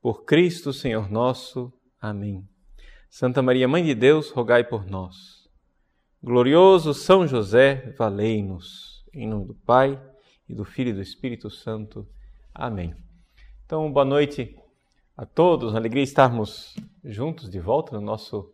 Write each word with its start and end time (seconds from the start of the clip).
Por 0.00 0.24
Cristo, 0.24 0.72
Senhor 0.72 1.10
nosso. 1.10 1.72
Amém. 2.00 2.48
Santa 3.10 3.42
Maria, 3.42 3.66
Mãe 3.66 3.84
de 3.84 3.94
Deus, 3.94 4.30
rogai 4.30 4.62
por 4.62 4.86
nós. 4.86 5.48
Glorioso 6.22 6.94
São 6.94 7.26
José, 7.26 7.94
valei-nos. 7.98 9.04
Em 9.12 9.26
nome 9.26 9.46
do 9.46 9.54
Pai, 9.54 10.00
e 10.48 10.54
do 10.54 10.64
Filho 10.64 10.90
e 10.90 10.94
do 10.94 11.02
Espírito 11.02 11.50
Santo. 11.50 12.08
Amém. 12.54 12.94
Então, 13.64 13.92
boa 13.92 14.04
noite 14.04 14.56
a 15.16 15.26
todos. 15.26 15.72
Uma 15.72 15.78
alegria 15.78 16.02
estarmos 16.02 16.74
juntos 17.04 17.50
de 17.50 17.60
volta 17.60 17.96
no 17.96 18.00
nosso 18.00 18.50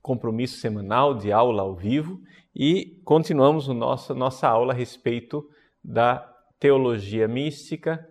compromisso 0.00 0.58
semanal 0.58 1.14
de 1.14 1.32
aula 1.32 1.62
ao 1.62 1.74
vivo 1.74 2.20
e 2.54 3.00
continuamos 3.04 3.68
o 3.68 3.74
nosso, 3.74 4.14
nossa 4.14 4.48
aula 4.48 4.72
a 4.72 4.76
respeito 4.76 5.48
da 5.82 6.18
teologia 6.58 7.26
mística, 7.26 8.08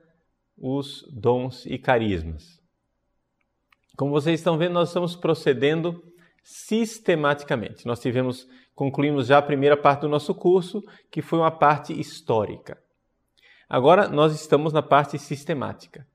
os 0.66 1.06
dons 1.12 1.66
e 1.66 1.78
carismas. 1.78 2.58
Como 3.98 4.12
vocês 4.14 4.40
estão 4.40 4.58
vendo, 4.58 4.72
nós 4.72 4.88
estamos 4.88 5.14
procedendo 5.14 6.02
sistematicamente. 6.42 7.86
Nós 7.86 8.00
tivemos, 8.00 8.48
concluímos 8.74 9.28
já 9.28 9.40
a 9.40 9.42
primeira 9.42 9.76
parte 9.76 10.02
do 10.02 10.08
nosso 10.08 10.34
curso, 10.34 10.82
que 11.12 11.22
foi 11.22 11.40
uma 11.40 11.52
parte 11.52 11.92
histórica. 12.00 12.82
Agora 13.68 14.08
nós 14.08 14.34
estamos 14.34 14.72
na 14.72 14.82
parte 14.82 15.20
sistemática. 15.20 16.08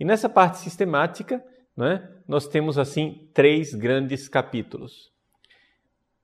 E 0.00 0.04
nessa 0.04 0.30
parte 0.30 0.58
sistemática, 0.58 1.44
né, 1.76 2.08
nós 2.26 2.48
temos 2.48 2.78
assim 2.78 3.28
três 3.34 3.74
grandes 3.74 4.30
capítulos. 4.30 5.12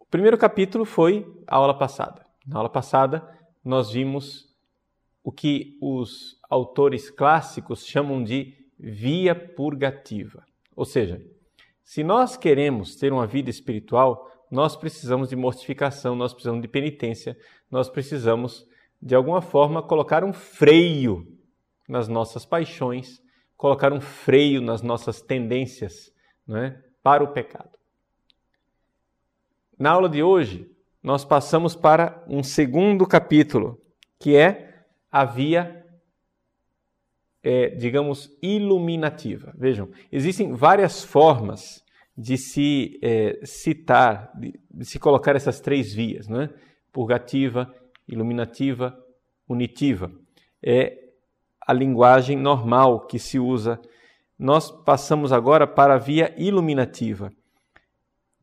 O 0.01 0.07
primeiro 0.07 0.39
capítulo 0.39 0.87
foi 0.87 1.31
a 1.47 1.57
aula 1.57 1.77
passada. 1.77 2.25
Na 2.47 2.57
aula 2.57 2.71
passada, 2.71 3.23
nós 3.63 3.91
vimos 3.91 4.54
o 5.25 5.33
que 5.33 5.79
os 5.81 6.39
autores 6.51 7.09
clássicos 7.09 7.87
chamam 7.87 8.23
de 8.23 8.55
via 8.79 9.35
purgativa. 9.35 10.45
Ou 10.77 10.85
seja, 10.85 11.25
se 11.83 12.05
nós 12.05 12.37
queremos 12.37 12.95
ter 12.95 13.11
uma 13.11 13.27
vida 13.27 13.49
espiritual, 13.49 14.31
nós 14.51 14.77
precisamos 14.77 15.31
de 15.31 15.37
mortificação, 15.37 16.15
nós 16.15 16.35
precisamos 16.35 16.61
de 16.61 16.69
penitência, 16.69 17.37
nós 17.71 17.89
precisamos, 17.89 18.69
de 19.01 19.15
alguma 19.15 19.41
forma, 19.41 19.83
colocar 19.83 20.23
um 20.23 20.33
freio 20.33 21.27
nas 21.89 22.07
nossas 22.07 22.45
paixões, 22.45 23.23
colocar 23.57 23.93
um 23.95 24.01
freio 24.01 24.61
nas 24.61 24.83
nossas 24.83 25.23
tendências 25.23 26.13
é, 26.51 26.77
para 27.03 27.25
o 27.25 27.29
pecado. 27.29 27.79
Na 29.79 29.91
aula 29.91 30.09
de 30.09 30.23
hoje, 30.23 30.71
nós 31.03 31.25
passamos 31.25 31.75
para 31.75 32.23
um 32.29 32.43
segundo 32.43 33.07
capítulo, 33.07 33.81
que 34.19 34.37
é 34.37 34.74
a 35.15 35.25
via, 35.25 35.87
é, 37.41 37.69
digamos, 37.69 38.37
iluminativa. 38.43 39.55
Vejam, 39.57 39.89
existem 40.11 40.53
várias 40.53 41.05
formas 41.05 41.85
de 42.19 42.37
se 42.37 42.99
é, 43.01 43.39
citar, 43.45 44.33
de, 44.37 44.59
de, 44.69 44.85
se 44.85 44.99
colocar 44.99 45.37
essas 45.37 45.61
três 45.61 45.95
vias, 45.95 46.29
é? 46.29 46.51
purgativa, 46.91 47.73
iluminativa, 48.09 48.99
unitiva. 49.49 50.11
É, 50.61 50.99
a 51.65 51.73
linguagem 51.73 52.37
normal 52.37 53.07
que 53.07 53.21
se 53.21 53.39
usa. 53.39 53.81
Nós 54.37 54.69
passamos 54.69 55.33
agora 55.33 55.65
para 55.65 55.95
a 55.95 55.99
via 55.99 56.35
iluminativa, 56.37 57.33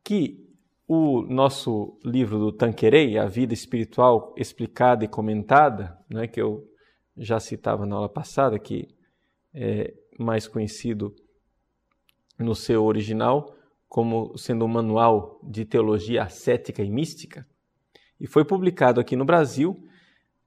que 0.02 0.42
o 0.88 1.22
nosso 1.22 1.98
livro 2.04 2.38
do 2.38 2.52
Tanquerei, 2.52 3.16
A 3.16 3.26
Vida 3.26 3.54
Espiritual 3.54 4.34
Explicada 4.36 5.04
e 5.04 5.08
Comentada, 5.08 5.98
né, 6.08 6.26
que 6.26 6.40
eu 6.40 6.68
já 7.22 7.38
citava 7.38 7.86
na 7.86 7.96
aula 7.96 8.08
passada, 8.08 8.58
que 8.58 8.88
é 9.54 9.94
mais 10.18 10.48
conhecido 10.48 11.14
no 12.38 12.54
seu 12.54 12.84
original 12.84 13.54
como 13.88 14.36
sendo 14.38 14.64
um 14.64 14.68
manual 14.68 15.38
de 15.42 15.66
teologia 15.66 16.22
ascética 16.22 16.82
e 16.82 16.90
mística, 16.90 17.46
e 18.18 18.26
foi 18.26 18.42
publicado 18.42 18.98
aqui 18.98 19.14
no 19.14 19.24
Brasil 19.24 19.86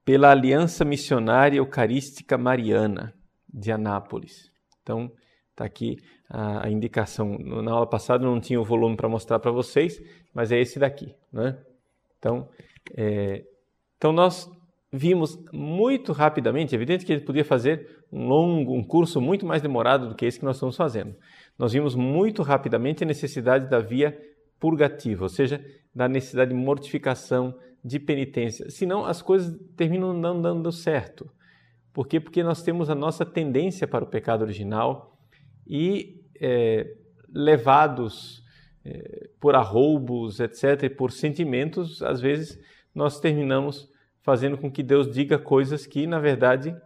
pela 0.04 0.32
Aliança 0.32 0.84
Missionária 0.84 1.58
Eucarística 1.58 2.36
Mariana 2.36 3.14
de 3.48 3.70
Anápolis. 3.70 4.50
Então, 4.82 5.12
está 5.52 5.64
aqui 5.64 5.96
a, 6.28 6.68
indicação. 6.68 7.38
Na 7.38 7.70
aula 7.70 7.86
passada 7.86 8.24
não 8.24 8.40
tinha 8.40 8.60
o 8.60 8.64
volume 8.64 8.96
para 8.96 9.08
mostrar 9.08 9.38
para 9.38 9.52
vocês, 9.52 10.02
mas 10.34 10.50
é 10.50 10.60
esse 10.60 10.80
daqui. 10.80 11.14
Né? 11.32 11.56
Então, 12.18 12.48
é, 12.96 13.44
então, 13.96 14.12
nós 14.12 14.50
vimos 14.92 15.38
muito 15.52 16.12
rapidamente, 16.12 16.74
é 16.74 16.76
evidente 16.76 17.04
que 17.04 17.12
ele 17.12 17.24
podia 17.24 17.44
fazer 17.44 18.04
um 18.12 18.26
longo, 18.26 18.74
um 18.74 18.84
curso 18.84 19.20
muito 19.20 19.44
mais 19.44 19.60
demorado 19.60 20.08
do 20.08 20.14
que 20.14 20.24
esse 20.24 20.38
que 20.38 20.44
nós 20.44 20.56
estamos 20.56 20.76
fazendo. 20.76 21.14
Nós 21.58 21.72
vimos 21.72 21.94
muito 21.94 22.42
rapidamente 22.42 23.02
a 23.02 23.06
necessidade 23.06 23.68
da 23.68 23.78
via 23.78 24.16
purgativa, 24.60 25.24
ou 25.24 25.28
seja, 25.28 25.64
da 25.94 26.08
necessidade 26.08 26.50
de 26.50 26.56
mortificação, 26.56 27.54
de 27.84 27.98
penitência. 27.98 28.70
Senão 28.70 29.04
as 29.04 29.22
coisas 29.22 29.56
terminam 29.76 30.12
não 30.12 30.40
dando 30.40 30.72
certo. 30.72 31.30
Por 31.92 32.06
quê? 32.06 32.20
Porque 32.20 32.42
nós 32.42 32.62
temos 32.62 32.90
a 32.90 32.94
nossa 32.94 33.24
tendência 33.24 33.86
para 33.86 34.04
o 34.04 34.08
pecado 34.08 34.42
original 34.42 35.18
e 35.66 36.20
é, 36.40 36.86
levados 37.32 38.42
é, 38.84 39.28
por 39.40 39.54
arroubos, 39.54 40.40
etc., 40.40 40.84
e 40.84 40.90
por 40.90 41.10
sentimentos, 41.10 42.02
às 42.02 42.20
vezes 42.20 42.58
nós 42.94 43.18
terminamos 43.18 43.88
fazendo 44.26 44.58
com 44.58 44.68
que 44.68 44.82
Deus 44.82 45.08
diga 45.08 45.38
coisas 45.38 45.86
que, 45.86 46.04
na 46.04 46.18
verdade, 46.18 46.76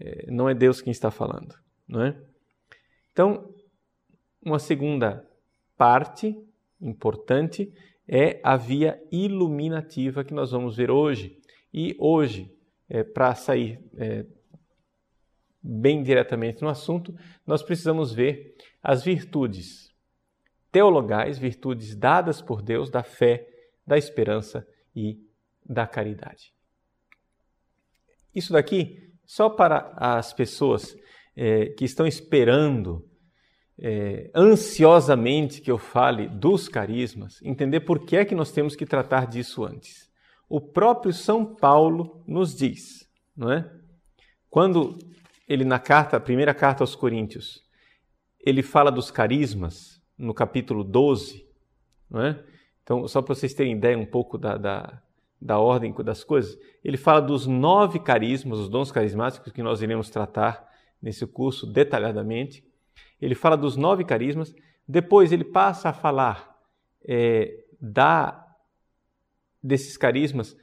é, 0.00 0.30
não 0.30 0.48
é 0.48 0.54
Deus 0.54 0.80
quem 0.80 0.90
está 0.90 1.10
falando, 1.10 1.54
não 1.86 2.02
é? 2.02 2.16
Então, 3.12 3.54
uma 4.42 4.58
segunda 4.58 5.28
parte 5.76 6.34
importante 6.80 7.70
é 8.08 8.40
a 8.42 8.56
via 8.56 8.98
iluminativa 9.12 10.24
que 10.24 10.32
nós 10.32 10.52
vamos 10.52 10.74
ver 10.74 10.90
hoje. 10.90 11.38
E 11.72 11.94
hoje, 11.98 12.50
é, 12.88 13.04
para 13.04 13.34
sair 13.34 13.78
é, 13.98 14.24
bem 15.62 16.02
diretamente 16.02 16.62
no 16.62 16.70
assunto, 16.70 17.14
nós 17.46 17.62
precisamos 17.62 18.10
ver 18.10 18.56
as 18.82 19.04
virtudes 19.04 19.92
teologais, 20.72 21.36
virtudes 21.36 21.94
dadas 21.94 22.40
por 22.40 22.62
Deus 22.62 22.88
da 22.88 23.02
fé, 23.02 23.46
da 23.86 23.98
esperança 23.98 24.66
e 24.96 25.22
da 25.62 25.86
caridade. 25.86 26.53
Isso 28.34 28.52
daqui, 28.52 29.10
só 29.24 29.48
para 29.48 29.92
as 29.96 30.32
pessoas 30.32 30.96
é, 31.36 31.66
que 31.66 31.84
estão 31.84 32.06
esperando 32.06 33.08
é, 33.78 34.30
ansiosamente 34.34 35.60
que 35.60 35.70
eu 35.70 35.78
fale 35.78 36.28
dos 36.28 36.68
carismas, 36.68 37.40
entender 37.42 37.80
por 37.80 38.04
que 38.04 38.16
é 38.16 38.24
que 38.24 38.34
nós 38.34 38.52
temos 38.52 38.76
que 38.76 38.86
tratar 38.86 39.26
disso 39.26 39.64
antes. 39.64 40.10
O 40.48 40.60
próprio 40.60 41.12
São 41.12 41.44
Paulo 41.44 42.22
nos 42.26 42.54
diz, 42.54 43.08
não 43.36 43.50
é? 43.50 43.70
Quando 44.48 44.98
ele 45.48 45.64
na 45.64 45.78
carta, 45.78 46.16
a 46.16 46.20
primeira 46.20 46.54
carta 46.54 46.82
aos 46.82 46.94
Coríntios, 46.94 47.62
ele 48.44 48.62
fala 48.62 48.90
dos 48.92 49.10
carismas 49.10 50.00
no 50.16 50.32
capítulo 50.32 50.84
12, 50.84 51.44
não 52.08 52.22
é? 52.22 52.44
Então, 52.82 53.08
só 53.08 53.22
para 53.22 53.34
vocês 53.34 53.54
terem 53.54 53.74
ideia 53.74 53.98
um 53.98 54.06
pouco 54.06 54.36
da, 54.36 54.56
da, 54.56 55.02
da 55.44 55.60
ordem 55.60 55.92
das 56.02 56.24
coisas, 56.24 56.58
ele 56.82 56.96
fala 56.96 57.20
dos 57.20 57.46
nove 57.46 58.00
carismas, 58.00 58.58
os 58.58 58.68
dons 58.68 58.90
carismáticos 58.90 59.52
que 59.52 59.62
nós 59.62 59.82
iremos 59.82 60.10
tratar 60.10 60.66
nesse 61.00 61.26
curso 61.26 61.66
detalhadamente 61.66 62.64
ele 63.20 63.34
fala 63.34 63.56
dos 63.56 63.76
nove 63.76 64.04
carismas, 64.04 64.54
depois 64.86 65.32
ele 65.32 65.44
passa 65.44 65.88
a 65.88 65.92
falar 65.92 66.54
é, 67.02 67.64
da, 67.80 68.54
desses 69.62 69.96
carismas 69.96 70.56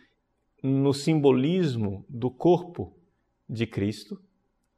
no 0.62 0.94
simbolismo 0.94 2.06
do 2.08 2.30
corpo 2.30 2.96
de 3.50 3.66
Cristo, 3.66 4.22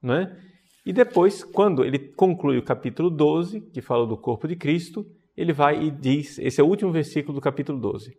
não 0.02 0.16
é? 0.16 0.40
E 0.86 0.92
depois, 0.92 1.44
quando 1.44 1.84
ele 1.84 2.00
conclui 2.00 2.58
o 2.58 2.64
capítulo 2.64 3.10
12, 3.10 3.62
que 3.62 3.82
fala 3.82 4.06
do 4.06 4.18
corpo 4.18 4.48
de 4.48 4.56
Cristo, 4.56 5.06
ele 5.36 5.54
vai 5.54 5.82
e 5.82 5.92
diz, 5.92 6.40
esse 6.40 6.60
é 6.60 6.64
o 6.64 6.68
último 6.68 6.92
versículo 6.92 7.34
do 7.34 7.42
capítulo 7.42 7.80
12. 7.80 8.18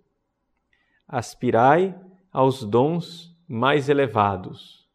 Aspirai 1.07 1.95
aos 2.33 2.65
dons 2.65 3.35
mais 3.47 3.89
elevados, 3.89 4.89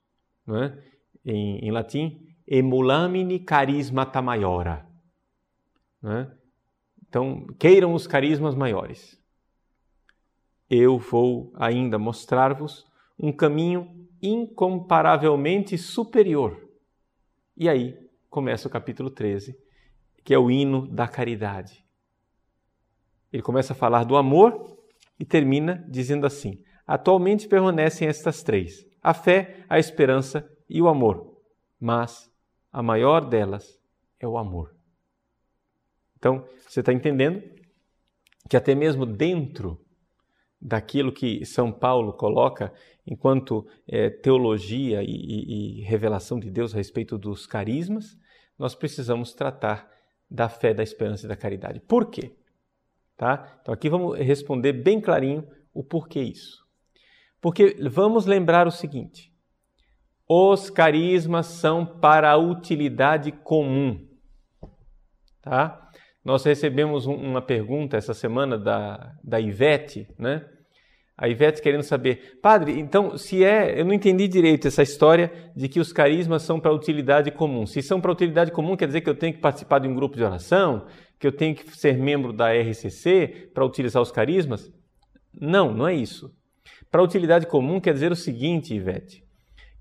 é? 0.47 0.77
em, 1.23 1.59
em 1.59 1.71
latim, 1.71 2.27
emulamini 2.47 3.39
carismata 3.39 4.21
maiora. 4.21 4.85
Né? 6.01 6.31
Então, 7.07 7.45
queiram 7.59 7.93
os 7.93 8.07
carismas 8.07 8.55
maiores. 8.55 9.19
Eu 10.69 10.97
vou 10.97 11.51
ainda 11.55 11.97
mostrar-vos 11.97 12.87
um 13.17 13.31
caminho 13.31 14.07
incomparavelmente 14.21 15.77
superior. 15.77 16.69
E 17.55 17.67
aí 17.67 17.97
começa 18.29 18.67
o 18.67 18.71
capítulo 18.71 19.09
13, 19.09 19.57
que 20.23 20.33
é 20.33 20.37
o 20.37 20.51
hino 20.51 20.87
da 20.87 21.07
caridade. 21.07 21.83
Ele 23.31 23.43
começa 23.43 23.73
a 23.73 23.75
falar 23.75 24.03
do 24.03 24.15
amor 24.15 24.78
e 25.19 25.25
termina 25.25 25.85
dizendo 25.89 26.25
assim: 26.25 26.63
Atualmente 26.87 27.47
permanecem 27.47 28.07
estas 28.07 28.41
três: 28.41 28.85
a 29.01 29.13
fé, 29.13 29.65
a 29.67 29.77
esperança 29.77 30.49
e 30.69 30.81
o 30.81 30.87
amor. 30.87 31.37
Mas 31.79 32.31
a 32.71 32.81
maior 32.81 33.27
delas 33.27 33.79
é 34.19 34.27
o 34.27 34.37
amor. 34.37 34.75
Então, 36.17 36.45
você 36.67 36.81
está 36.81 36.91
entendendo 36.91 37.41
que 38.49 38.57
até 38.57 38.73
mesmo 38.75 39.05
dentro 39.05 39.79
daquilo 40.61 41.13
que 41.13 41.45
São 41.45 41.71
Paulo 41.71 42.13
coloca 42.13 42.73
enquanto 43.07 43.65
é, 43.87 44.09
teologia 44.09 45.01
e, 45.01 45.07
e, 45.07 45.79
e 45.79 45.81
revelação 45.83 46.39
de 46.39 46.51
Deus 46.51 46.73
a 46.73 46.77
respeito 46.77 47.17
dos 47.17 47.47
carismas, 47.47 48.17
nós 48.57 48.75
precisamos 48.75 49.33
tratar 49.33 49.89
da 50.29 50.49
fé, 50.49 50.73
da 50.73 50.83
esperança 50.83 51.25
e 51.25 51.29
da 51.29 51.35
caridade. 51.35 51.79
Por 51.79 52.09
quê? 52.09 52.35
Tá? 53.19 53.59
Então 53.61 53.73
aqui 53.73 53.89
vamos 53.89 54.17
responder 54.17 54.71
bem 54.71 55.01
clarinho 55.01 55.45
o 55.73 55.83
porquê 55.83 56.21
isso. 56.21 56.65
Porque 57.41 57.75
vamos 57.91 58.25
lembrar 58.25 58.65
o 58.65 58.71
seguinte: 58.71 59.29
os 60.25 60.69
carismas 60.69 61.47
são 61.47 61.85
para 61.85 62.31
a 62.31 62.37
utilidade 62.37 63.33
comum. 63.33 64.07
Tá? 65.41 65.89
Nós 66.23 66.45
recebemos 66.45 67.07
uma 67.07 67.41
pergunta 67.41 67.97
essa 67.97 68.13
semana 68.13 68.57
da, 68.57 69.13
da 69.21 69.37
Ivete, 69.37 70.07
né? 70.17 70.47
A 71.21 71.27
Ivete 71.27 71.61
querendo 71.61 71.83
saber, 71.83 72.39
padre, 72.41 72.79
então 72.79 73.17
se 73.17 73.43
é, 73.43 73.77
eu 73.77 73.83
não 73.83 73.93
entendi 73.93 74.25
direito 74.25 74.69
essa 74.69 74.81
história 74.81 75.29
de 75.53 75.67
que 75.67 75.77
os 75.77 75.91
carismas 75.91 76.43
são 76.43 76.61
para 76.61 76.73
utilidade 76.73 77.29
comum. 77.29 77.65
Se 77.65 77.81
são 77.81 77.99
para 77.99 78.09
utilidade 78.09 78.53
comum, 78.53 78.77
quer 78.77 78.87
dizer 78.87 79.01
que 79.01 79.09
eu 79.09 79.15
tenho 79.15 79.33
que 79.33 79.41
participar 79.41 79.79
de 79.79 79.87
um 79.89 79.93
grupo 79.93 80.15
de 80.15 80.23
oração, 80.23 80.87
que 81.19 81.27
eu 81.27 81.31
tenho 81.33 81.53
que 81.53 81.77
ser 81.77 81.97
membro 81.97 82.31
da 82.31 82.53
RCC 82.53 83.51
para 83.53 83.65
utilizar 83.65 84.01
os 84.01 84.13
carismas? 84.13 84.71
Não, 85.33 85.73
não 85.73 85.89
é 85.89 85.93
isso. 85.93 86.33
Para 86.89 87.03
utilidade 87.03 87.47
comum 87.47 87.81
quer 87.81 87.93
dizer 87.93 88.13
o 88.13 88.15
seguinte, 88.15 88.73
Ivete, 88.73 89.21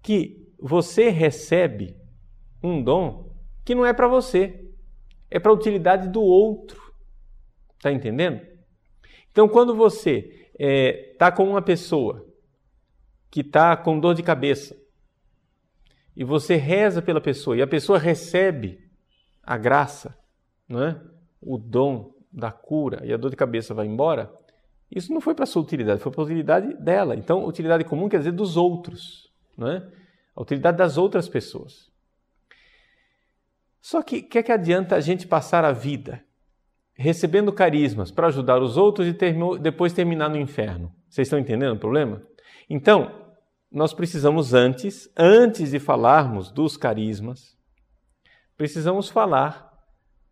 que 0.02 0.44
você 0.61 1.08
recebe 1.08 1.94
um 2.61 2.82
dom 2.82 3.32
que 3.64 3.76
não 3.76 3.87
é 3.87 3.93
para 3.93 4.08
você, 4.08 4.69
é 5.31 5.38
para 5.38 5.52
utilidade 5.52 6.08
do 6.08 6.20
outro. 6.20 6.82
Está 7.76 7.93
entendendo? 7.93 8.41
Então, 9.31 9.49
quando 9.49 9.73
você 9.73 10.38
é, 10.58 11.14
tá 11.19 11.31
com 11.31 11.49
uma 11.49 11.62
pessoa 11.62 12.26
que 13.31 13.40
está 13.40 13.76
com 13.76 14.00
dor 14.00 14.14
de 14.14 14.22
cabeça 14.22 14.76
e 16.16 16.25
você 16.25 16.56
reza 16.56 17.00
pela 17.00 17.20
pessoa 17.20 17.56
e 17.56 17.62
a 17.62 17.66
pessoa 17.66 17.99
recebe 17.99 18.81
a 19.43 19.56
graça, 19.56 20.19
não 20.69 20.82
é? 20.82 21.00
o 21.40 21.56
dom 21.56 22.12
da 22.32 22.50
cura 22.50 23.05
e 23.05 23.12
a 23.12 23.16
dor 23.16 23.31
de 23.31 23.37
cabeça 23.37 23.72
vai 23.72 23.87
embora, 23.87 24.32
isso 24.90 25.12
não 25.12 25.20
foi 25.20 25.34
para 25.34 25.46
sua 25.46 25.62
utilidade, 25.62 26.00
foi 26.00 26.10
para 26.10 26.22
a 26.22 26.25
utilidade 26.25 26.75
dela. 26.75 27.14
Então, 27.14 27.46
utilidade 27.46 27.84
comum 27.84 28.08
quer 28.08 28.19
dizer 28.19 28.32
dos 28.32 28.56
outros, 28.56 29.31
não 29.56 29.69
é? 29.69 29.87
a 30.34 30.43
utilidade 30.43 30.76
das 30.76 30.96
outras 30.96 31.28
pessoas. 31.28 31.90
Só 33.81 34.02
que 34.02 34.19
o 34.19 34.28
que, 34.28 34.38
é 34.38 34.43
que 34.43 34.52
adianta 34.52 34.96
a 34.96 35.00
gente 35.00 35.26
passar 35.26 35.64
a 35.64 35.72
vida 35.72 36.25
recebendo 36.98 37.52
carismas 37.52 38.10
para 38.10 38.26
ajudar 38.26 38.60
os 38.60 38.76
outros 38.76 39.06
e 39.06 39.14
ter, 39.14 39.34
depois 39.60 39.92
terminar 39.92 40.28
no 40.28 40.36
inferno? 40.36 40.92
Vocês 41.08 41.28
estão 41.28 41.38
entendendo 41.38 41.74
o 41.74 41.78
problema? 41.78 42.20
Então, 42.68 43.28
nós 43.70 43.94
precisamos 43.94 44.52
antes, 44.52 45.08
antes 45.16 45.70
de 45.70 45.78
falarmos 45.78 46.50
dos 46.50 46.76
carismas, 46.76 47.56
precisamos 48.56 49.08
falar 49.08 49.72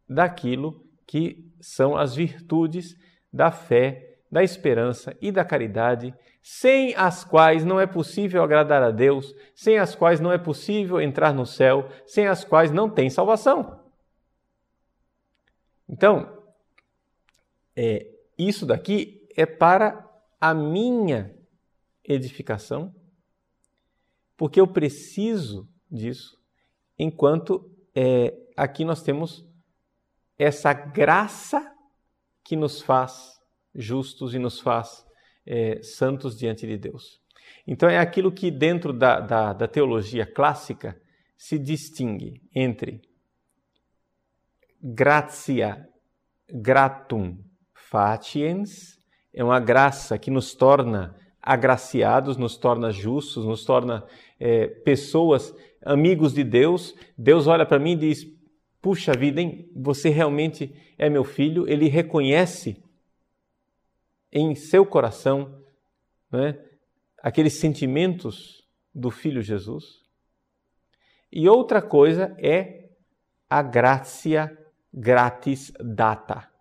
daquilo 0.09 0.85
que 1.07 1.53
são 1.61 1.97
as 1.97 2.17
virtudes 2.17 2.97
da 3.33 3.51
fé, 3.51 4.19
da 4.31 4.43
esperança 4.43 5.17
e 5.21 5.31
da 5.31 5.45
caridade, 5.45 6.13
sem 6.43 6.95
as 6.97 7.25
quais 7.25 7.65
não 7.65 7.79
é 7.79 7.87
possível 7.87 8.43
agradar 8.43 8.83
a 8.83 8.91
Deus, 8.91 9.35
sem 9.55 9.79
as 9.79 9.95
quais 9.95 10.21
não 10.21 10.33
é 10.33 10.39
possível 10.39 11.01
entrar 11.01 11.33
no 11.33 11.47
céu, 11.47 11.89
sem 12.07 12.27
as 12.27 12.45
quais 12.45 12.73
não 12.73 12.91
tem 12.91 13.09
salvação. 13.09 13.81
Então, 15.89 16.36
é, 17.77 18.11
isso 18.39 18.65
daqui 18.65 19.29
é 19.37 19.45
para 19.45 20.03
a 20.41 20.55
minha 20.55 21.37
edificação, 22.05 22.95
porque 24.37 24.61
eu 24.61 24.67
preciso 24.67 25.69
disso, 25.91 26.39
enquanto 26.99 27.71
é, 27.95 28.35
aqui 28.57 28.85
nós 28.85 29.03
temos 29.03 29.47
essa 30.39 30.73
graça 30.73 31.75
que 32.45 32.57
nos 32.57 32.81
faz 32.81 33.41
justos 33.75 34.35
e 34.35 34.39
nos 34.39 34.61
faz 34.61 35.05
é, 35.45 35.83
santos 35.83 36.37
diante 36.37 36.67
de 36.67 36.77
Deus. 36.77 37.21
Então, 37.67 37.89
é 37.89 37.99
aquilo 37.99 38.33
que, 38.33 38.51
dentro 38.51 38.93
da, 38.93 39.21
da, 39.21 39.53
da 39.53 39.69
teologia 39.69 40.27
clássica, 40.27 41.01
se 41.37 41.59
distingue 41.59 42.41
entre 42.55 43.03
gratia 44.83 45.89
gratum 46.49 47.46
fatiens, 47.97 48.99
é 49.33 49.43
uma 49.43 49.59
graça 49.59 50.19
que 50.19 50.31
nos 50.31 50.55
torna 50.55 51.17
agraciados, 51.41 52.37
nos 52.37 52.59
torna 52.59 52.91
justos, 52.91 53.47
nos 53.47 53.65
torna 53.65 54.05
é, 54.39 54.67
pessoas, 54.67 55.55
amigos 55.83 56.35
de 56.35 56.45
Deus. 56.45 56.95
Deus 57.17 57.47
olha 57.47 57.65
para 57.65 57.79
mim 57.79 57.93
e 57.93 57.97
diz: 57.97 58.27
Puxa 58.83 59.13
vida, 59.15 59.41
hein? 59.41 59.67
Você 59.75 60.11
realmente 60.11 60.75
é 60.99 61.09
meu 61.09 61.25
filho. 61.25 61.67
Ele 61.67 61.89
reconhece 61.89 62.85
em 64.31 64.55
seu 64.55 64.85
coração 64.85 65.63
né, 66.31 66.59
aqueles 67.23 67.55
sentimentos 67.55 68.63
do 68.95 69.11
filho 69.11 69.41
Jesus. 69.41 70.03
E 71.33 71.49
outra 71.49 71.81
coisa 71.81 72.37
é 72.39 72.91
a 73.49 73.63
gracia 73.63 74.55
gratis 74.93 75.73
data. 75.81 76.56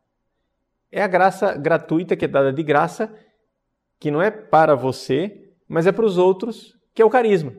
É 0.96 1.04
a 1.04 1.08
graça 1.08 1.58
gratuita 1.58 2.16
que 2.16 2.24
é 2.24 2.28
dada 2.28 2.54
de 2.54 2.64
graça, 2.64 3.14
que 4.00 4.10
não 4.10 4.22
é 4.22 4.32
para 4.32 4.76
você, 4.76 5.54
mas 5.68 5.86
é 5.86 5.92
para 5.92 6.06
os 6.06 6.18
outros, 6.18 6.74
que 6.94 7.02
é 7.02 7.06
o 7.06 7.10
carisma. 7.10 7.54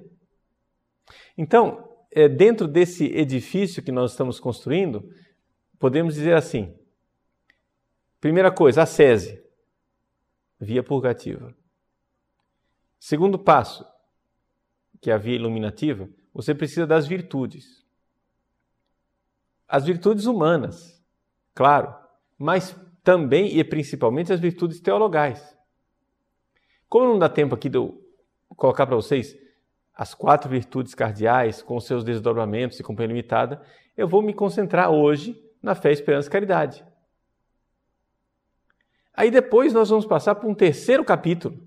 Então, 1.37 1.87
é, 2.11 2.31
dentro 2.31 2.67
desse 2.67 3.05
edifício 3.05 3.83
que 3.83 3.93
nós 3.93 4.13
estamos 4.13 4.41
construindo, 4.41 5.07
podemos 5.79 6.15
dizer 6.15 6.35
assim: 6.35 6.75
primeira 8.23 8.51
coisa, 8.51 8.85
a 8.85 8.87
sese, 8.87 9.45
via 10.59 10.83
purgativa. 10.83 11.55
Segundo 12.99 13.39
passo, 13.39 13.87
que 14.99 15.11
é 15.11 15.13
a 15.13 15.19
via 15.19 15.37
iluminativa, 15.37 16.09
você 16.33 16.55
precisa 16.55 16.87
das 16.87 17.07
virtudes. 17.07 17.85
As 19.69 19.85
virtudes 19.85 20.25
humanas, 20.25 21.05
claro, 21.55 21.95
mas 22.39 22.75
também 23.07 23.57
e 23.57 23.63
principalmente 23.63 24.33
as 24.33 24.41
virtudes 24.41 24.81
teologais. 24.81 25.57
Como 26.89 27.07
não 27.07 27.21
dá 27.21 27.29
tempo 27.29 27.55
aqui 27.55 27.69
de 27.69 27.79
eu 27.79 28.05
colocar 28.57 28.85
para 28.85 28.97
vocês 28.97 29.39
as 29.95 30.13
quatro 30.13 30.51
virtudes 30.51 30.93
cardeais 30.93 31.63
com 31.63 31.79
seus 31.79 32.03
desdobramentos 32.03 32.81
e 32.81 32.83
companhia 32.83 33.15
limitada, 33.15 33.63
eu 33.97 34.09
vou 34.09 34.23
me 34.23 34.35
concentrar 34.35 34.91
hoje 34.91 35.41
na 35.63 35.77
fé, 35.77 35.93
esperança 35.93 36.27
e 36.27 36.33
caridade. 36.33 36.85
Aí 39.15 39.31
depois 39.31 39.73
nós 39.73 39.89
vamos 39.89 40.05
passar 40.05 40.35
para 40.35 40.49
um 40.49 40.55
terceiro 40.55 41.05
capítulo, 41.05 41.65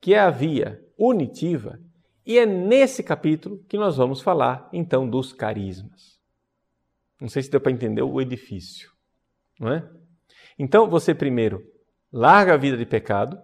que 0.00 0.14
é 0.14 0.18
a 0.18 0.30
via 0.30 0.82
unitiva, 0.96 1.78
e 2.24 2.38
é 2.38 2.46
nesse 2.46 3.02
capítulo 3.02 3.62
que 3.68 3.76
nós 3.76 3.98
vamos 3.98 4.22
falar 4.22 4.66
então 4.72 5.06
dos 5.06 5.30
carismas. 5.30 6.18
Não 7.20 7.28
sei 7.28 7.42
se 7.42 7.50
deu 7.50 7.60
para 7.60 7.70
entender 7.70 8.00
o 8.00 8.18
edifício, 8.18 8.90
não 9.60 9.70
é? 9.70 10.01
Então 10.62 10.88
você 10.88 11.12
primeiro 11.12 11.68
larga 12.12 12.54
a 12.54 12.56
vida 12.56 12.76
de 12.76 12.86
pecado, 12.86 13.36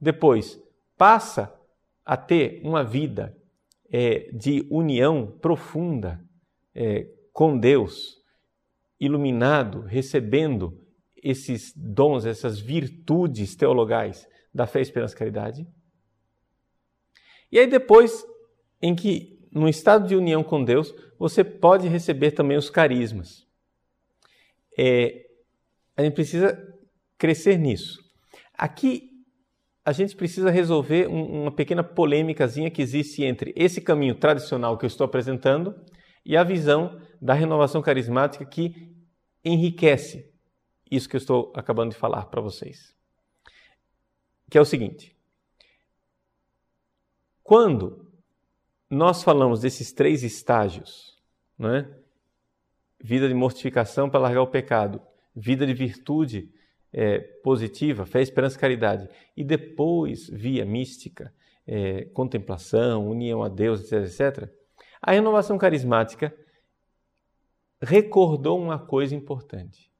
depois 0.00 0.60
passa 0.96 1.54
a 2.04 2.16
ter 2.16 2.60
uma 2.64 2.82
vida 2.82 3.32
é, 3.88 4.28
de 4.32 4.66
união 4.68 5.38
profunda 5.40 6.20
é, 6.74 7.08
com 7.32 7.56
Deus, 7.56 8.20
iluminado, 8.98 9.82
recebendo 9.82 10.84
esses 11.16 11.72
dons, 11.76 12.26
essas 12.26 12.58
virtudes 12.58 13.54
teologais 13.54 14.28
da 14.52 14.66
fé, 14.66 14.80
esperança 14.80 15.14
caridade. 15.14 15.64
E 17.52 17.60
aí 17.60 17.68
depois 17.68 18.26
em 18.82 18.96
que 18.96 19.48
no 19.52 19.68
estado 19.68 20.08
de 20.08 20.16
união 20.16 20.42
com 20.42 20.64
Deus, 20.64 20.92
você 21.16 21.44
pode 21.44 21.86
receber 21.86 22.32
também 22.32 22.56
os 22.56 22.68
carismas. 22.68 23.46
É, 24.76 25.25
a 25.96 26.02
gente 26.02 26.14
precisa 26.14 26.56
crescer 27.18 27.56
nisso. 27.58 27.98
Aqui 28.54 29.10
a 29.84 29.92
gente 29.92 30.16
precisa 30.16 30.50
resolver 30.50 31.08
um, 31.08 31.42
uma 31.42 31.52
pequena 31.52 31.82
polêmicazinha 31.82 32.70
que 32.70 32.82
existe 32.82 33.22
entre 33.22 33.52
esse 33.56 33.80
caminho 33.80 34.14
tradicional 34.14 34.76
que 34.76 34.84
eu 34.84 34.88
estou 34.88 35.04
apresentando 35.04 35.74
e 36.24 36.36
a 36.36 36.42
visão 36.42 37.00
da 37.22 37.34
renovação 37.34 37.80
carismática 37.80 38.44
que 38.44 38.92
enriquece 39.44 40.28
isso 40.90 41.08
que 41.08 41.16
eu 41.16 41.20
estou 41.20 41.52
acabando 41.54 41.92
de 41.92 41.96
falar 41.96 42.26
para 42.26 42.40
vocês. 42.40 42.94
Que 44.50 44.58
é 44.58 44.60
o 44.60 44.64
seguinte: 44.64 45.16
quando 47.42 48.10
nós 48.90 49.22
falamos 49.22 49.60
desses 49.60 49.92
três 49.92 50.22
estágios, 50.22 51.16
não 51.58 51.74
é? 51.74 51.88
vida 53.00 53.28
de 53.28 53.34
mortificação 53.34 54.08
para 54.10 54.20
largar 54.20 54.42
o 54.42 54.46
pecado, 54.46 55.00
vida 55.36 55.66
de 55.66 55.74
virtude 55.74 56.50
é, 56.92 57.18
positiva, 57.18 58.06
fé, 58.06 58.22
esperança 58.22 58.56
e 58.56 58.60
caridade, 58.60 59.08
e 59.36 59.44
depois 59.44 60.28
via 60.30 60.64
mística, 60.64 61.32
é, 61.66 62.04
contemplação, 62.06 63.08
união 63.08 63.42
a 63.42 63.48
Deus, 63.48 63.92
etc, 63.92 64.04
etc, 64.04 64.50
a 65.02 65.12
renovação 65.12 65.58
carismática 65.58 66.34
recordou 67.82 68.58
uma 68.58 68.78
coisa 68.78 69.14
importante. 69.14 69.90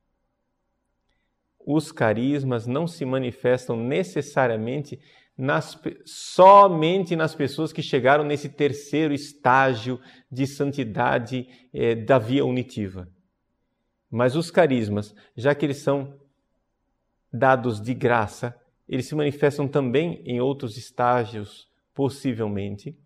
Os 1.59 1.93
carismas 1.93 2.67
não 2.67 2.87
se 2.87 3.05
manifestam 3.05 3.77
necessariamente 3.77 4.99
nas, 5.37 5.79
somente 6.05 7.15
nas 7.15 7.35
pessoas 7.35 7.73
que 7.73 7.83
chegaram 7.83 8.25
nesse 8.25 8.49
terceiro 8.49 9.13
estágio 9.13 10.01
de 10.31 10.47
santidade 10.47 11.47
é, 11.75 11.95
da 11.95 12.19
via 12.19 12.45
unitiva. 12.45 13.09
Mas 14.17 14.35
os 14.35 14.51
carismas, 14.51 15.15
já 15.37 15.55
que 15.55 15.67
eles 15.67 15.77
são 15.77 16.15
dados 17.31 17.79
de 17.83 17.93
graça, 17.93 18.59
eles 18.89 19.05
se 19.05 19.15
manifestam 19.15 19.69
também 19.69 20.23
em 20.25 20.41
outros 20.41 20.79
estágios, 20.79 21.69
possivelmente. 21.93 22.97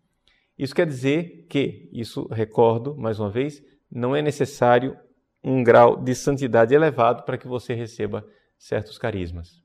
Isso 0.57 0.73
quer 0.73 0.87
dizer 0.87 1.47
que, 1.49 1.91
isso 1.93 2.29
recordo 2.31 2.97
mais 2.97 3.19
uma 3.19 3.29
vez, 3.29 3.61
não 3.91 4.15
é 4.15 4.23
necessário 4.23 4.97
um 5.43 5.65
grau 5.65 6.01
de 6.01 6.15
santidade 6.15 6.77
elevado 6.77 7.25
para 7.25 7.37
que 7.37 7.49
você 7.49 7.75
receba 7.75 8.25
certos 8.57 8.97
carismas. 8.97 9.61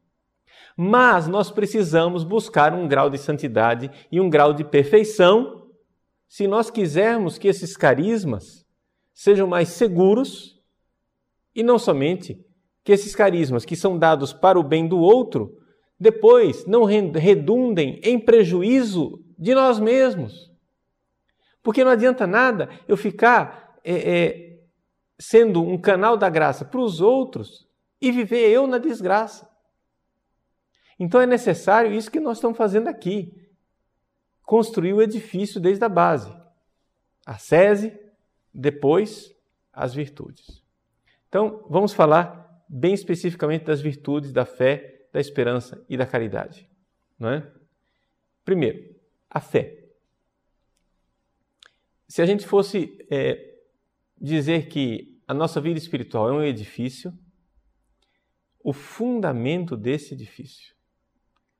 Mas 0.76 1.28
nós 1.28 1.52
precisamos 1.52 2.24
buscar 2.24 2.74
um 2.74 2.88
grau 2.88 3.08
de 3.08 3.20
santidade 3.20 3.92
e 4.12 4.20
um 4.20 4.32
grau 4.32 4.52
de 4.52 4.64
perfeição 4.64 5.70
se 6.28 6.48
nós 6.48 6.72
quisermos 6.72 7.38
que 7.38 7.48
esses 7.48 7.78
carismas 7.78 8.66
sejam 9.14 9.46
mais 9.46 9.70
seguros 9.70 10.55
e 11.56 11.64
não 11.64 11.80
somente 11.80 12.44
que 12.84 12.92
esses 12.92 13.16
carismas 13.16 13.66
que 13.66 13.76
são 13.76 13.98
dados 13.98 14.34
para 14.34 14.60
o 14.60 14.64
bem 14.64 14.88
do 14.88 15.00
outro 15.00 15.58
depois 16.00 16.66
não 16.66 16.84
redundem 16.84 18.00
em 18.04 18.20
prejuízo 18.20 19.24
de 19.38 19.56
nós 19.56 19.80
mesmos. 19.80 20.52
Porque 21.64 21.84
não 21.84 21.92
adianta 21.92 22.28
nada 22.28 22.70
eu 22.88 22.98
ficar 22.98 23.80
é, 23.84 23.94
é, 23.94 24.60
sendo 25.18 25.64
um 25.64 25.78
canal 25.78 26.18
da 26.18 26.30
graça 26.30 26.66
para 26.66 26.80
os 26.80 27.02
outros 27.02 27.68
e 28.00 28.12
viver 28.12 28.50
eu 28.50 28.68
na 28.68 28.78
desgraça. 28.78 29.50
Então 31.00 31.20
é 31.20 31.26
necessário 31.26 31.94
isso 31.94 32.12
que 32.12 32.20
nós 32.20 32.38
estamos 32.38 32.58
fazendo 32.58 32.88
aqui: 32.88 33.34
construir 34.44 34.94
o 34.94 35.02
edifício 35.02 35.60
desde 35.60 35.84
a 35.84 35.90
base. 35.90 36.32
A 37.26 37.38
sese, 37.38 37.98
depois 38.54 39.34
as 39.74 39.94
virtudes. 39.94 40.65
Então, 41.36 41.68
vamos 41.70 41.92
falar 41.92 42.64
bem 42.70 42.94
especificamente 42.94 43.66
das 43.66 43.82
virtudes 43.82 44.32
da 44.32 44.46
fé, 44.46 45.06
da 45.12 45.20
esperança 45.20 45.86
e 45.90 45.98
da 45.98 46.06
caridade. 46.06 46.66
Não 47.20 47.30
é? 47.30 47.52
Primeiro, 48.46 48.96
a 49.30 49.42
fé. 49.42 49.84
Se 52.08 52.22
a 52.22 52.26
gente 52.26 52.48
fosse 52.48 53.06
é, 53.12 53.54
dizer 54.18 54.70
que 54.70 55.22
a 55.28 55.34
nossa 55.34 55.60
vida 55.60 55.78
espiritual 55.78 56.30
é 56.30 56.32
um 56.32 56.42
edifício, 56.42 57.12
o 58.64 58.72
fundamento 58.72 59.76
desse 59.76 60.14
edifício 60.14 60.74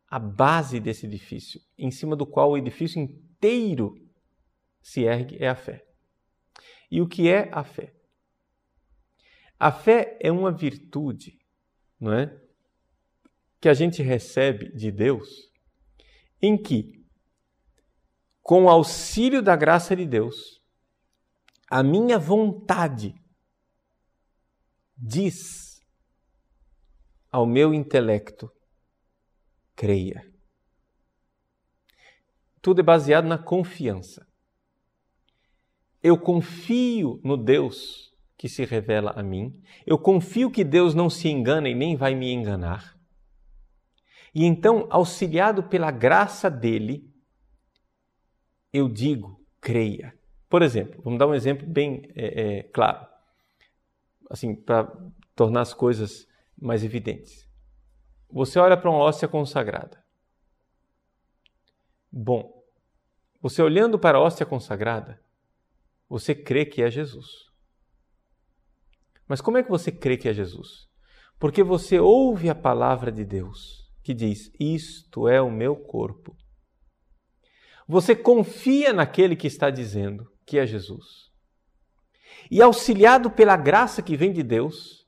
a 0.08 0.18
base 0.18 0.80
desse 0.80 1.06
edifício, 1.06 1.60
em 1.78 1.92
cima 1.92 2.16
do 2.16 2.26
qual 2.26 2.52
o 2.52 2.58
edifício 2.58 3.02
inteiro 3.02 3.94
se 4.82 5.02
ergue, 5.02 5.36
é 5.38 5.50
a 5.50 5.56
fé. 5.56 5.86
E 6.90 7.02
o 7.02 7.08
que 7.10 7.28
é 7.28 7.50
a 7.52 7.66
fé? 7.66 7.95
A 9.60 9.72
fé 9.72 10.18
é 10.22 10.32
uma 10.32 10.52
virtude, 10.52 11.40
não 12.00 12.14
é? 12.14 12.38
Que 13.60 13.70
a 13.70 13.74
gente 13.74 14.02
recebe 14.02 14.72
de 14.76 14.92
Deus, 14.92 15.28
em 16.42 16.62
que, 16.62 17.04
com 18.42 18.66
o 18.66 18.70
auxílio 18.70 19.42
da 19.42 19.56
graça 19.56 19.96
de 19.96 20.06
Deus, 20.06 20.62
a 21.70 21.82
minha 21.82 22.20
vontade 22.20 23.16
diz 24.98 25.80
ao 27.32 27.46
meu 27.46 27.74
intelecto 27.74 28.50
creia. 29.76 30.32
Tudo 32.62 32.80
é 32.80 32.84
baseado 32.84 33.26
na 33.26 33.38
confiança. 33.38 34.26
Eu 36.02 36.18
confio 36.18 37.20
no 37.24 37.36
Deus 37.36 38.15
que 38.38 38.50
se 38.50 38.66
revela 38.66 39.12
a 39.16 39.24
mim. 39.24 39.62
Eu 39.86 39.98
confio 39.98 40.52
que 40.52 40.64
Deus 40.64 40.94
não 40.94 41.10
se 41.10 41.30
engana 41.30 41.70
e 41.70 41.76
nem 41.76 41.96
vai 41.96 42.14
me 42.14 42.32
enganar. 42.32 42.96
E 44.34 44.44
então, 44.44 44.88
auxiliado 44.90 45.64
pela 45.64 45.92
graça 45.92 46.50
dele, 46.50 47.10
eu 48.74 48.90
digo, 48.90 49.40
creia. 49.62 50.14
Por 50.50 50.62
exemplo, 50.62 51.02
vamos 51.02 51.18
dar 51.18 51.28
um 51.28 51.34
exemplo 51.34 51.66
bem 51.66 52.12
é, 52.14 52.58
é, 52.58 52.64
claro, 52.64 53.08
assim, 54.30 54.54
para 54.54 54.92
tornar 55.34 55.62
as 55.62 55.74
coisas 55.74 56.28
mais 56.60 56.84
evidentes. 56.84 57.48
Você 58.30 58.60
olha 58.60 58.76
para 58.76 58.90
uma 58.90 59.00
hóstia 59.00 59.28
consagrada. 59.28 60.04
Bom, 62.12 62.64
você 63.42 63.62
olhando 63.62 63.98
para 63.98 64.18
a 64.18 64.22
hóstia 64.22 64.46
consagrada, 64.46 65.22
você 66.10 66.36
crê 66.36 66.66
que 66.66 66.82
é 66.82 66.90
Jesus. 66.90 67.50
Mas 69.28 69.42
como 69.42 69.58
é 69.58 69.64
que 69.64 69.70
você 69.70 69.92
crê 69.92 70.18
que 70.18 70.30
é 70.30 70.34
Jesus? 70.34 70.88
Porque 71.40 71.64
você 71.64 72.00
ouve 72.00 72.50
a 72.50 72.56
palavra 72.56 73.12
de 73.12 73.26
Deus 73.26 73.86
que 74.04 74.14
diz: 74.14 74.52
Isto 74.60 75.28
é 75.28 75.42
o 75.42 75.52
meu 75.52 75.76
corpo. 75.76 76.36
Você 77.88 78.16
confia 78.16 78.94
naquele 78.94 79.36
que 79.36 79.48
está 79.48 79.70
dizendo 79.70 80.26
que 80.46 80.58
é 80.58 80.66
Jesus. 80.66 81.06
E 82.50 82.62
auxiliado 82.62 83.30
pela 83.30 83.58
graça 83.58 84.02
que 84.02 84.16
vem 84.16 84.32
de 84.32 84.44
Deus, 84.44 85.06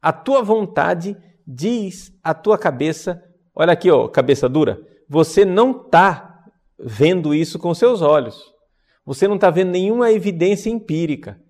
a 0.00 0.12
tua 0.12 0.42
vontade 0.42 1.16
diz 1.46 2.12
a 2.22 2.34
tua 2.34 2.58
cabeça, 2.58 3.22
olha 3.54 3.72
aqui, 3.72 3.90
ó, 3.90 4.08
cabeça 4.08 4.48
dura, 4.48 4.80
você 5.08 5.44
não 5.44 5.70
está 5.72 6.44
vendo 6.78 7.34
isso 7.34 7.58
com 7.58 7.74
seus 7.74 8.00
olhos. 8.00 8.52
Você 9.04 9.26
não 9.26 9.34
está 9.34 9.50
vendo 9.50 9.70
nenhuma 9.70 10.10
evidência 10.10 10.70
empírica. 10.70 11.40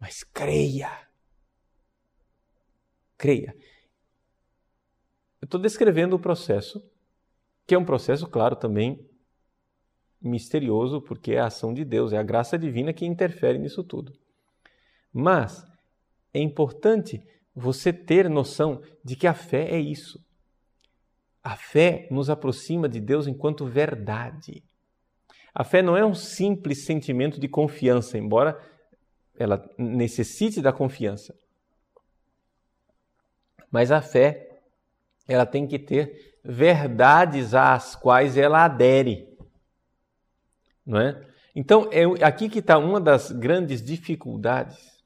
Mas 0.00 0.22
creia. 0.24 0.90
Creia. 3.20 3.54
Eu 5.42 5.44
estou 5.44 5.60
descrevendo 5.60 6.16
o 6.16 6.18
processo, 6.18 6.82
que 7.66 7.74
é 7.74 7.78
um 7.78 7.84
processo, 7.84 8.26
claro, 8.26 8.56
também 8.56 9.06
misterioso, 10.22 11.02
porque 11.02 11.32
é 11.32 11.38
a 11.38 11.48
ação 11.48 11.74
de 11.74 11.84
Deus, 11.84 12.14
é 12.14 12.16
a 12.16 12.22
graça 12.22 12.58
divina 12.58 12.94
que 12.94 13.04
interfere 13.04 13.58
nisso 13.58 13.84
tudo. 13.84 14.14
Mas 15.12 15.62
é 16.32 16.40
importante 16.40 17.22
você 17.54 17.92
ter 17.92 18.26
noção 18.30 18.80
de 19.04 19.14
que 19.14 19.26
a 19.26 19.34
fé 19.34 19.68
é 19.70 19.78
isso. 19.78 20.18
A 21.44 21.56
fé 21.56 22.08
nos 22.10 22.30
aproxima 22.30 22.88
de 22.88 23.02
Deus 23.02 23.26
enquanto 23.26 23.66
verdade. 23.66 24.64
A 25.54 25.62
fé 25.62 25.82
não 25.82 25.94
é 25.94 26.06
um 26.06 26.14
simples 26.14 26.86
sentimento 26.86 27.38
de 27.38 27.48
confiança, 27.48 28.16
embora 28.16 28.58
ela 29.38 29.62
necessite 29.76 30.62
da 30.62 30.72
confiança. 30.72 31.34
Mas 33.70 33.92
a 33.92 34.02
fé, 34.02 34.60
ela 35.26 35.46
tem 35.46 35.66
que 35.66 35.78
ter 35.78 36.38
verdades 36.44 37.54
às 37.54 37.94
quais 37.94 38.36
ela 38.36 38.64
adere. 38.64 39.28
Não 40.84 41.00
é? 41.00 41.26
Então, 41.54 41.88
é 41.92 42.24
aqui 42.24 42.48
que 42.48 42.60
está 42.60 42.78
uma 42.78 43.00
das 43.00 43.30
grandes 43.30 43.82
dificuldades 43.82 45.00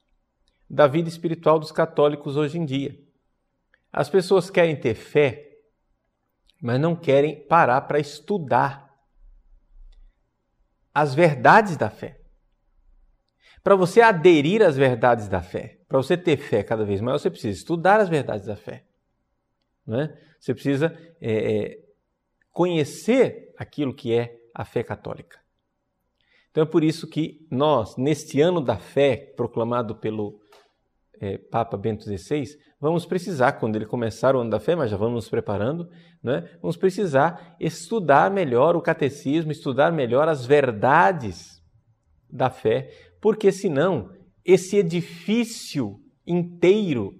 da 0.69 0.87
vida 0.87 1.09
espiritual 1.09 1.59
dos 1.59 1.71
católicos 1.71 2.35
hoje 2.37 2.57
em 2.57 2.65
dia. 2.65 2.97
As 3.91 4.09
pessoas 4.09 4.49
querem 4.49 4.75
ter 4.75 4.95
fé, 4.95 5.57
mas 6.61 6.79
não 6.79 6.95
querem 6.95 7.45
parar 7.47 7.81
para 7.81 7.99
estudar 7.99 8.85
as 10.93 11.13
verdades 11.13 11.77
da 11.77 11.89
fé. 11.89 12.19
Para 13.63 13.75
você 13.75 14.01
aderir 14.01 14.61
às 14.61 14.77
verdades 14.77 15.27
da 15.27 15.41
fé, 15.41 15.74
para 15.87 15.97
você 15.97 16.17
ter 16.17 16.37
fé 16.37 16.63
cada 16.63 16.83
vez 16.83 17.01
mais, 17.01 17.21
você 17.21 17.29
precisa 17.29 17.57
estudar 17.57 17.99
as 17.99 18.09
verdades 18.09 18.47
da 18.47 18.55
fé. 18.55 18.83
Né? 19.85 20.17
Você 20.39 20.53
precisa 20.53 20.95
é, 21.21 21.33
é, 21.33 21.79
conhecer 22.51 23.53
aquilo 23.57 23.93
que 23.93 24.13
é 24.13 24.37
a 24.53 24.65
fé 24.65 24.83
católica. 24.83 25.39
Então 26.49 26.63
é 26.63 26.65
por 26.65 26.83
isso 26.83 27.07
que 27.07 27.45
nós, 27.51 27.97
neste 27.97 28.39
ano 28.39 28.61
da 28.61 28.77
fé, 28.77 29.17
proclamado 29.35 29.95
pelo 29.95 30.39
é, 31.19 31.37
Papa 31.37 31.77
Bento 31.77 32.03
XVI, 32.03 32.45
vamos 32.79 33.05
precisar, 33.05 33.53
quando 33.53 33.75
ele 33.75 33.85
começar 33.85 34.35
o 34.35 34.39
ano 34.39 34.49
da 34.49 34.59
fé, 34.59 34.75
mas 34.75 34.89
já 34.89 34.97
vamos 34.97 35.15
nos 35.15 35.29
preparando, 35.29 35.89
né? 36.23 36.49
vamos 36.61 36.77
precisar 36.77 37.55
estudar 37.59 38.31
melhor 38.31 38.75
o 38.75 38.81
catecismo, 38.81 39.51
estudar 39.51 39.91
melhor 39.91 40.27
as 40.27 40.45
verdades 40.45 41.61
da 42.29 42.49
fé, 42.49 42.89
porque 43.21 43.51
senão 43.51 44.11
esse 44.45 44.77
edifício 44.77 45.99
inteiro, 46.25 47.19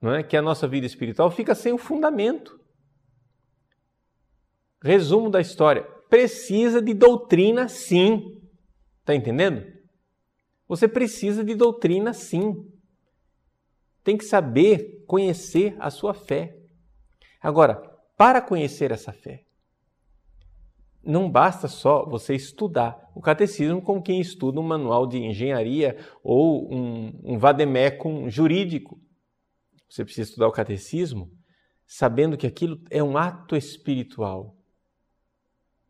não 0.00 0.14
é, 0.14 0.22
que 0.22 0.36
é 0.36 0.38
a 0.38 0.42
nossa 0.42 0.68
vida 0.68 0.86
espiritual, 0.86 1.30
fica 1.30 1.54
sem 1.54 1.72
o 1.72 1.78
fundamento. 1.78 2.60
Resumo 4.82 5.30
da 5.30 5.40
história: 5.40 5.82
precisa 6.08 6.80
de 6.82 6.92
doutrina, 6.92 7.68
sim. 7.68 8.40
Está 9.00 9.14
entendendo? 9.14 9.66
Você 10.68 10.86
precisa 10.86 11.42
de 11.42 11.54
doutrina, 11.54 12.12
sim. 12.12 12.70
Tem 14.04 14.16
que 14.16 14.24
saber 14.24 15.02
conhecer 15.06 15.74
a 15.80 15.90
sua 15.90 16.12
fé. 16.12 16.56
Agora, 17.40 17.76
para 18.16 18.42
conhecer 18.42 18.90
essa 18.90 19.12
fé, 19.12 19.47
não 21.08 21.30
basta 21.30 21.66
só 21.68 22.04
você 22.04 22.34
estudar 22.34 23.10
o 23.14 23.22
catecismo 23.22 23.80
como 23.80 24.02
quem 24.02 24.20
estuda 24.20 24.60
um 24.60 24.62
manual 24.62 25.06
de 25.06 25.16
engenharia 25.16 25.96
ou 26.22 26.70
um, 26.70 27.18
um 27.24 27.38
vademecum 27.38 28.28
jurídico. 28.28 29.00
Você 29.88 30.04
precisa 30.04 30.28
estudar 30.28 30.48
o 30.48 30.52
catecismo 30.52 31.32
sabendo 31.86 32.36
que 32.36 32.46
aquilo 32.46 32.78
é 32.90 33.02
um 33.02 33.16
ato 33.16 33.56
espiritual. 33.56 34.54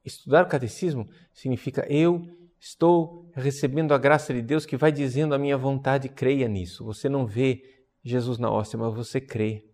Estudar 0.04 0.44
o 0.44 0.48
catecismo 0.48 1.08
significa 1.32 1.84
eu 1.92 2.24
estou 2.60 3.28
recebendo 3.34 3.92
a 3.92 3.98
graça 3.98 4.32
de 4.32 4.40
Deus 4.40 4.64
que 4.64 4.76
vai 4.76 4.92
dizendo 4.92 5.34
a 5.34 5.38
minha 5.38 5.56
vontade, 5.56 6.08
creia 6.08 6.46
nisso. 6.46 6.84
Você 6.84 7.08
não 7.08 7.26
vê 7.26 7.82
Jesus 8.04 8.38
na 8.38 8.52
hóstia, 8.52 8.78
mas 8.78 8.94
você 8.94 9.20
crê. 9.20 9.66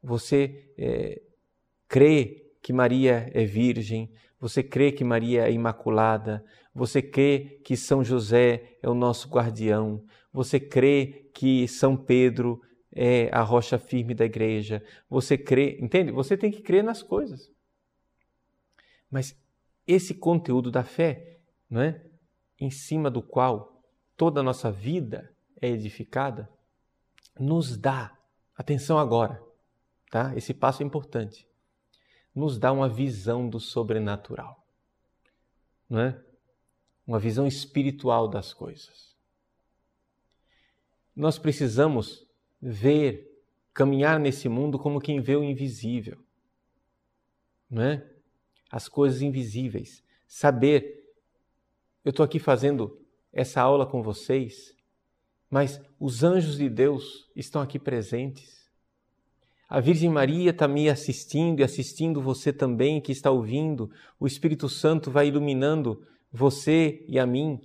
Você 0.00 0.72
é, 0.78 1.20
crê 1.88 2.52
que 2.62 2.72
Maria 2.72 3.28
é 3.34 3.44
virgem, 3.44 4.08
você 4.42 4.60
crê 4.60 4.90
que 4.90 5.04
Maria 5.04 5.46
é 5.46 5.52
imaculada? 5.52 6.44
Você 6.74 7.00
crê 7.00 7.60
que 7.64 7.76
São 7.76 8.02
José 8.02 8.76
é 8.82 8.90
o 8.90 8.94
nosso 8.94 9.28
guardião? 9.28 10.04
Você 10.32 10.58
crê 10.58 11.30
que 11.32 11.68
São 11.68 11.96
Pedro 11.96 12.60
é 12.90 13.30
a 13.32 13.40
rocha 13.42 13.78
firme 13.78 14.14
da 14.14 14.24
igreja? 14.24 14.84
Você 15.08 15.38
crê, 15.38 15.78
entende? 15.80 16.10
Você 16.10 16.36
tem 16.36 16.50
que 16.50 16.60
crer 16.60 16.82
nas 16.82 17.04
coisas. 17.04 17.52
Mas 19.08 19.40
esse 19.86 20.12
conteúdo 20.12 20.72
da 20.72 20.82
fé, 20.82 21.38
não 21.70 21.80
é? 21.80 22.04
Em 22.58 22.70
cima 22.70 23.08
do 23.08 23.22
qual 23.22 23.80
toda 24.16 24.40
a 24.40 24.42
nossa 24.42 24.72
vida 24.72 25.32
é 25.60 25.68
edificada, 25.68 26.50
nos 27.38 27.76
dá, 27.76 28.18
atenção 28.56 28.98
agora, 28.98 29.40
tá? 30.10 30.34
Esse 30.34 30.52
passo 30.52 30.82
é 30.82 30.86
importante 30.86 31.46
nos 32.34 32.58
dá 32.58 32.72
uma 32.72 32.88
visão 32.88 33.48
do 33.48 33.60
sobrenatural, 33.60 34.64
não 35.88 36.00
é? 36.00 36.22
Uma 37.06 37.18
visão 37.18 37.46
espiritual 37.46 38.28
das 38.28 38.54
coisas. 38.54 39.14
Nós 41.14 41.38
precisamos 41.38 42.26
ver, 42.60 43.28
caminhar 43.74 44.18
nesse 44.18 44.48
mundo 44.48 44.78
como 44.78 45.00
quem 45.00 45.20
vê 45.20 45.36
o 45.36 45.44
invisível, 45.44 46.24
não 47.68 47.82
é? 47.82 48.10
As 48.70 48.88
coisas 48.88 49.20
invisíveis, 49.20 50.02
saber. 50.26 51.02
Eu 52.04 52.10
estou 52.10 52.24
aqui 52.24 52.38
fazendo 52.38 52.98
essa 53.32 53.60
aula 53.60 53.86
com 53.86 54.02
vocês, 54.02 54.74
mas 55.50 55.80
os 56.00 56.24
anjos 56.24 56.56
de 56.56 56.68
Deus 56.68 57.30
estão 57.36 57.60
aqui 57.60 57.78
presentes 57.78 58.61
a 59.72 59.80
Virgem 59.80 60.10
Maria 60.10 60.50
está 60.50 60.68
me 60.68 60.90
assistindo 60.90 61.60
e 61.60 61.62
assistindo 61.62 62.20
você 62.20 62.52
também 62.52 63.00
que 63.00 63.10
está 63.10 63.30
ouvindo. 63.30 63.90
O 64.20 64.26
Espírito 64.26 64.68
Santo 64.68 65.10
vai 65.10 65.28
iluminando 65.28 66.06
você 66.30 67.02
e 67.08 67.18
a 67.18 67.24
mim. 67.24 67.58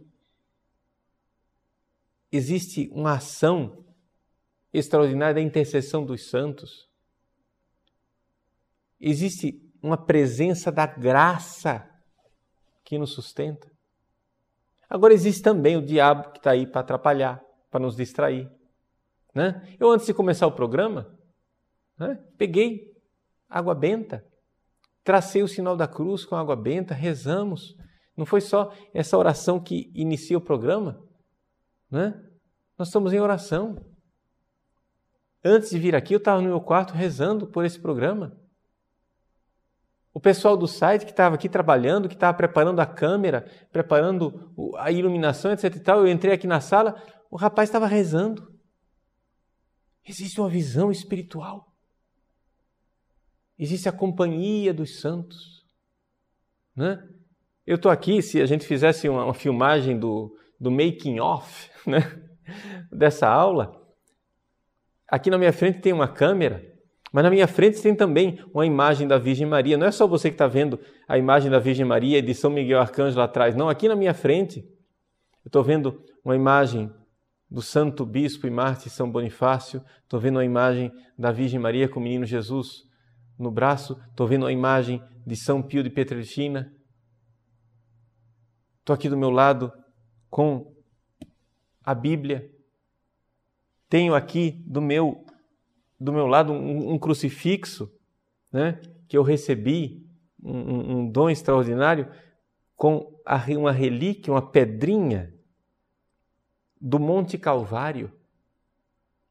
Existe 2.31 2.89
uma 2.93 3.15
ação 3.15 3.83
extraordinária 4.73 5.35
da 5.35 5.41
intercessão 5.41 6.05
dos 6.05 6.29
santos. 6.29 6.87
Existe 9.01 9.61
uma 9.83 9.97
presença 9.97 10.71
da 10.71 10.85
graça 10.85 11.89
que 12.85 12.97
nos 12.97 13.11
sustenta. 13.11 13.69
Agora 14.89 15.13
existe 15.13 15.41
também 15.41 15.75
o 15.75 15.85
diabo 15.85 16.31
que 16.31 16.37
está 16.37 16.51
aí 16.51 16.65
para 16.65 16.79
atrapalhar, 16.79 17.43
para 17.69 17.81
nos 17.81 17.97
distrair. 17.97 18.49
Né? 19.35 19.75
Eu, 19.77 19.91
antes 19.91 20.05
de 20.05 20.13
começar 20.13 20.47
o 20.47 20.53
programa, 20.53 21.16
né? 21.97 22.19
Peguei 22.37 22.93
água 23.49 23.73
benta, 23.73 24.25
tracei 25.03 25.41
o 25.41 25.47
sinal 25.47 25.75
da 25.75 25.87
cruz 25.87 26.25
com 26.25 26.35
água 26.35 26.55
benta, 26.55 26.93
rezamos. 26.93 27.75
Não 28.15 28.25
foi 28.25 28.41
só 28.41 28.73
essa 28.93 29.17
oração 29.17 29.59
que 29.59 29.91
inicia 29.95 30.37
o 30.37 30.41
programa, 30.41 30.99
né? 31.89 32.21
Nós 32.77 32.89
estamos 32.89 33.13
em 33.13 33.19
oração. 33.19 33.75
Antes 35.43 35.69
de 35.69 35.79
vir 35.79 35.95
aqui, 35.95 36.13
eu 36.13 36.17
estava 36.17 36.41
no 36.41 36.47
meu 36.47 36.59
quarto 36.59 36.93
rezando 36.93 37.47
por 37.47 37.63
esse 37.63 37.79
programa. 37.79 38.37
O 40.13 40.19
pessoal 40.19 40.57
do 40.57 40.67
site 40.67 41.05
que 41.05 41.11
estava 41.11 41.35
aqui 41.35 41.47
trabalhando, 41.47 42.07
que 42.07 42.15
estava 42.15 42.35
preparando 42.35 42.79
a 42.79 42.85
câmera, 42.85 43.49
preparando 43.71 44.53
a 44.77 44.91
iluminação, 44.91 45.51
etc 45.51 45.75
e 45.75 45.79
tal, 45.79 45.99
eu 45.99 46.07
entrei 46.07 46.33
aqui 46.33 46.47
na 46.47 46.59
sala, 46.59 47.01
o 47.29 47.37
rapaz 47.37 47.69
estava 47.69 47.85
rezando. 47.85 48.51
Existe 50.03 50.39
uma 50.39 50.49
visão 50.49 50.91
espiritual 50.91 51.76
existe 53.57 53.89
a 53.89 53.91
companhia 53.91 54.73
dos 54.73 54.99
santos. 54.99 55.65
Né? 56.75 57.03
Eu 57.65 57.75
estou 57.75 57.91
aqui, 57.91 58.21
se 58.21 58.41
a 58.41 58.45
gente 58.45 58.65
fizesse 58.65 59.09
uma, 59.09 59.25
uma 59.25 59.33
filmagem 59.33 59.97
do, 59.97 60.37
do 60.59 60.69
making 60.69 61.19
off 61.19 61.69
né? 61.85 61.99
dessa 62.91 63.27
aula, 63.27 63.81
aqui 65.07 65.29
na 65.29 65.37
minha 65.37 65.53
frente 65.53 65.79
tem 65.79 65.91
uma 65.91 66.07
câmera, 66.07 66.63
mas 67.11 67.23
na 67.23 67.29
minha 67.29 67.47
frente 67.47 67.81
tem 67.81 67.95
também 67.95 68.39
uma 68.53 68.65
imagem 68.65 69.07
da 69.07 69.17
Virgem 69.17 69.47
Maria. 69.47 69.77
Não 69.77 69.87
é 69.87 69.91
só 69.91 70.05
você 70.05 70.29
que 70.29 70.35
está 70.35 70.47
vendo 70.47 70.79
a 71.07 71.17
imagem 71.17 71.49
da 71.49 71.57
Virgem 71.57 71.85
Maria 71.85 72.19
e 72.19 72.21
de 72.21 72.33
São 72.33 72.51
Miguel 72.51 72.79
Arcanjo 72.79 73.17
lá 73.17 73.23
atrás. 73.23 73.55
Não, 73.55 73.69
aqui 73.69 73.87
na 73.87 73.95
minha 73.95 74.13
frente 74.13 74.59
eu 75.43 75.49
estou 75.49 75.63
vendo 75.63 76.03
uma 76.23 76.35
imagem 76.35 76.91
do 77.49 77.61
Santo 77.61 78.05
Bispo 78.05 78.45
e 78.45 78.51
Mártir 78.51 78.91
São 78.91 79.09
Bonifácio, 79.09 79.81
estou 80.03 80.19
vendo 80.19 80.35
uma 80.35 80.43
imagem 80.43 80.91
da 81.17 81.31
Virgem 81.31 81.59
Maria 81.59 81.87
com 81.87 81.99
o 81.99 82.03
menino 82.03 82.25
Jesus 82.25 82.86
no 83.37 83.51
braço, 83.51 83.99
estou 84.09 84.27
vendo 84.27 84.45
a 84.45 84.51
imagem 84.51 85.01
de 85.25 85.35
São 85.35 85.61
Pio 85.61 85.83
de 85.83 85.89
Petrelcina. 85.89 86.73
Estou 88.79 88.93
aqui 88.93 89.09
do 89.09 89.17
meu 89.17 89.29
lado 89.29 89.71
com 90.29 90.73
a 91.83 91.93
Bíblia. 91.93 92.49
Tenho 93.89 94.15
aqui 94.15 94.51
do 94.65 94.81
meu 94.81 95.25
do 95.99 96.13
meu 96.13 96.27
lado 96.27 96.53
um, 96.53 96.93
um 96.93 96.99
crucifixo, 96.99 97.91
né, 98.51 98.79
que 99.07 99.17
eu 99.17 99.23
recebi, 99.23 100.05
um, 100.43 100.97
um 100.97 101.09
dom 101.09 101.27
extraordinário, 101.27 102.11
com 102.75 103.19
a, 103.25 103.43
uma 103.57 103.71
relíquia, 103.71 104.31
uma 104.31 104.51
pedrinha 104.51 105.33
do 106.79 106.99
Monte 106.99 107.35
Calvário. 107.37 108.11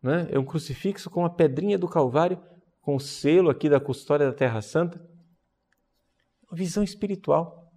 Né? 0.02 0.26
É 0.30 0.38
um 0.38 0.44
crucifixo 0.44 1.08
com 1.08 1.20
uma 1.20 1.30
pedrinha 1.30 1.78
do 1.78 1.88
Calvário 1.88 2.42
com 2.86 2.94
o 2.94 3.00
selo 3.00 3.50
aqui 3.50 3.68
da 3.68 3.80
custódia 3.80 4.28
da 4.28 4.32
Terra 4.32 4.62
Santa. 4.62 5.04
Uma 6.48 6.56
visão 6.56 6.84
espiritual. 6.84 7.68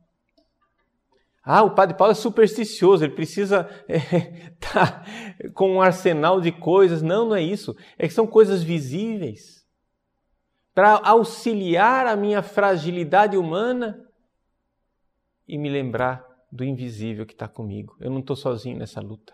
Ah, 1.41 1.63
o 1.63 1.73
Padre 1.73 1.97
Paulo 1.97 2.11
é 2.11 2.15
supersticioso, 2.15 3.03
ele 3.03 3.15
precisa 3.15 3.67
é, 3.87 4.51
tá 4.61 5.03
com 5.55 5.71
um 5.71 5.81
arsenal 5.81 6.39
de 6.39 6.51
coisas. 6.51 7.01
Não, 7.01 7.29
não 7.29 7.35
é 7.35 7.41
isso. 7.41 7.75
É 7.97 8.07
que 8.07 8.13
são 8.13 8.27
coisas 8.27 8.61
visíveis 8.61 9.67
para 10.75 11.01
auxiliar 11.03 12.05
a 12.05 12.15
minha 12.15 12.43
fragilidade 12.43 13.35
humana 13.35 14.07
e 15.47 15.57
me 15.57 15.71
lembrar 15.71 16.23
do 16.51 16.63
invisível 16.63 17.25
que 17.25 17.33
está 17.33 17.47
comigo. 17.47 17.97
Eu 17.99 18.11
não 18.11 18.19
estou 18.19 18.35
sozinho 18.35 18.77
nessa 18.77 19.01
luta. 19.01 19.33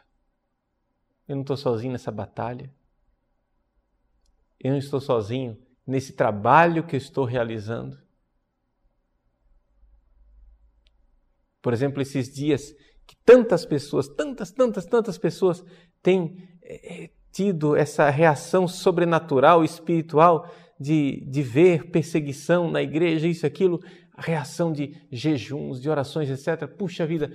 Eu 1.27 1.35
não 1.35 1.41
estou 1.41 1.57
sozinho 1.57 1.91
nessa 1.91 2.11
batalha. 2.11 2.73
Eu 4.57 4.71
não 4.71 4.77
estou 4.77 5.01
sozinho 5.01 5.64
nesse 5.85 6.13
trabalho 6.13 6.85
que 6.85 6.95
estou 6.95 7.25
realizando. 7.25 7.97
Por 11.61 11.73
exemplo, 11.73 12.01
esses 12.01 12.33
dias 12.33 12.73
que 13.07 13.15
tantas 13.23 13.65
pessoas, 13.65 14.07
tantas, 14.07 14.51
tantas, 14.51 14.85
tantas 14.85 15.17
pessoas 15.17 15.63
têm 16.01 16.49
é, 16.63 17.09
tido 17.31 17.75
essa 17.75 18.09
reação 18.09 18.67
sobrenatural, 18.67 19.63
espiritual, 19.63 20.49
de, 20.79 21.21
de 21.27 21.41
ver 21.41 21.89
perseguição 21.89 22.69
na 22.69 22.81
igreja, 22.81 23.27
isso, 23.27 23.45
aquilo, 23.45 23.81
reação 24.17 24.71
de 24.71 24.95
jejuns, 25.11 25.81
de 25.81 25.89
orações, 25.89 26.29
etc. 26.29 26.67
Puxa 26.67 27.05
vida, 27.05 27.31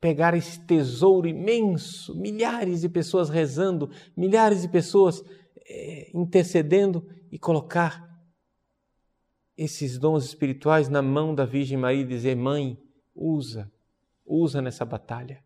pegar 0.00 0.34
esse 0.34 0.58
tesouro 0.66 1.28
imenso, 1.28 2.14
milhares 2.18 2.80
de 2.80 2.88
pessoas 2.88 3.28
rezando, 3.28 3.90
milhares 4.16 4.62
de 4.62 4.68
pessoas 4.68 5.22
é, 5.68 6.10
intercedendo 6.14 7.06
e 7.32 7.38
colocar 7.38 8.12
esses 9.56 9.98
dons 9.98 10.26
espirituais 10.26 10.90
na 10.90 11.00
mão 11.00 11.34
da 11.34 11.46
Virgem 11.46 11.78
Maria 11.78 12.02
e 12.02 12.06
dizer: 12.06 12.36
Mãe, 12.36 12.78
usa, 13.14 13.72
usa 14.26 14.60
nessa 14.60 14.84
batalha. 14.84 15.42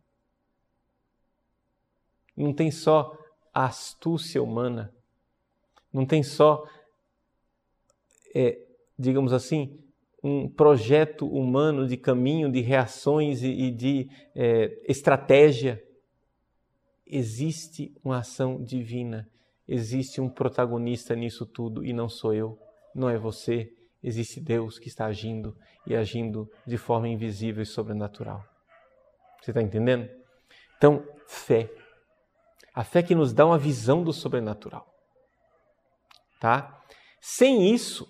Não 2.37 2.53
tem 2.53 2.73
só 2.73 3.17
a 3.55 3.67
astúcia 3.67 4.43
humana, 4.43 4.93
não 5.93 6.05
tem 6.05 6.25
só, 6.25 6.69
é, 8.35 8.61
digamos 8.99 9.33
assim, 9.33 9.79
um 10.23 10.49
projeto 10.49 11.27
humano 11.27 11.87
de 11.87 11.97
caminho, 11.97 12.51
de 12.51 12.61
reações 12.61 13.43
e, 13.43 13.71
de 13.71 14.11
é, 14.35 14.83
estratégia. 14.89 15.83
Existe 17.07 17.95
uma 18.03 18.19
ação 18.19 18.61
divina, 18.63 19.31
existe 19.69 20.21
um 20.21 20.29
protagonista 20.29 21.15
nisso 21.15 21.45
tudo 21.47 21.85
e 21.85 21.93
não 21.93 22.09
sou 22.09 22.35
eu, 22.35 22.59
não 22.95 23.09
é 23.09 23.19
você, 23.19 23.73
existe 24.03 24.41
Deus 24.41 24.79
que 24.79 24.89
está 24.89 25.07
agindo 25.07 25.57
e 25.87 25.95
agindo 25.95 26.51
de 26.67 26.77
forma 26.77 27.09
invisível 27.09 27.63
e 27.63 27.67
sobrenatural. 27.67 28.45
Você 29.41 29.51
está 29.51 29.63
entendendo? 29.63 30.09
Então, 30.77 31.07
fé. 31.27 31.71
A 32.75 32.85
fé 32.85 33.03
que 33.03 33.15
nos 33.15 33.33
dá 33.33 33.47
uma 33.47 33.59
visão 33.59 34.03
do 34.03 34.13
sobrenatural. 34.13 34.87
Tá? 36.41 36.83
Sem 37.21 37.73
isso, 37.73 38.07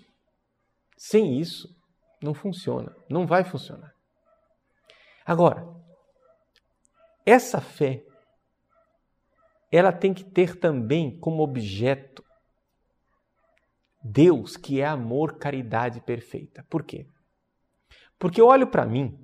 sem 0.97 1.39
isso, 1.39 1.75
não 2.21 2.33
funciona, 2.33 2.95
não 3.09 3.25
vai 3.25 3.43
funcionar. 3.43 3.93
Agora, 5.25 5.67
essa 7.25 7.59
fé, 7.59 8.03
ela 9.71 9.91
tem 9.91 10.13
que 10.13 10.23
ter 10.23 10.59
também 10.59 11.17
como 11.19 11.43
objeto 11.43 12.23
Deus 14.03 14.55
que 14.55 14.79
é 14.79 14.85
amor, 14.85 15.37
caridade 15.37 15.99
perfeita. 16.01 16.65
Por 16.69 16.83
quê? 16.83 17.07
Porque 18.17 18.39
eu 18.39 18.47
olho 18.47 18.67
para 18.67 18.85
mim, 18.85 19.19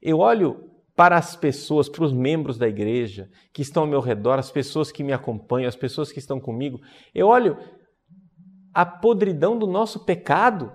eu 0.00 0.18
olho 0.18 0.70
para 0.94 1.16
as 1.16 1.34
pessoas, 1.34 1.88
para 1.88 2.04
os 2.04 2.12
membros 2.12 2.56
da 2.56 2.68
igreja 2.68 3.28
que 3.52 3.62
estão 3.62 3.82
ao 3.82 3.88
meu 3.88 4.00
redor, 4.00 4.38
as 4.38 4.50
pessoas 4.50 4.92
que 4.92 5.02
me 5.02 5.12
acompanham, 5.12 5.68
as 5.68 5.76
pessoas 5.76 6.12
que 6.12 6.20
estão 6.20 6.38
comigo, 6.38 6.80
eu 7.12 7.26
olho 7.26 7.58
a 8.72 8.86
podridão 8.86 9.58
do 9.58 9.66
nosso 9.66 10.04
pecado. 10.04 10.72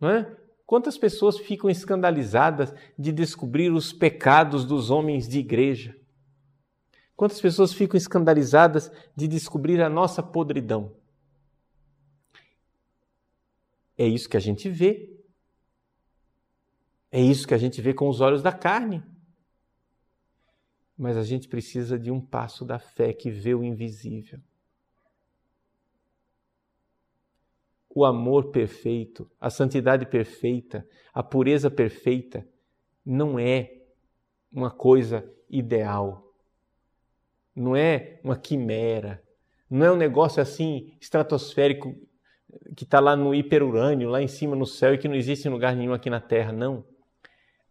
Não 0.00 0.10
é? 0.10 0.36
Quantas 0.64 0.96
pessoas 0.96 1.38
ficam 1.38 1.68
escandalizadas 1.68 2.72
de 2.98 3.12
descobrir 3.12 3.70
os 3.70 3.92
pecados 3.92 4.64
dos 4.64 4.90
homens 4.90 5.28
de 5.28 5.40
igreja? 5.40 5.96
Quantas 7.16 7.40
pessoas 7.40 7.72
ficam 7.72 7.96
escandalizadas 7.96 8.90
de 9.14 9.28
descobrir 9.28 9.80
a 9.80 9.88
nossa 9.88 10.22
podridão? 10.22 10.96
É 13.96 14.06
isso 14.06 14.28
que 14.28 14.36
a 14.36 14.40
gente 14.40 14.68
vê. 14.68 15.16
É 17.10 17.20
isso 17.20 17.46
que 17.46 17.54
a 17.54 17.58
gente 17.58 17.80
vê 17.80 17.94
com 17.94 18.08
os 18.08 18.20
olhos 18.20 18.42
da 18.42 18.52
carne. 18.52 19.02
Mas 20.98 21.16
a 21.16 21.22
gente 21.22 21.48
precisa 21.48 21.96
de 21.98 22.10
um 22.10 22.20
passo 22.20 22.64
da 22.64 22.78
fé 22.78 23.12
que 23.12 23.30
vê 23.30 23.54
o 23.54 23.62
invisível. 23.62 24.40
O 27.88 28.04
amor 28.04 28.50
perfeito, 28.50 29.30
a 29.40 29.48
santidade 29.50 30.04
perfeita, 30.06 30.84
a 31.12 31.22
pureza 31.22 31.70
perfeita 31.70 32.44
não 33.06 33.38
é 33.38 33.84
uma 34.50 34.70
coisa 34.70 35.24
ideal. 35.48 36.23
Não 37.54 37.76
é 37.76 38.20
uma 38.22 38.36
quimera. 38.36 39.22
Não 39.70 39.86
é 39.86 39.92
um 39.92 39.96
negócio 39.96 40.42
assim 40.42 40.96
estratosférico 41.00 41.94
que 42.76 42.84
está 42.84 43.00
lá 43.00 43.16
no 43.16 43.34
hiperurânio, 43.34 44.08
lá 44.08 44.22
em 44.22 44.28
cima 44.28 44.54
no 44.54 44.66
céu 44.66 44.94
e 44.94 44.98
que 44.98 45.08
não 45.08 45.14
existe 45.14 45.46
em 45.46 45.50
lugar 45.50 45.74
nenhum 45.74 45.92
aqui 45.92 46.08
na 46.08 46.20
terra, 46.20 46.52
não. 46.52 46.84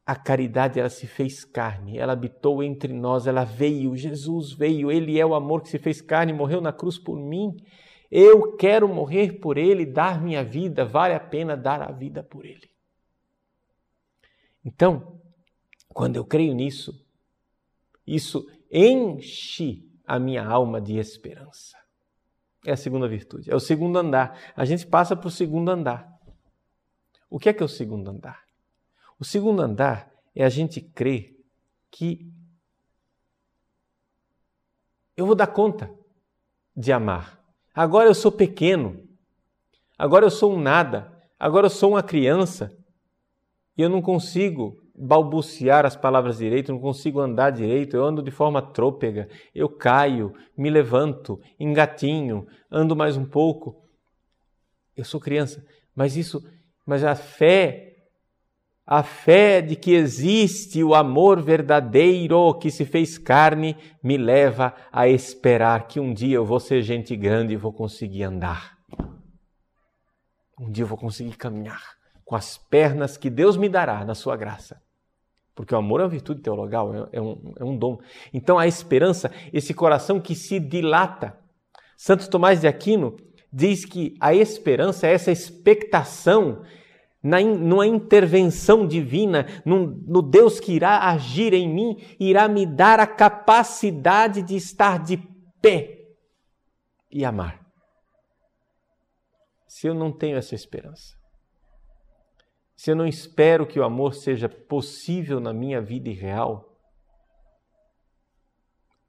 A 0.06 0.16
caridade 0.16 0.80
ela 0.80 0.90
se 0.90 1.08
fez 1.08 1.46
carne, 1.46 1.98
ela 1.98 2.14
habitou 2.14 2.62
entre 2.62 2.92
nós, 2.92 3.26
ela 3.26 3.46
veio, 3.46 3.96
Jesus 3.96 4.52
veio, 4.52 4.92
ele 4.92 5.18
é 5.18 5.26
o 5.26 5.34
amor 5.34 5.62
que 5.62 5.70
se 5.70 5.80
fez 5.80 6.02
carne, 6.02 6.34
morreu 6.34 6.60
na 6.60 6.74
cruz 6.74 6.98
por 6.98 7.18
mim. 7.18 7.56
Eu 8.12 8.56
quero 8.58 8.88
morrer 8.88 9.40
por 9.40 9.58
ele, 9.58 9.86
dar 9.86 10.22
minha 10.22 10.44
vida, 10.44 10.84
vale 10.84 11.14
a 11.14 11.20
pena 11.20 11.56
dar 11.56 11.82
a 11.82 11.92
vida 11.92 12.22
por 12.22 12.46
ele. 12.46 12.70
Então, 14.64 15.20
quando 15.90 16.18
eu 16.18 16.26
creio 16.26 16.54
nisso, 16.54 17.06
isso 18.06 18.46
enche 18.74 19.88
a 20.06 20.18
minha 20.18 20.44
alma 20.44 20.82
de 20.82 20.98
esperança. 20.98 21.78
É 22.66 22.72
a 22.72 22.78
segunda 22.78 23.08
virtude. 23.08 23.52
É 23.52 23.56
o 23.56 23.60
segundo 23.60 23.98
andar. 23.98 24.40
A 24.56 24.66
gente 24.66 24.88
passa 24.88 25.16
para 25.16 25.28
o 25.28 25.32
segundo 25.32 25.70
andar. 25.70 26.12
O 27.30 27.38
que 27.38 27.50
é 27.50 27.54
que 27.54 27.62
é 27.62 27.66
o 27.66 27.70
segundo 27.70 28.10
andar? 28.10 28.44
O 29.20 29.24
segundo 29.24 29.62
andar 29.62 30.12
é 30.36 30.44
a 30.44 30.50
gente 30.50 30.82
crer 30.82 31.38
que 31.92 32.32
eu 35.16 35.26
vou 35.26 35.36
dar 35.36 35.48
conta 35.48 35.94
de 36.76 36.92
amar. 36.92 37.40
Agora 37.74 38.10
eu 38.10 38.16
sou 38.16 38.32
pequeno. 38.32 39.08
Agora 39.98 40.26
eu 40.26 40.32
sou 40.32 40.54
um 40.54 40.60
nada. 40.60 41.12
Agora 41.40 41.68
eu 41.68 41.70
sou 41.70 41.92
uma 41.92 42.04
criança. 42.04 42.76
E 43.78 43.82
eu 43.82 43.90
não 43.90 44.02
consigo 44.02 44.83
balbuciar 44.96 45.86
as 45.86 45.96
palavras 45.96 46.38
direito, 46.38 46.72
não 46.72 46.80
consigo 46.80 47.20
andar 47.20 47.50
direito, 47.50 47.96
eu 47.96 48.06
ando 48.06 48.22
de 48.22 48.30
forma 48.30 48.62
trôpega, 48.62 49.28
eu 49.54 49.68
caio, 49.68 50.34
me 50.56 50.70
levanto, 50.70 51.40
engatinho, 51.60 52.48
ando 52.72 52.96
mais 52.96 53.18
um 53.18 53.26
pouco. 53.26 53.82
Eu 54.96 55.04
sou 55.04 55.20
criança, 55.20 55.66
mas 55.96 56.16
isso, 56.16 56.44
mas 56.86 57.04
a 57.04 57.16
fé, 57.16 57.96
a 58.86 59.02
fé 59.02 59.62
de 59.62 59.76
que 59.76 59.94
existe 59.94 60.84
o 60.84 60.94
amor 60.94 61.42
verdadeiro 61.42 62.54
que 62.60 62.70
se 62.70 62.86
fez 62.86 63.18
carne, 63.18 63.76
me 64.04 64.16
leva 64.16 64.76
a 64.92 65.08
esperar 65.08 65.88
que 65.88 66.00
um 66.00 66.14
dia 66.14 66.36
eu 66.36 66.46
vou 66.46 66.60
ser 66.60 66.84
gente 66.84 67.16
grande 67.16 67.54
e 67.54 67.58
vou 67.58 67.74
conseguir 67.74 68.24
andar. 68.24 68.78
Um 70.60 70.70
dia 70.70 70.84
eu 70.84 70.88
vou 70.88 70.98
conseguir 70.98 71.36
caminhar 71.36 72.03
com 72.26 72.36
as 72.36 72.58
pernas 72.58 73.18
que 73.18 73.30
Deus 73.30 73.58
me 73.58 73.70
dará 73.70 74.04
na 74.06 74.16
sua 74.16 74.36
graça. 74.36 74.82
Porque 75.56 75.74
o 75.74 75.78
amor 75.78 76.00
é 76.00 76.04
uma 76.04 76.10
virtude 76.10 76.42
teologal, 76.42 76.94
é, 76.94 77.18
é 77.18 77.22
um, 77.22 77.54
é 77.60 77.64
um 77.64 77.78
dom. 77.78 78.00
Então 78.34 78.58
a 78.58 78.68
esperança, 78.68 79.32
esse 79.52 79.74
coração 79.74 80.20
que 80.20 80.36
se 80.36 80.60
dilata. 80.60 81.38
Santo 81.96 82.30
Tomás 82.30 82.62
de 82.62 82.68
Aquino 82.68 83.16
diz 83.52 83.86
que 83.86 84.16
a 84.20 84.34
esperança 84.34 85.08
é 85.08 85.14
essa 85.14 85.32
expectação 85.32 86.64
na, 87.22 87.40
numa 87.40 87.88
intervenção 87.88 88.86
divina, 88.86 89.46
num, 89.64 89.86
no 90.06 90.22
Deus 90.22 90.60
que 90.60 90.74
irá 90.74 91.10
agir 91.10 91.54
em 91.54 91.72
mim, 91.72 91.98
irá 92.20 92.48
me 92.48 92.66
dar 92.66 93.00
a 93.00 93.08
capacidade 93.08 94.42
de 94.42 94.56
estar 94.56 95.02
de 95.02 95.18
pé 95.62 96.00
e 97.10 97.24
amar. 97.24 97.64
Se 99.68 99.88
eu 99.88 99.94
não 99.94 100.12
tenho 100.12 100.38
essa 100.38 100.54
esperança, 100.54 101.16
se 102.84 102.92
eu 102.92 102.98
não 102.98 103.08
espero 103.08 103.66
que 103.66 103.80
o 103.80 103.84
amor 103.86 104.14
seja 104.14 104.50
possível 104.50 105.40
na 105.40 105.54
minha 105.54 105.80
vida 105.80 106.10
real, 106.10 106.78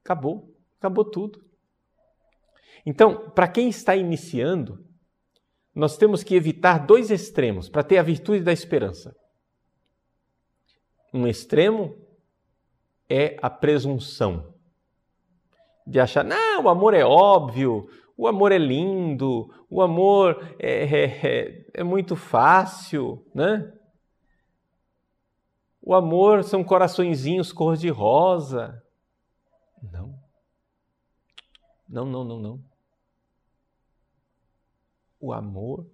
acabou, 0.01 0.55
acabou 0.79 1.03
tudo. 1.03 1.43
Então, 2.85 3.31
para 3.31 3.49
quem 3.49 3.67
está 3.67 3.93
iniciando, 3.93 4.81
nós 5.75 5.97
temos 5.97 6.23
que 6.23 6.35
evitar 6.35 6.85
dois 6.85 7.11
extremos 7.11 7.67
para 7.67 7.83
ter 7.83 7.97
a 7.97 8.01
virtude 8.01 8.45
da 8.45 8.53
esperança. 8.53 9.13
Um 11.13 11.27
extremo 11.27 11.97
é 13.09 13.35
a 13.41 13.49
presunção 13.49 14.53
de 15.85 15.99
achar, 15.99 16.23
não, 16.23 16.63
o 16.63 16.69
amor 16.69 16.93
é 16.93 17.03
óbvio, 17.03 17.89
o 18.17 18.27
amor 18.27 18.51
é 18.51 18.57
lindo, 18.57 19.53
o 19.69 19.81
amor 19.81 20.55
é, 20.57 20.85
é, 20.85 21.27
é, 21.27 21.65
é 21.73 21.83
muito 21.83 22.15
fácil, 22.15 23.25
né? 23.33 23.73
O 25.81 25.93
amor 25.93 26.43
são 26.43 26.63
coraçõezinhos 26.63 27.51
cor-de-rosa. 27.51 28.81
Não. 29.83 30.17
Não, 31.87 32.05
não, 32.05 32.23
não, 32.23 32.39
não. 32.39 32.63
O 35.19 35.31
amor, 35.31 35.85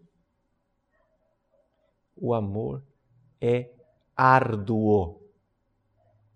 o 2.16 2.34
amor 2.34 2.84
é 3.42 3.74
árduo. 4.16 5.20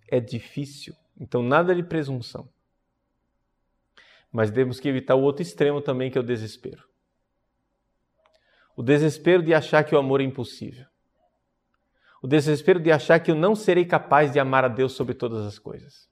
é 0.08 0.20
difícil. 0.20 0.96
Então, 1.18 1.42
nada 1.44 1.74
de 1.74 1.84
presunção. 1.84 2.50
Mas 4.36 4.52
temos 4.52 4.82
que 4.82 4.90
evitar 4.90 5.16
o 5.16 5.22
outro 5.22 5.42
extremo 5.42 5.80
também, 5.80 6.12
que 6.12 6.18
é 6.18 6.22
o 6.22 6.26
desespero. 6.26 6.84
O 8.76 8.84
desespero 8.84 9.42
de 9.42 9.54
achar 9.54 9.82
que 9.86 9.96
o 9.96 9.98
amor 9.98 10.20
é 10.20 10.26
impossível. 10.26 10.86
O 12.22 12.28
desespero 12.28 12.82
de 12.82 12.92
achar 12.92 13.18
que 13.22 13.32
eu 13.32 13.36
não 13.36 13.56
serei 13.56 13.86
capaz 13.86 14.34
de 14.34 14.38
amar 14.38 14.66
a 14.66 14.68
Deus 14.68 14.92
sobre 14.92 15.14
todas 15.14 15.46
as 15.46 15.58
coisas. 15.58 16.10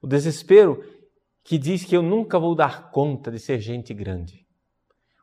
O 0.00 0.06
desespero 0.06 0.84
que 1.42 1.58
diz 1.58 1.84
que 1.84 1.96
eu 1.96 2.02
nunca 2.02 2.38
vou 2.38 2.54
dar 2.54 2.92
conta 2.92 3.28
de 3.28 3.40
ser 3.40 3.58
gente 3.58 3.92
grande. 3.92 4.46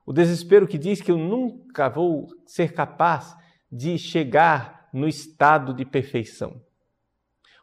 O 0.06 0.12
desespero 0.12 0.68
que 0.68 0.78
diz 0.78 1.02
que 1.02 1.10
eu 1.10 1.18
nunca 1.18 1.88
vou 1.88 2.28
ser 2.46 2.74
capaz 2.74 3.34
de 3.72 3.98
chegar 3.98 4.90
no 4.92 5.08
estado 5.08 5.74
de 5.74 5.86
perfeição. 5.86 6.62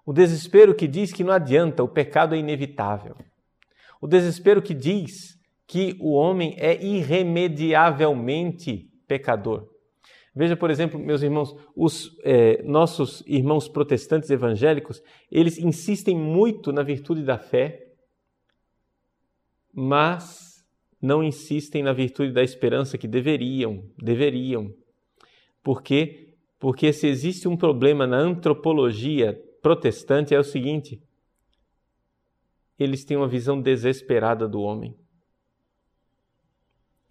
O 0.07 0.15
desespero 0.15 0.75
que 0.75 0.89
diz 0.89 1.13
que 1.13 1.23
não 1.23 1.35
adianta, 1.35 1.83
o 1.83 1.89
pecado 1.89 2.35
é 2.35 2.39
inevitável. 2.39 3.15
O 4.01 4.07
desespero 4.07 4.63
que 4.63 4.75
diz 4.75 5.35
que 5.67 5.97
o 6.01 6.13
homem 6.13 6.55
é 6.59 6.85
irremediavelmente 6.85 8.91
pecador. 9.07 9.69
Veja, 10.35 10.57
por 10.57 10.71
exemplo, 10.71 10.99
meus 10.99 11.23
irmãos, 11.23 11.55
os 11.77 12.17
é, 12.25 12.61
nossos 12.65 13.23
irmãos 13.27 13.69
protestantes 13.69 14.31
evangélicos, 14.31 15.01
eles 15.31 15.59
insistem 15.59 16.17
muito 16.17 16.73
na 16.73 16.83
virtude 16.83 17.23
da 17.23 17.39
fé, 17.39 17.87
mas 19.73 20.65
não 21.01 21.23
insistem 21.23 21.83
na 21.83 21.93
virtude 21.93 22.33
da 22.33 22.43
esperança 22.43 22.99
que 22.99 23.07
deveriam, 23.07 23.85
deveriam. 23.97 24.75
Por 25.63 25.83
quê? 25.83 26.35
Porque 26.59 26.93
se 26.93 27.07
existe 27.07 27.47
um 27.47 27.57
problema 27.57 28.07
na 28.07 28.19
antropologia 28.19 29.41
protestante 29.63 30.35
é 30.35 30.39
o 30.39 30.45
seguinte: 30.45 31.01
eles 32.79 33.05
têm 33.05 33.17
uma 33.17 33.29
visão 33.29 33.61
desesperada 33.61 34.49
do 34.49 34.61
homem. 34.61 34.97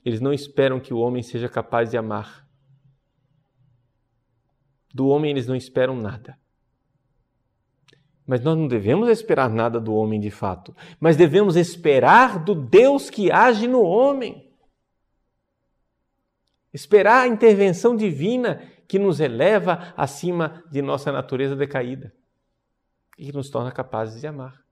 Eles 0.03 0.19
não 0.19 0.33
esperam 0.33 0.79
que 0.79 0.93
o 0.93 0.97
homem 0.97 1.23
seja 1.23 1.47
capaz 1.47 1.89
de 1.89 1.97
amar. 1.97 2.47
Do 4.93 5.07
homem 5.07 5.31
eles 5.31 5.47
não 5.47 5.55
esperam 5.55 5.95
nada. 5.95 6.37
Mas 8.25 8.41
nós 8.41 8.57
não 8.57 8.67
devemos 8.67 9.09
esperar 9.09 9.49
nada 9.49 9.79
do 9.79 9.93
homem 9.93 10.19
de 10.19 10.31
fato, 10.31 10.75
mas 10.99 11.17
devemos 11.17 11.55
esperar 11.55 12.43
do 12.43 12.55
Deus 12.55 13.09
que 13.09 13.31
age 13.31 13.67
no 13.67 13.81
homem. 13.81 14.49
Esperar 16.73 17.23
a 17.23 17.27
intervenção 17.27 17.95
divina 17.95 18.61
que 18.87 18.97
nos 18.97 19.19
eleva 19.19 19.93
acima 19.95 20.63
de 20.71 20.81
nossa 20.81 21.11
natureza 21.11 21.55
decaída 21.55 22.13
e 23.17 23.25
que 23.25 23.33
nos 23.33 23.49
torna 23.49 23.71
capazes 23.71 24.21
de 24.21 24.27
amar. 24.27 24.62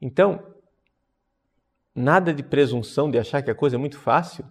Então, 0.00 0.42
nada 1.94 2.32
de 2.32 2.42
presunção 2.42 3.10
de 3.10 3.18
achar 3.18 3.42
que 3.42 3.50
a 3.50 3.54
coisa 3.54 3.76
é 3.76 3.78
muito 3.78 3.98
fácil, 3.98 4.44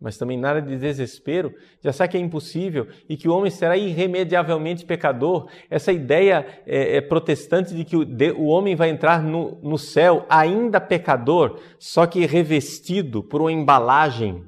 mas 0.00 0.18
também 0.18 0.38
nada 0.38 0.60
de 0.60 0.76
desespero 0.76 1.54
de 1.80 1.88
achar 1.88 2.06
que 2.06 2.16
é 2.16 2.20
impossível 2.20 2.86
e 3.08 3.16
que 3.16 3.28
o 3.28 3.34
homem 3.34 3.50
será 3.50 3.76
irremediavelmente 3.76 4.84
pecador. 4.84 5.48
Essa 5.70 5.92
ideia 5.92 6.46
é, 6.66 6.96
é 6.96 7.00
protestante 7.00 7.74
de 7.74 7.84
que 7.84 7.96
o, 7.96 8.04
de, 8.04 8.30
o, 8.32 8.44
homem 8.44 8.76
vai 8.76 8.90
entrar 8.90 9.22
no, 9.22 9.58
no 9.62 9.78
céu 9.78 10.26
ainda 10.28 10.80
pecador, 10.80 11.58
só 11.78 12.06
que 12.06 12.26
revestido 12.26 13.22
por 13.22 13.40
uma 13.40 13.52
embalagem 13.52 14.44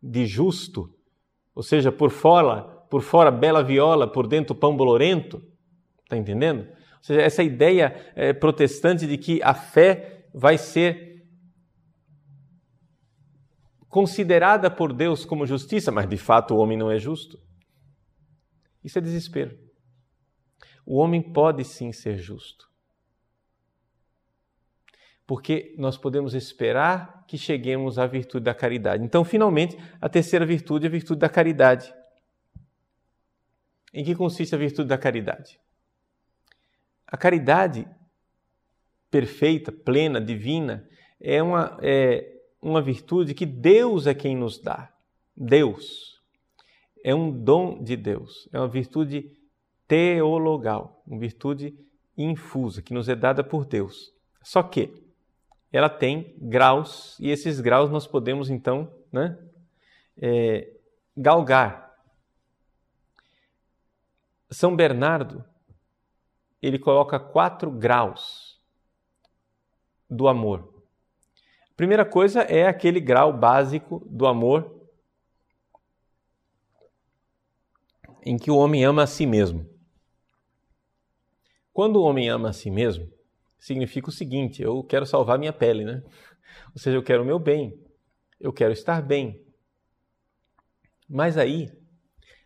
de 0.00 0.24
justo, 0.24 0.88
ou 1.54 1.62
seja, 1.62 1.90
por 1.90 2.10
fora, 2.10 2.62
por 2.88 3.02
fora 3.02 3.30
bela 3.30 3.62
viola, 3.62 4.06
por 4.06 4.26
dentro 4.26 4.54
pão 4.54 4.76
bolorento. 4.76 5.42
Está 6.04 6.16
entendendo? 6.16 6.66
Seja, 7.02 7.20
essa 7.20 7.42
ideia 7.42 8.12
é, 8.14 8.32
protestante 8.32 9.08
de 9.08 9.18
que 9.18 9.42
a 9.42 9.52
fé 9.52 10.28
vai 10.32 10.56
ser 10.56 11.26
considerada 13.88 14.70
por 14.70 14.92
Deus 14.92 15.24
como 15.24 15.44
justiça, 15.44 15.90
mas 15.90 16.08
de 16.08 16.16
fato 16.16 16.54
o 16.54 16.58
homem 16.58 16.78
não 16.78 16.90
é 16.90 16.98
justo. 16.98 17.38
Isso 18.82 18.98
é 18.98 19.02
desespero. 19.02 19.58
O 20.86 20.96
homem 20.96 21.20
pode 21.20 21.64
sim 21.64 21.92
ser 21.92 22.16
justo. 22.16 22.70
Porque 25.26 25.74
nós 25.76 25.98
podemos 25.98 26.34
esperar 26.34 27.24
que 27.26 27.36
cheguemos 27.36 27.98
à 27.98 28.06
virtude 28.06 28.44
da 28.44 28.54
caridade. 28.54 29.04
Então, 29.04 29.24
finalmente, 29.24 29.76
a 30.00 30.08
terceira 30.08 30.46
virtude 30.46 30.86
é 30.86 30.88
a 30.88 30.92
virtude 30.92 31.20
da 31.20 31.28
caridade. 31.28 31.92
Em 33.92 34.04
que 34.04 34.14
consiste 34.14 34.54
a 34.54 34.58
virtude 34.58 34.88
da 34.88 34.98
caridade? 34.98 35.61
A 37.12 37.16
caridade 37.18 37.86
perfeita, 39.10 39.70
plena, 39.70 40.18
divina, 40.18 40.88
é 41.20 41.42
uma, 41.42 41.78
é, 41.82 42.40
uma 42.60 42.80
virtude 42.80 43.34
que 43.34 43.44
Deus 43.44 44.06
é 44.06 44.14
quem 44.14 44.34
nos 44.34 44.58
dá. 44.58 44.90
Deus. 45.36 46.18
É 47.04 47.14
um 47.14 47.30
dom 47.30 47.84
de 47.84 47.98
Deus. 47.98 48.48
É 48.50 48.58
uma 48.58 48.66
virtude 48.66 49.30
teologal, 49.86 51.02
uma 51.06 51.18
virtude 51.18 51.78
infusa, 52.16 52.80
que 52.80 52.94
nos 52.94 53.10
é 53.10 53.14
dada 53.14 53.44
por 53.44 53.66
Deus. 53.66 54.10
Só 54.42 54.62
que 54.62 55.04
ela 55.70 55.90
tem 55.90 56.34
graus, 56.38 57.18
e 57.20 57.28
esses 57.28 57.60
graus 57.60 57.90
nós 57.90 58.06
podemos 58.06 58.48
então 58.48 58.90
né, 59.12 59.38
é, 60.16 60.72
galgar. 61.14 61.94
São 64.50 64.74
Bernardo, 64.74 65.44
ele 66.62 66.78
coloca 66.78 67.18
quatro 67.18 67.70
graus 67.70 68.60
do 70.08 70.28
amor. 70.28 70.72
Primeira 71.76 72.04
coisa 72.04 72.42
é 72.42 72.66
aquele 72.66 73.00
grau 73.00 73.36
básico 73.36 74.06
do 74.08 74.26
amor 74.26 74.80
em 78.24 78.36
que 78.36 78.50
o 78.50 78.56
homem 78.56 78.84
ama 78.84 79.02
a 79.02 79.06
si 79.06 79.26
mesmo. 79.26 79.68
Quando 81.72 81.96
o 81.96 82.04
homem 82.04 82.28
ama 82.28 82.50
a 82.50 82.52
si 82.52 82.70
mesmo, 82.70 83.12
significa 83.58 84.10
o 84.10 84.12
seguinte: 84.12 84.62
eu 84.62 84.84
quero 84.84 85.04
salvar 85.04 85.38
minha 85.38 85.52
pele, 85.52 85.84
né? 85.84 86.02
Ou 86.72 86.78
seja, 86.78 86.96
eu 86.96 87.02
quero 87.02 87.22
o 87.22 87.26
meu 87.26 87.38
bem, 87.38 87.82
eu 88.38 88.52
quero 88.52 88.72
estar 88.72 89.02
bem. 89.02 89.44
Mas 91.08 91.36
aí, 91.36 91.72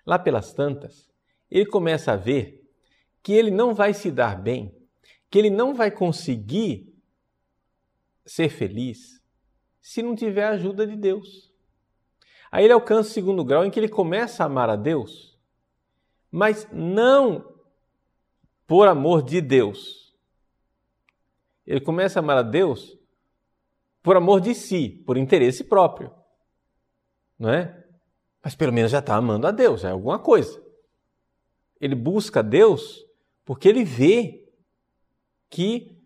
lá 0.07 0.19
pelas 0.19 0.55
tantas, 0.55 1.11
ele 1.51 1.67
começa 1.67 2.13
a 2.13 2.17
ver 2.17 2.66
que 3.27 3.33
ele 3.33 3.51
não 3.51 3.75
vai 3.75 3.93
se 3.93 4.09
dar 4.09 4.41
bem, 4.41 4.73
que 5.29 5.37
ele 5.37 5.51
não 5.51 5.75
vai 5.75 5.91
conseguir 5.91 6.97
ser 8.25 8.49
feliz 8.49 9.21
se 9.81 10.01
não 10.01 10.15
tiver 10.15 10.45
a 10.45 10.51
ajuda 10.51 10.87
de 10.87 10.95
Deus. 10.95 11.53
Aí 12.53 12.63
ele 12.63 12.73
alcança 12.73 13.11
o 13.11 13.13
segundo 13.13 13.45
grau 13.45 13.65
em 13.65 13.71
que 13.73 13.81
ele 13.81 13.89
começa 13.89 14.45
a 14.45 14.47
amar 14.47 14.71
a 14.71 14.77
Deus, 14.77 15.37
mas 16.31 16.69
não 16.71 17.53
por 18.65 18.87
amor 18.87 19.25
de 19.25 19.41
Deus. 19.41 20.17
Ele 21.67 21.81
começa 21.81 22.21
a 22.21 22.23
amar 22.23 22.39
a 22.39 22.43
Deus 22.43 22.97
por 24.05 24.17
amor 24.17 24.41
de 24.41 24.55
si, 24.55 25.03
por 25.05 25.17
interesse 25.17 25.65
próprio. 25.65 26.15
Não 27.37 27.51
é? 27.51 27.89
Mas 28.41 28.55
pelo 28.55 28.73
menos 28.73 28.93
já 28.93 29.01
está 29.01 29.17
amando 29.17 29.49
a 29.49 29.51
Deus, 29.51 29.83
é 29.83 29.91
alguma 29.91 30.21
coisa. 30.21 30.65
Ele 31.81 31.97
busca 31.97 32.41
Deus 32.41 33.05
porque 33.47 33.69
ele 33.69 33.85
vê 33.85 34.45
que, 35.49 35.97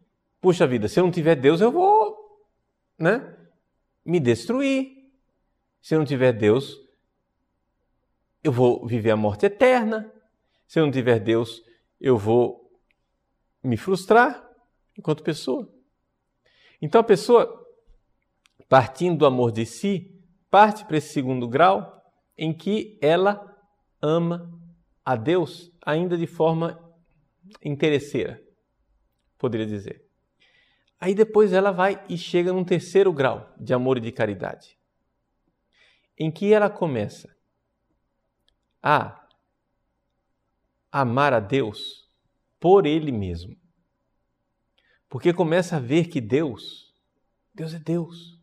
puxa 0.43 0.67
vida, 0.67 0.87
se 0.87 1.01
eu 1.01 1.05
não 1.05 1.11
tiver 1.11 1.35
Deus, 1.35 1.63
eu 1.63 1.73
vou, 1.73 2.15
né? 2.99 3.35
Me 4.05 4.21
destruir. 4.21 5.11
Se 5.81 5.95
eu 5.95 5.99
não 5.99 6.07
tiver 6.07 6.35
Deus, 6.35 6.77
eu 8.45 8.53
vou 8.53 8.87
viver 8.87 9.11
a 9.11 9.17
morte 9.17 9.47
eterna. 9.47 10.13
Se 10.69 10.79
eu 10.79 10.85
não 10.85 10.93
tiver 10.93 11.19
Deus, 11.19 11.63
eu 11.99 12.19
vou 12.19 12.71
me 13.63 13.79
frustrar 13.79 14.47
enquanto 14.97 15.23
pessoa. 15.23 15.67
Então 16.81 17.01
a 17.01 17.05
pessoa, 17.05 17.67
partindo 18.69 19.17
do 19.17 19.27
amor 19.27 19.51
de 19.51 19.65
si, 19.65 20.15
parte 20.51 20.85
para 20.85 20.99
esse 20.99 21.15
segundo 21.15 21.49
grau 21.49 22.03
em 22.37 22.53
que 22.53 22.99
ela 23.01 23.57
ama 24.03 24.61
a 25.03 25.17
Deus 25.17 25.73
ainda 25.83 26.19
de 26.19 26.27
forma 26.27 26.90
interesseira, 27.63 28.43
poderia 29.39 29.67
dizer. 29.67 30.05
Aí 30.99 31.15
depois 31.15 31.53
ela 31.53 31.71
vai 31.71 32.05
e 32.09 32.19
chega 32.19 32.53
num 32.53 32.65
terceiro 32.65 33.13
grau 33.13 33.55
de 33.59 33.73
amor 33.73 33.99
e 33.99 34.01
de 34.01 34.13
caridade, 34.13 34.79
em 36.19 36.31
que 36.31 36.53
ela 36.53 36.69
começa 36.69 37.35
a 38.83 39.27
amar 40.93 41.33
a 41.33 41.41
Deus 41.41 42.11
por 42.59 42.85
Ele 42.85 43.11
mesmo. 43.11 43.57
Porque 45.09 45.33
começa 45.33 45.77
a 45.77 45.81
ver 45.81 46.09
que 46.09 46.21
Deus, 46.21 46.95
Deus 47.55 47.75
é 47.75 47.79
Deus. 47.79 48.39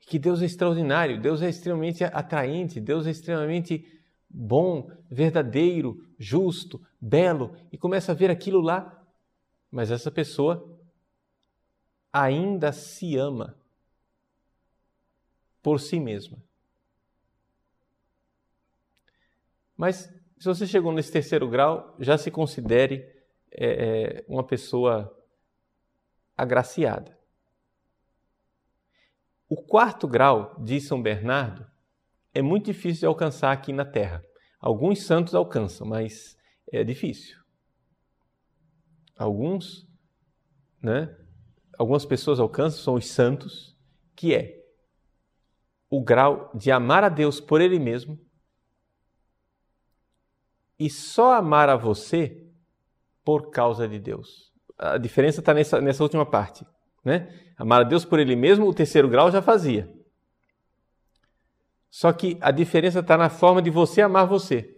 Que 0.00 0.18
Deus 0.18 0.42
é 0.42 0.44
extraordinário, 0.44 1.20
Deus 1.20 1.40
é 1.40 1.48
extremamente 1.48 2.04
atraente, 2.04 2.80
Deus 2.80 3.06
é 3.06 3.10
extremamente 3.10 4.01
bom, 4.32 4.90
verdadeiro, 5.10 6.06
justo, 6.18 6.80
belo, 7.00 7.54
e 7.70 7.76
começa 7.76 8.12
a 8.12 8.14
ver 8.14 8.30
aquilo 8.30 8.60
lá, 8.60 9.04
mas 9.70 9.90
essa 9.90 10.10
pessoa 10.10 10.68
ainda 12.12 12.72
se 12.72 13.16
ama 13.16 13.56
por 15.62 15.78
si 15.78 16.00
mesma. 16.00 16.38
Mas 19.76 20.12
se 20.38 20.48
você 20.48 20.66
chegou 20.66 20.92
nesse 20.92 21.12
terceiro 21.12 21.48
grau, 21.48 21.94
já 21.98 22.18
se 22.18 22.30
considere 22.30 23.08
é, 23.50 24.20
é, 24.20 24.24
uma 24.28 24.44
pessoa 24.44 25.16
agraciada. 26.36 27.16
O 29.48 29.56
quarto 29.56 30.08
grau, 30.08 30.56
diz 30.58 30.86
São 30.86 31.00
Bernardo, 31.00 31.71
é 32.34 32.40
muito 32.40 32.66
difícil 32.66 33.00
de 33.00 33.06
alcançar 33.06 33.52
aqui 33.52 33.72
na 33.72 33.84
Terra. 33.84 34.22
Alguns 34.60 35.02
santos 35.02 35.34
alcançam, 35.34 35.86
mas 35.86 36.36
é 36.70 36.82
difícil. 36.84 37.36
Alguns, 39.16 39.86
né? 40.80 41.14
Algumas 41.78 42.04
pessoas 42.04 42.38
alcançam, 42.38 42.82
são 42.82 42.94
os 42.94 43.06
santos, 43.08 43.76
que 44.14 44.34
é 44.34 44.62
o 45.90 46.02
grau 46.02 46.50
de 46.54 46.70
amar 46.70 47.04
a 47.04 47.08
Deus 47.08 47.40
por 47.40 47.60
Ele 47.60 47.78
mesmo 47.78 48.18
e 50.78 50.88
só 50.88 51.34
amar 51.34 51.68
a 51.68 51.76
você 51.76 52.44
por 53.24 53.50
causa 53.50 53.86
de 53.86 53.98
Deus. 53.98 54.52
A 54.78 54.98
diferença 54.98 55.40
está 55.40 55.52
nessa, 55.52 55.80
nessa 55.80 56.02
última 56.02 56.24
parte. 56.24 56.66
Né? 57.04 57.28
Amar 57.56 57.82
a 57.82 57.84
Deus 57.84 58.04
por 58.04 58.18
Ele 58.18 58.34
mesmo, 58.34 58.66
o 58.66 58.74
terceiro 58.74 59.08
grau 59.08 59.30
já 59.30 59.42
fazia. 59.42 59.92
Só 61.92 62.10
que 62.10 62.38
a 62.40 62.50
diferença 62.50 63.00
está 63.00 63.18
na 63.18 63.28
forma 63.28 63.60
de 63.60 63.68
você 63.68 64.00
amar 64.00 64.26
você. 64.26 64.74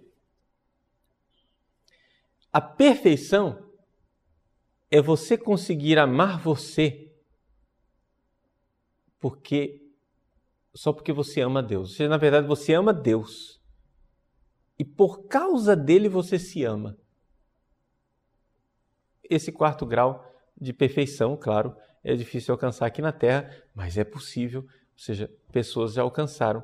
A 2.52 2.60
perfeição 2.60 3.70
é 4.90 5.00
você 5.00 5.38
conseguir 5.38 5.96
amar 5.96 6.40
você 6.40 7.12
porque 9.20 9.80
só 10.74 10.92
porque 10.92 11.12
você 11.12 11.40
ama 11.40 11.62
Deus. 11.62 11.90
Ou 11.90 11.96
seja, 11.96 12.08
na 12.08 12.16
verdade, 12.16 12.48
você 12.48 12.74
ama 12.74 12.92
Deus 12.92 13.62
e 14.76 14.84
por 14.84 15.28
causa 15.28 15.76
dele 15.76 16.08
você 16.08 16.36
se 16.36 16.64
ama. 16.64 16.98
Esse 19.22 19.52
quarto 19.52 19.86
grau 19.86 20.34
de 20.60 20.72
perfeição, 20.72 21.36
claro, 21.36 21.76
é 22.02 22.16
difícil 22.16 22.52
alcançar 22.52 22.86
aqui 22.86 23.00
na 23.00 23.12
Terra, 23.12 23.48
mas 23.72 23.96
é 23.96 24.02
possível, 24.02 24.62
ou 24.62 24.98
seja, 24.98 25.30
pessoas 25.52 25.92
já 25.92 26.02
alcançaram. 26.02 26.62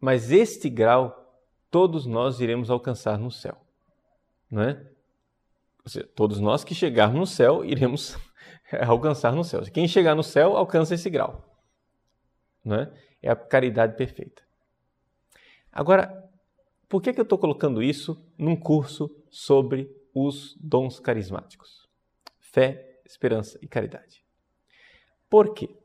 Mas 0.00 0.30
este 0.30 0.68
grau 0.68 1.28
todos 1.70 2.06
nós 2.06 2.40
iremos 2.40 2.70
alcançar 2.70 3.18
no 3.18 3.30
céu, 3.30 3.56
não 4.50 4.62
é? 4.62 4.90
Ou 5.84 5.90
seja, 5.90 6.06
todos 6.14 6.40
nós 6.40 6.64
que 6.64 6.74
chegarmos 6.74 7.18
no 7.18 7.26
céu 7.26 7.64
iremos 7.64 8.16
alcançar 8.86 9.32
no 9.32 9.44
céu. 9.44 9.62
Quem 9.72 9.88
chegar 9.88 10.14
no 10.14 10.22
céu 10.22 10.56
alcança 10.56 10.94
esse 10.94 11.08
grau, 11.10 11.44
não 12.64 12.76
é? 12.76 12.92
É 13.22 13.30
a 13.30 13.36
caridade 13.36 13.96
perfeita. 13.96 14.42
Agora, 15.72 16.28
por 16.88 17.02
que, 17.02 17.12
que 17.12 17.20
eu 17.20 17.24
estou 17.24 17.38
colocando 17.38 17.82
isso 17.82 18.24
num 18.36 18.56
curso 18.56 19.10
sobre 19.30 19.90
os 20.14 20.56
dons 20.58 20.98
carismáticos? 20.98 21.88
Fé, 22.38 23.00
esperança 23.04 23.58
e 23.60 23.68
caridade. 23.68 24.24
Por 25.28 25.52
quê? 25.52 25.77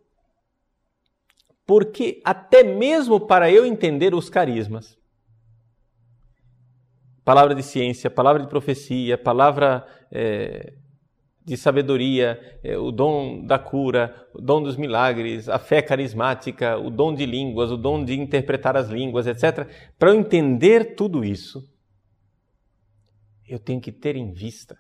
Porque 1.66 2.22
até 2.24 2.64
mesmo 2.64 3.20
para 3.20 3.52
eu 3.52 3.66
entender 3.66 4.14
os 4.14 4.30
carismas, 4.30 4.98
palavra 7.24 7.56
de 7.56 7.64
ciência, 7.64 8.10
palavra 8.10 8.42
de 8.42 8.50
profecia, 8.50 9.18
palavra 9.18 9.86
é, 10.12 10.74
de 11.46 11.58
sabedoria, 11.58 12.60
é, 12.64 12.78
o 12.78 12.92
dom 12.92 13.46
da 13.46 13.60
cura, 13.60 14.28
o 14.34 14.42
dom 14.42 14.62
dos 14.62 14.78
milagres, 14.78 15.50
a 15.50 15.60
fé 15.60 15.82
carismática, 15.82 16.78
o 16.78 16.90
dom 16.90 17.14
de 17.14 17.26
línguas, 17.26 17.72
o 17.72 17.78
dom 17.78 18.04
de 18.04 18.20
interpretar 18.20 18.78
as 18.78 18.90
línguas, 18.90 19.28
etc. 19.28 19.68
Para 19.98 20.10
eu 20.10 20.16
entender 20.16 20.96
tudo 20.96 21.24
isso, 21.24 21.70
eu 23.48 23.60
tenho 23.60 23.82
que 23.82 23.92
ter 23.92 24.16
em 24.16 24.32
vista 24.32 24.78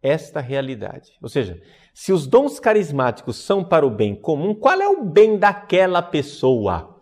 esta 0.00 0.40
realidade. 0.40 1.12
Ou 1.20 1.28
seja, 1.28 1.60
se 1.92 2.12
os 2.12 2.26
dons 2.26 2.58
carismáticos 2.58 3.36
são 3.36 3.62
para 3.62 3.86
o 3.86 3.90
bem 3.90 4.14
comum, 4.14 4.54
qual 4.54 4.80
é 4.80 4.88
o 4.88 5.04
bem 5.04 5.38
daquela 5.38 6.02
pessoa? 6.02 7.00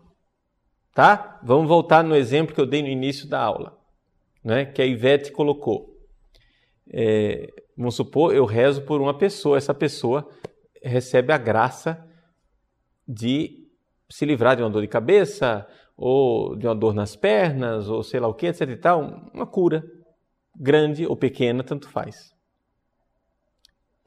Tá? 0.95 1.41
Vamos 1.43 1.69
voltar 1.69 2.03
no 2.03 2.17
exemplo 2.17 2.55
que 2.55 2.61
eu 2.61 2.67
dei 2.67 2.83
no 2.83 2.89
início 2.89 3.29
da 3.29 3.41
aula, 3.41 3.79
né? 4.43 4.65
que 4.65 4.83
a 4.83 4.87
Ivete 4.87 5.31
colocou. 5.31 5.97
É, 6.93 7.49
Vamos 7.81 7.95
supor, 7.95 8.35
eu 8.35 8.45
rezo 8.45 8.83
por 8.83 9.01
uma 9.01 9.17
pessoa, 9.17 9.57
essa 9.57 9.73
pessoa 9.73 10.29
recebe 10.83 11.33
a 11.33 11.39
graça 11.39 12.07
de 13.09 13.71
se 14.07 14.27
livrar 14.27 14.55
de 14.55 14.63
uma 14.63 14.69
dor 14.69 14.83
de 14.83 14.87
cabeça, 14.87 15.67
ou 15.97 16.55
de 16.57 16.67
uma 16.67 16.75
dor 16.75 16.93
nas 16.93 17.17
pernas, 17.17 17.89
ou 17.89 18.03
sei 18.03 18.21
lá 18.21 18.29
o 18.29 18.35
que, 18.35 18.49
etc 18.49 18.69
e 18.69 18.77
tal, 18.77 19.31
uma 19.33 19.47
cura, 19.47 19.83
grande 20.55 21.07
ou 21.07 21.17
pequena, 21.17 21.65
tanto 21.65 21.89
faz. 21.89 22.35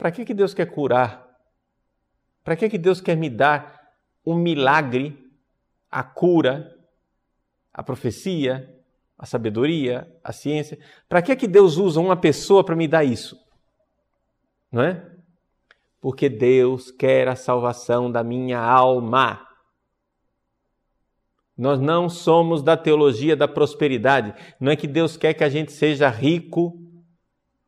Para 0.03 0.11
que, 0.11 0.25
que 0.25 0.33
Deus 0.33 0.53
quer 0.53 0.65
curar? 0.65 1.25
Para 2.43 2.57
que, 2.57 2.67
que 2.67 2.77
Deus 2.77 2.99
quer 2.99 3.15
me 3.15 3.29
dar 3.29 3.93
um 4.25 4.35
milagre, 4.35 5.17
a 5.89 6.03
cura, 6.03 6.77
a 7.73 7.81
profecia, 7.81 8.69
a 9.17 9.25
sabedoria, 9.25 10.13
a 10.21 10.33
ciência? 10.33 10.77
Para 11.07 11.21
que, 11.21 11.33
que 11.37 11.47
Deus 11.47 11.77
usa 11.77 12.01
uma 12.01 12.17
pessoa 12.17 12.65
para 12.65 12.75
me 12.75 12.85
dar 12.85 13.05
isso? 13.05 13.41
não 14.69 14.81
é? 14.81 15.09
Porque 16.01 16.27
Deus 16.27 16.91
quer 16.91 17.29
a 17.29 17.35
salvação 17.37 18.11
da 18.11 18.25
minha 18.25 18.59
alma. 18.59 19.47
Nós 21.57 21.79
não 21.79 22.09
somos 22.09 22.61
da 22.61 22.75
teologia 22.75 23.37
da 23.37 23.47
prosperidade. 23.47 24.33
Não 24.59 24.69
é 24.69 24.75
que 24.75 24.85
Deus 24.85 25.15
quer 25.15 25.33
que 25.33 25.45
a 25.45 25.49
gente 25.49 25.71
seja 25.71 26.09
rico, 26.09 26.77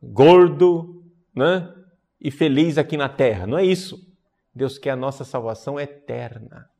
gordo, 0.02 1.02
né? 1.34 1.72
E 2.20 2.30
feliz 2.30 2.78
aqui 2.78 2.96
na 2.96 3.08
terra. 3.08 3.46
Não 3.46 3.58
é 3.58 3.64
isso. 3.64 4.06
Deus 4.54 4.78
quer 4.78 4.90
a 4.90 4.96
nossa 4.96 5.24
salvação 5.24 5.78
eterna. 5.78 6.70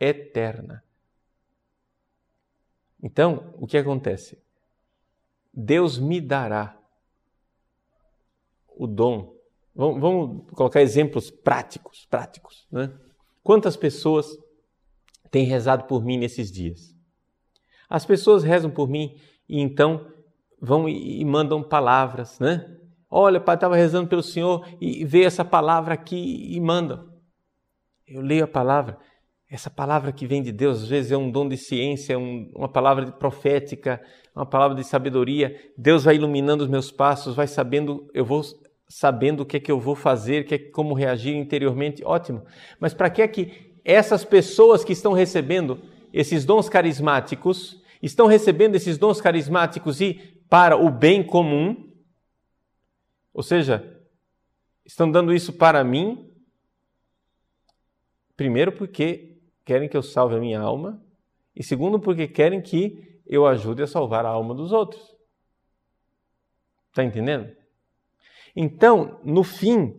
Eterna. 0.00 0.82
Então, 3.02 3.52
o 3.58 3.66
que 3.66 3.76
acontece? 3.76 4.38
Deus 5.52 5.98
me 5.98 6.20
dará 6.20 6.78
o 8.68 8.86
dom. 8.86 9.34
Vamos, 9.74 10.00
vamos 10.00 10.50
colocar 10.52 10.80
exemplos 10.80 11.30
práticos, 11.30 12.06
práticos. 12.06 12.66
Né? 12.70 12.92
Quantas 13.42 13.76
pessoas 13.76 14.38
têm 15.30 15.44
rezado 15.44 15.84
por 15.84 16.04
mim 16.04 16.16
nesses 16.16 16.50
dias? 16.50 16.94
As 17.88 18.06
pessoas 18.06 18.42
rezam 18.42 18.70
por 18.70 18.88
mim 18.88 19.20
e 19.48 19.60
então 19.60 20.10
vão 20.60 20.88
e 20.88 21.22
mandam 21.24 21.62
palavras, 21.62 22.38
né? 22.38 22.78
Olha, 23.14 23.38
pai, 23.38 23.56
estava 23.56 23.76
rezando 23.76 24.08
pelo 24.08 24.22
Senhor 24.22 24.66
e 24.80 25.04
veio 25.04 25.26
essa 25.26 25.44
palavra 25.44 25.92
aqui 25.92 26.48
e 26.50 26.58
mandam. 26.58 27.12
Eu 28.08 28.22
leio 28.22 28.44
a 28.44 28.48
palavra. 28.48 28.96
Essa 29.50 29.68
palavra 29.68 30.12
que 30.12 30.26
vem 30.26 30.42
de 30.42 30.50
Deus, 30.50 30.84
às 30.84 30.88
vezes 30.88 31.12
é 31.12 31.16
um 31.18 31.30
dom 31.30 31.46
de 31.46 31.58
ciência, 31.58 32.18
um, 32.18 32.50
uma 32.56 32.70
palavra 32.70 33.12
profética, 33.12 34.00
uma 34.34 34.46
palavra 34.46 34.74
de 34.74 34.82
sabedoria. 34.82 35.54
Deus 35.76 36.04
vai 36.04 36.14
iluminando 36.14 36.64
os 36.64 36.70
meus 36.70 36.90
passos, 36.90 37.36
vai 37.36 37.46
sabendo, 37.46 38.08
eu 38.14 38.24
vou 38.24 38.40
sabendo 38.88 39.42
o 39.42 39.46
que 39.46 39.58
é 39.58 39.60
que 39.60 39.70
eu 39.70 39.78
vou 39.78 39.94
fazer, 39.94 40.46
que 40.46 40.54
é 40.54 40.58
como 40.58 40.94
reagir 40.94 41.36
interiormente, 41.36 42.02
ótimo. 42.02 42.42
Mas 42.80 42.94
para 42.94 43.10
que 43.10 43.20
é 43.20 43.28
que 43.28 43.76
essas 43.84 44.24
pessoas 44.24 44.82
que 44.82 44.94
estão 44.94 45.12
recebendo 45.12 45.82
esses 46.14 46.46
dons 46.46 46.66
carismáticos, 46.66 47.78
estão 48.02 48.26
recebendo 48.26 48.74
esses 48.74 48.96
dons 48.96 49.20
carismáticos 49.20 50.00
e 50.00 50.18
para 50.48 50.78
o 50.78 50.90
bem 50.90 51.22
comum, 51.22 51.91
ou 53.32 53.42
seja, 53.42 54.00
estão 54.84 55.10
dando 55.10 55.32
isso 55.32 55.52
para 55.52 55.82
mim, 55.82 56.30
primeiro 58.36 58.72
porque 58.72 59.38
querem 59.64 59.88
que 59.88 59.96
eu 59.96 60.02
salve 60.02 60.34
a 60.34 60.40
minha 60.40 60.60
alma, 60.60 61.02
e 61.54 61.62
segundo 61.62 62.00
porque 62.00 62.26
querem 62.26 62.60
que 62.60 63.20
eu 63.26 63.46
ajude 63.46 63.82
a 63.82 63.86
salvar 63.86 64.26
a 64.26 64.30
alma 64.30 64.54
dos 64.54 64.72
outros. 64.72 65.14
Está 66.88 67.04
entendendo? 67.04 67.54
Então, 68.54 69.20
no 69.24 69.42
fim, 69.42 69.98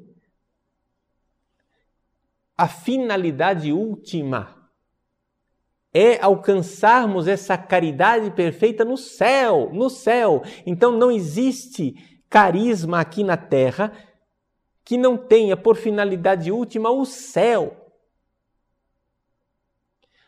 a 2.56 2.68
finalidade 2.68 3.72
última 3.72 4.64
é 5.94 6.20
alcançarmos 6.20 7.28
essa 7.28 7.58
caridade 7.58 8.32
perfeita 8.32 8.84
no 8.84 8.98
céu, 8.98 9.70
no 9.72 9.90
céu. 9.90 10.42
Então 10.66 10.92
não 10.92 11.12
existe 11.12 12.13
carisma 12.34 13.00
aqui 13.00 13.24
na 13.24 13.38
terra 13.38 13.96
que 14.84 14.98
não 14.98 15.16
tenha 15.16 15.56
por 15.56 15.76
finalidade 15.76 16.52
última 16.52 16.90
o 16.90 17.06
céu. 17.06 17.94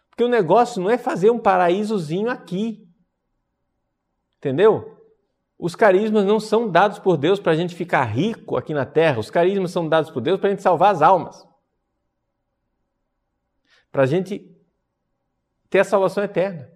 Porque 0.08 0.24
o 0.24 0.30
negócio 0.30 0.80
não 0.80 0.91
é 0.91 0.99
fazer 0.99 1.32
um 1.32 1.39
paraísozinho 1.39 2.30
aqui. 2.30 2.88
Entendeu? 4.38 5.03
Os 5.58 5.76
carismas 5.76 6.24
não 6.26 6.39
são 6.39 6.70
dados 6.70 6.99
por 6.99 7.18
Deus 7.18 7.39
para 7.39 7.53
a 7.53 7.56
gente 7.56 7.74
ficar 7.74 8.03
rico 8.03 8.56
aqui 8.56 8.72
na 8.72 8.86
terra. 8.86 9.18
Os 9.18 9.32
carismas 9.32 9.72
são 9.72 9.89
dados 9.89 10.12
por 10.12 10.22
Deus 10.22 10.39
para 10.39 10.49
a 10.49 10.51
gente 10.51 10.62
salvar 10.62 10.93
as 10.93 11.01
almas. 11.01 11.43
Para 13.91 14.03
a 14.03 14.06
gente 14.06 14.56
ter 15.72 15.80
a 15.80 15.84
salvação 15.84 16.24
eterna. 16.24 16.72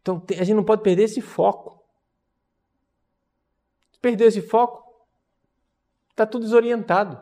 Então 0.00 0.24
a 0.30 0.42
gente 0.42 0.56
não 0.56 0.64
pode 0.64 0.82
perder 0.82 1.02
esse 1.02 1.20
foco. 1.20 1.73
Se 4.04 4.10
perder 4.10 4.26
esse 4.26 4.42
foco, 4.42 4.84
está 6.10 6.26
tudo 6.26 6.42
desorientado. 6.42 7.18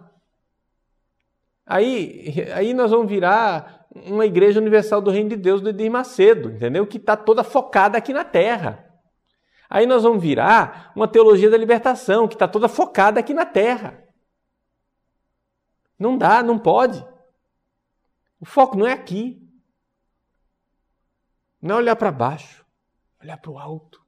Aí, 1.64 2.34
aí 2.52 2.74
nós 2.74 2.90
vamos 2.90 3.06
virar 3.06 3.86
uma 3.94 4.26
igreja 4.26 4.58
universal 4.58 5.00
do 5.00 5.12
reino 5.12 5.28
de 5.28 5.36
Deus 5.36 5.60
do 5.60 5.68
Edir 5.68 5.88
Macedo, 5.88 6.50
entendeu? 6.50 6.84
Que 6.84 6.96
está 6.96 7.16
toda 7.16 7.44
focada 7.44 7.96
aqui 7.96 8.12
na 8.12 8.24
terra. 8.24 8.84
Aí 9.70 9.86
nós 9.86 10.02
vamos 10.02 10.20
virar 10.20 10.90
uma 10.96 11.06
teologia 11.06 11.48
da 11.48 11.56
libertação, 11.56 12.26
que 12.26 12.34
está 12.34 12.48
toda 12.48 12.68
focada 12.68 13.20
aqui 13.20 13.32
na 13.32 13.46
terra. 13.46 14.02
Não 15.96 16.18
dá, 16.18 16.42
não 16.42 16.58
pode. 16.58 17.06
O 18.40 18.44
foco 18.44 18.76
não 18.76 18.88
é 18.88 18.92
aqui. 18.92 19.40
Não 21.60 21.76
é 21.76 21.78
olhar 21.78 21.94
para 21.94 22.10
baixo, 22.10 22.66
olhar 23.22 23.36
para 23.36 23.52
o 23.52 23.56
alto, 23.56 24.04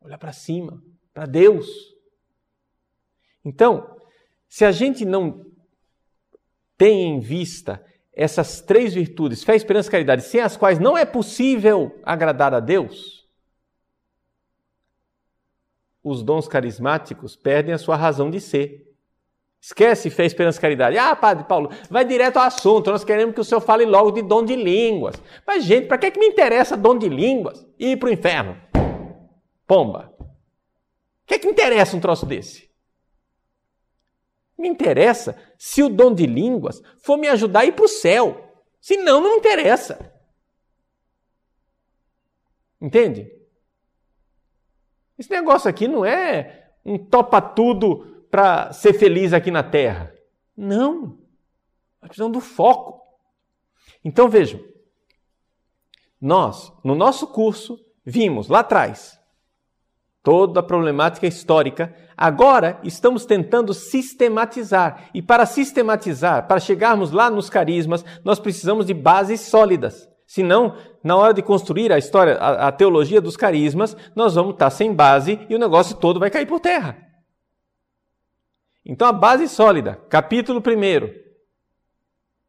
olhar 0.00 0.16
para 0.16 0.32
cima, 0.32 0.80
para 1.12 1.26
Deus. 1.26 1.66
Então, 3.44 3.96
se 4.48 4.64
a 4.64 4.72
gente 4.72 5.04
não 5.04 5.44
tem 6.76 7.02
em 7.02 7.20
vista 7.20 7.84
essas 8.12 8.60
três 8.60 8.92
virtudes, 8.94 9.42
fé, 9.42 9.56
esperança 9.56 9.88
e 9.88 9.92
caridade, 9.92 10.22
sem 10.22 10.40
as 10.40 10.56
quais 10.56 10.78
não 10.78 10.96
é 10.96 11.04
possível 11.04 11.98
agradar 12.02 12.54
a 12.54 12.60
Deus, 12.60 13.26
os 16.04 16.22
dons 16.22 16.48
carismáticos 16.48 17.36
perdem 17.36 17.72
a 17.72 17.78
sua 17.78 17.96
razão 17.96 18.30
de 18.30 18.40
ser. 18.40 18.92
Esquece 19.60 20.10
fé, 20.10 20.24
esperança 20.24 20.58
e 20.58 20.60
caridade. 20.60 20.98
Ah, 20.98 21.14
Padre 21.14 21.44
Paulo, 21.44 21.70
vai 21.88 22.04
direto 22.04 22.36
ao 22.38 22.42
assunto. 22.42 22.90
Nós 22.90 23.04
queremos 23.04 23.32
que 23.32 23.40
o 23.40 23.44
senhor 23.44 23.60
fale 23.60 23.86
logo 23.86 24.10
de 24.10 24.20
dom 24.20 24.44
de 24.44 24.56
línguas. 24.56 25.14
Mas, 25.46 25.64
gente, 25.64 25.86
para 25.86 25.98
que, 25.98 26.10
que 26.10 26.18
me 26.18 26.26
interessa 26.26 26.76
dom 26.76 26.98
de 26.98 27.08
línguas 27.08 27.64
ir 27.78 27.96
para 27.96 28.08
o 28.08 28.12
inferno? 28.12 28.56
Pomba. 29.64 30.11
Que, 31.32 31.38
que 31.38 31.46
me 31.46 31.52
interessa 31.52 31.96
um 31.96 32.00
troço 32.00 32.26
desse? 32.26 32.70
Me 34.58 34.68
interessa 34.68 35.34
se 35.56 35.82
o 35.82 35.88
dom 35.88 36.12
de 36.14 36.26
línguas 36.26 36.82
for 36.98 37.16
me 37.16 37.26
ajudar 37.28 37.60
a 37.60 37.64
ir 37.64 37.72
para 37.72 37.86
o 37.86 37.88
céu. 37.88 38.52
Se 38.80 38.98
não, 38.98 39.20
não 39.20 39.30
me 39.30 39.38
interessa. 39.38 40.12
Entende? 42.78 43.32
Esse 45.16 45.30
negócio 45.30 45.70
aqui 45.70 45.88
não 45.88 46.04
é 46.04 46.70
um 46.84 46.98
topa-tudo 46.98 48.26
para 48.30 48.70
ser 48.72 48.92
feliz 48.92 49.32
aqui 49.32 49.50
na 49.50 49.62
terra. 49.62 50.14
Não. 50.54 51.18
Nós 52.00 52.08
precisamos 52.08 52.32
do 52.32 52.40
foco. 52.40 53.00
Então 54.04 54.28
vejam, 54.28 54.60
nós, 56.20 56.72
no 56.84 56.94
nosso 56.94 57.26
curso, 57.28 57.82
vimos 58.04 58.48
lá 58.48 58.60
atrás 58.60 59.21
toda 60.22 60.60
a 60.60 60.62
problemática 60.62 61.26
histórica. 61.26 61.94
Agora 62.16 62.78
estamos 62.84 63.26
tentando 63.26 63.74
sistematizar. 63.74 65.10
E 65.12 65.20
para 65.20 65.44
sistematizar, 65.44 66.46
para 66.46 66.60
chegarmos 66.60 67.10
lá 67.10 67.28
nos 67.28 67.50
carismas, 67.50 68.04
nós 68.24 68.38
precisamos 68.38 68.86
de 68.86 68.94
bases 68.94 69.40
sólidas. 69.40 70.08
Senão, 70.26 70.76
na 71.02 71.16
hora 71.16 71.34
de 71.34 71.42
construir 71.42 71.92
a 71.92 71.98
história, 71.98 72.36
a, 72.36 72.68
a 72.68 72.72
teologia 72.72 73.20
dos 73.20 73.36
carismas, 73.36 73.96
nós 74.14 74.34
vamos 74.34 74.54
estar 74.54 74.70
sem 74.70 74.94
base 74.94 75.38
e 75.48 75.54
o 75.54 75.58
negócio 75.58 75.96
todo 75.96 76.20
vai 76.20 76.30
cair 76.30 76.46
por 76.46 76.60
terra. 76.60 76.96
Então 78.84 79.06
a 79.06 79.12
base 79.12 79.48
sólida, 79.48 80.00
capítulo 80.08 80.60
1, 80.60 81.22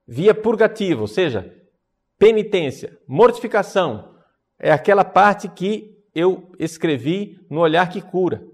via 0.08 0.34
purgativa, 0.34 1.02
ou 1.02 1.08
seja, 1.08 1.54
penitência, 2.18 2.98
mortificação, 3.08 4.16
é 4.58 4.72
aquela 4.72 5.04
parte 5.04 5.48
que 5.50 5.93
eu 6.14 6.52
escrevi 6.60 7.40
no 7.50 7.60
Olhar 7.60 7.90
que 7.90 8.02
Cura, 8.02 8.46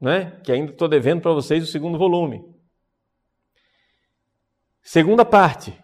né? 0.00 0.40
que 0.40 0.50
ainda 0.50 0.72
estou 0.72 0.88
devendo 0.88 1.20
para 1.20 1.32
vocês 1.32 1.62
o 1.62 1.70
segundo 1.70 1.98
volume. 1.98 2.42
Segunda 4.82 5.24
parte, 5.24 5.78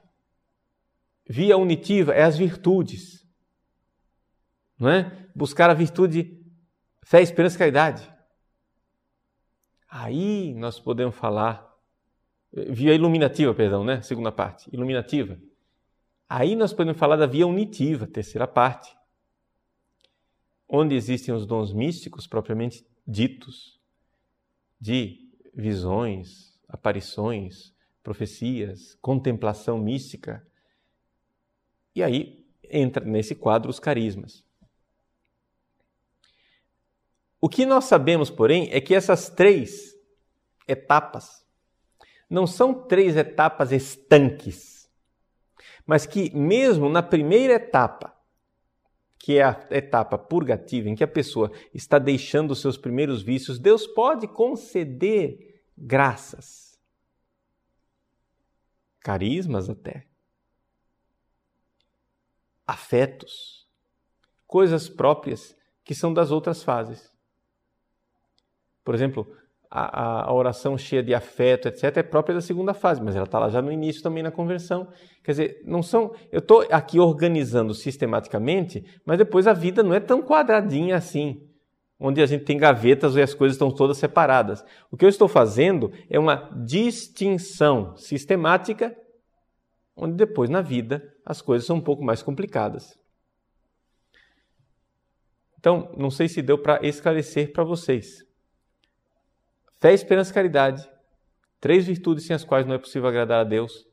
via 1.28 1.56
unitiva, 1.56 2.14
é 2.14 2.22
as 2.22 2.38
virtudes. 2.38 3.26
Não 4.78 4.88
é? 4.88 5.28
Buscar 5.34 5.68
a 5.68 5.74
virtude, 5.74 6.42
fé, 7.04 7.20
esperança 7.20 7.56
e 7.56 7.58
caridade. 7.58 8.16
Aí 9.88 10.54
nós 10.54 10.80
podemos 10.80 11.14
falar, 11.14 11.66
via 12.52 12.94
iluminativa, 12.94 13.54
perdão, 13.54 13.84
né? 13.84 14.00
Segunda 14.00 14.32
parte, 14.32 14.68
iluminativa. 14.72 15.38
Aí 16.28 16.56
nós 16.56 16.72
podemos 16.72 16.98
falar 16.98 17.16
da 17.16 17.26
via 17.26 17.46
unitiva, 17.46 18.06
terceira 18.06 18.46
parte, 18.46 18.95
onde 20.68 20.94
existem 20.94 21.34
os 21.34 21.46
dons 21.46 21.72
místicos 21.72 22.26
propriamente 22.26 22.86
ditos, 23.06 23.80
de 24.80 25.30
visões, 25.54 26.58
aparições, 26.68 27.74
profecias, 28.02 28.94
contemplação 29.00 29.78
mística. 29.78 30.46
E 31.94 32.02
aí 32.02 32.44
entra 32.64 33.04
nesse 33.04 33.34
quadro 33.34 33.70
os 33.70 33.78
carismas. 33.78 34.44
O 37.40 37.48
que 37.48 37.64
nós 37.64 37.84
sabemos, 37.84 38.30
porém, 38.30 38.68
é 38.72 38.80
que 38.80 38.94
essas 38.94 39.28
três 39.28 39.94
etapas 40.66 41.46
não 42.28 42.46
são 42.46 42.74
três 42.74 43.16
etapas 43.16 43.70
estanques, 43.70 44.90
mas 45.86 46.06
que, 46.06 46.34
mesmo 46.34 46.88
na 46.88 47.02
primeira 47.02 47.54
etapa, 47.54 48.15
que 49.26 49.38
é 49.38 49.42
a 49.42 49.66
etapa 49.72 50.16
purgativa, 50.16 50.88
em 50.88 50.94
que 50.94 51.02
a 51.02 51.08
pessoa 51.08 51.50
está 51.74 51.98
deixando 51.98 52.52
os 52.52 52.60
seus 52.60 52.78
primeiros 52.78 53.22
vícios, 53.22 53.58
Deus 53.58 53.84
pode 53.84 54.28
conceder 54.28 55.64
graças, 55.76 56.80
carismas 59.00 59.68
até, 59.68 60.06
afetos, 62.64 63.68
coisas 64.46 64.88
próprias 64.88 65.56
que 65.82 65.92
são 65.92 66.14
das 66.14 66.30
outras 66.30 66.62
fases. 66.62 67.12
Por 68.84 68.94
exemplo, 68.94 69.36
a, 69.78 70.30
a, 70.30 70.32
oração 70.32 70.78
cheia 70.78 71.02
de 71.02 71.14
afeto, 71.14 71.68
etc., 71.68 71.98
é 71.98 72.02
própria 72.02 72.34
da 72.34 72.40
segunda 72.40 72.72
fase, 72.72 73.02
mas 73.02 73.14
ela 73.14 73.26
está 73.26 73.38
lá 73.38 73.50
já 73.50 73.60
no 73.60 73.70
início 73.70 74.02
também 74.02 74.22
na 74.22 74.30
conversão. 74.30 74.88
Quer 75.22 75.32
dizer, 75.32 75.62
não 75.66 75.82
são. 75.82 76.14
Eu 76.32 76.38
estou 76.38 76.66
aqui 76.70 76.98
organizando 76.98 77.74
sistematicamente, 77.74 78.84
mas 79.04 79.18
depois 79.18 79.46
a 79.46 79.52
vida 79.52 79.82
não 79.82 79.92
é 79.92 80.00
tão 80.00 80.22
quadradinha 80.22 80.96
assim, 80.96 81.46
onde 82.00 82.22
a 82.22 82.26
gente 82.26 82.44
tem 82.44 82.56
gavetas 82.56 83.16
e 83.16 83.20
as 83.20 83.34
coisas 83.34 83.56
estão 83.56 83.70
todas 83.70 83.98
separadas. 83.98 84.64
O 84.90 84.96
que 84.96 85.04
eu 85.04 85.10
estou 85.10 85.28
fazendo 85.28 85.92
é 86.08 86.18
uma 86.18 86.50
distinção 86.64 87.94
sistemática, 87.98 88.96
onde 89.94 90.14
depois 90.14 90.48
na 90.48 90.62
vida 90.62 91.14
as 91.24 91.42
coisas 91.42 91.66
são 91.66 91.76
um 91.76 91.82
pouco 91.82 92.02
mais 92.02 92.22
complicadas. 92.22 92.98
Então, 95.58 95.92
não 95.98 96.10
sei 96.10 96.28
se 96.28 96.40
deu 96.40 96.56
para 96.56 96.86
esclarecer 96.86 97.52
para 97.52 97.64
vocês. 97.64 98.25
Fé, 99.78 99.92
esperança 99.92 100.30
e 100.30 100.34
caridade. 100.34 100.88
Três 101.60 101.86
virtudes 101.86 102.24
sem 102.24 102.34
as 102.34 102.44
quais 102.44 102.66
não 102.66 102.74
é 102.74 102.78
possível 102.78 103.08
agradar 103.08 103.40
a 103.40 103.44
Deus. 103.44 103.86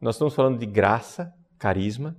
Nós 0.00 0.16
estamos 0.16 0.34
falando 0.34 0.58
de 0.58 0.66
graça, 0.66 1.32
carisma. 1.58 2.16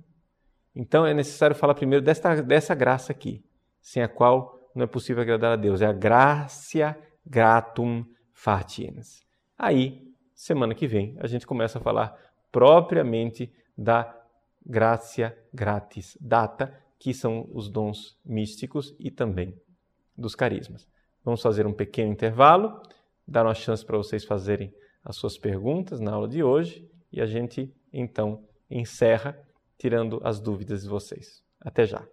Então 0.74 1.06
é 1.06 1.12
necessário 1.12 1.54
falar 1.54 1.74
primeiro 1.74 2.04
dessa, 2.04 2.42
dessa 2.42 2.74
graça 2.74 3.12
aqui, 3.12 3.44
sem 3.80 4.02
a 4.02 4.08
qual 4.08 4.70
não 4.74 4.84
é 4.84 4.86
possível 4.86 5.22
agradar 5.22 5.52
a 5.52 5.56
Deus. 5.56 5.82
É 5.82 5.86
a 5.86 5.92
gracia 5.92 6.98
gratum 7.26 8.04
fatiens. 8.32 9.22
Aí, 9.58 10.02
semana 10.34 10.74
que 10.74 10.86
vem, 10.86 11.16
a 11.20 11.26
gente 11.26 11.46
começa 11.46 11.78
a 11.78 11.82
falar 11.82 12.16
propriamente 12.50 13.52
da 13.76 14.14
gracia 14.64 15.36
gratis 15.52 16.16
data, 16.20 16.72
que 16.98 17.12
são 17.12 17.48
os 17.52 17.68
dons 17.68 18.18
místicos 18.24 18.94
e 18.98 19.10
também 19.10 19.54
dos 20.16 20.34
carismas. 20.34 20.86
Vamos 21.28 21.42
fazer 21.42 21.66
um 21.66 21.74
pequeno 21.74 22.10
intervalo, 22.10 22.80
dar 23.26 23.44
uma 23.44 23.52
chance 23.52 23.84
para 23.84 23.98
vocês 23.98 24.24
fazerem 24.24 24.74
as 25.04 25.14
suas 25.16 25.36
perguntas 25.36 26.00
na 26.00 26.14
aula 26.14 26.26
de 26.26 26.42
hoje 26.42 26.90
e 27.12 27.20
a 27.20 27.26
gente 27.26 27.70
então 27.92 28.48
encerra 28.70 29.38
tirando 29.76 30.22
as 30.24 30.40
dúvidas 30.40 30.84
de 30.84 30.88
vocês. 30.88 31.44
Até 31.60 31.84
já. 31.84 32.08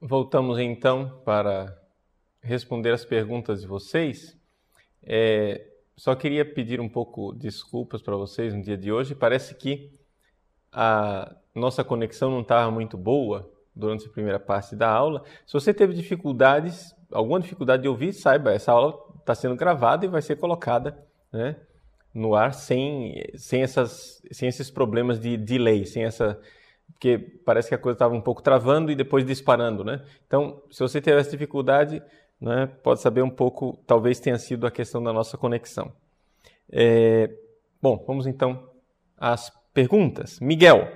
Voltamos 0.00 0.58
então 0.58 1.20
para 1.22 1.78
responder 2.40 2.92
as 2.92 3.04
perguntas 3.04 3.60
de 3.60 3.66
vocês. 3.66 4.34
É, 5.02 5.70
só 5.94 6.14
queria 6.14 6.50
pedir 6.50 6.80
um 6.80 6.88
pouco 6.88 7.34
desculpas 7.34 8.00
para 8.00 8.16
vocês 8.16 8.54
no 8.54 8.62
dia 8.62 8.78
de 8.78 8.90
hoje. 8.90 9.14
Parece 9.14 9.54
que 9.54 9.92
a 10.72 11.36
nossa 11.54 11.84
conexão 11.84 12.30
não 12.30 12.40
estava 12.40 12.70
muito 12.70 12.96
boa 12.96 13.52
durante 13.74 14.06
a 14.06 14.10
primeira 14.10 14.38
parte 14.38 14.76
da 14.76 14.88
aula. 14.88 15.22
Se 15.46 15.52
você 15.52 15.74
teve 15.74 15.94
dificuldades, 15.94 16.94
alguma 17.12 17.40
dificuldade 17.40 17.82
de 17.82 17.88
ouvir, 17.88 18.12
saiba, 18.12 18.52
essa 18.52 18.72
aula 18.72 18.98
está 19.18 19.34
sendo 19.34 19.56
gravada 19.56 20.04
e 20.04 20.08
vai 20.08 20.22
ser 20.22 20.36
colocada 20.36 20.96
né, 21.32 21.56
no 22.12 22.34
ar 22.34 22.54
sem, 22.54 23.24
sem, 23.34 23.62
essas, 23.62 24.22
sem 24.30 24.48
esses 24.48 24.70
problemas 24.70 25.18
de 25.18 25.36
delay, 25.36 25.84
sem 25.84 26.04
essa 26.04 26.38
porque 26.92 27.18
parece 27.18 27.68
que 27.68 27.74
a 27.74 27.78
coisa 27.78 27.96
estava 27.96 28.14
um 28.14 28.20
pouco 28.20 28.42
travando 28.42 28.90
e 28.90 28.94
depois 28.94 29.24
disparando, 29.24 29.84
né? 29.84 30.02
Então, 30.26 30.62
se 30.70 30.80
você 30.80 31.00
teve 31.00 31.18
essa 31.18 31.30
dificuldade, 31.30 32.02
né, 32.40 32.66
pode 32.82 33.00
saber 33.00 33.22
um 33.22 33.30
pouco, 33.30 33.78
talvez 33.86 34.20
tenha 34.20 34.38
sido 34.38 34.66
a 34.66 34.70
questão 34.70 35.02
da 35.02 35.12
nossa 35.12 35.36
conexão. 35.36 35.92
É, 36.70 37.30
bom, 37.80 38.02
vamos 38.06 38.26
então 38.26 38.70
às 39.18 39.50
perguntas. 39.72 40.40
Miguel, 40.40 40.88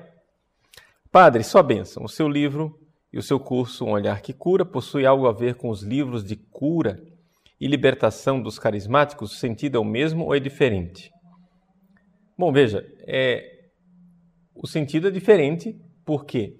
padre, 1.10 1.42
sua 1.42 1.62
bênção, 1.62 2.04
o 2.04 2.08
seu 2.08 2.28
livro 2.28 2.78
e 3.12 3.18
o 3.18 3.22
seu 3.22 3.40
curso 3.40 3.84
Um 3.84 3.90
Olhar 3.92 4.20
que 4.20 4.32
Cura 4.32 4.64
possui 4.64 5.06
algo 5.06 5.26
a 5.26 5.32
ver 5.32 5.54
com 5.54 5.70
os 5.70 5.82
livros 5.82 6.24
de 6.24 6.36
cura 6.36 7.02
e 7.60 7.66
libertação 7.66 8.40
dos 8.40 8.58
carismáticos? 8.58 9.32
O 9.32 9.36
sentido 9.36 9.76
é 9.76 9.80
o 9.80 9.84
mesmo 9.84 10.24
ou 10.24 10.34
é 10.34 10.40
diferente? 10.40 11.10
Bom, 12.36 12.52
veja, 12.52 12.86
é, 13.06 13.70
o 14.54 14.66
sentido 14.66 15.08
é 15.08 15.10
diferente, 15.10 15.80
por 16.04 16.24
quê? 16.24 16.56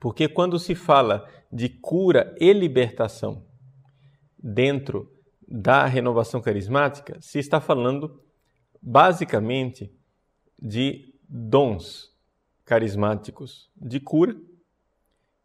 Porque 0.00 0.26
quando 0.26 0.58
se 0.58 0.74
fala 0.74 1.28
de 1.52 1.68
cura 1.68 2.34
e 2.40 2.52
libertação 2.52 3.46
dentro 4.36 5.08
da 5.46 5.86
renovação 5.86 6.40
carismática, 6.40 7.18
se 7.20 7.38
está 7.38 7.60
falando 7.60 8.20
basicamente 8.80 9.92
de 10.58 11.14
dons 11.28 12.11
carismáticos 12.72 13.70
de 13.76 14.00
cura 14.00 14.34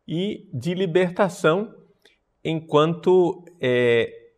e 0.07 0.49
de 0.53 0.73
libertação, 0.73 1.75
enquanto 2.41 3.43
é, 3.59 4.31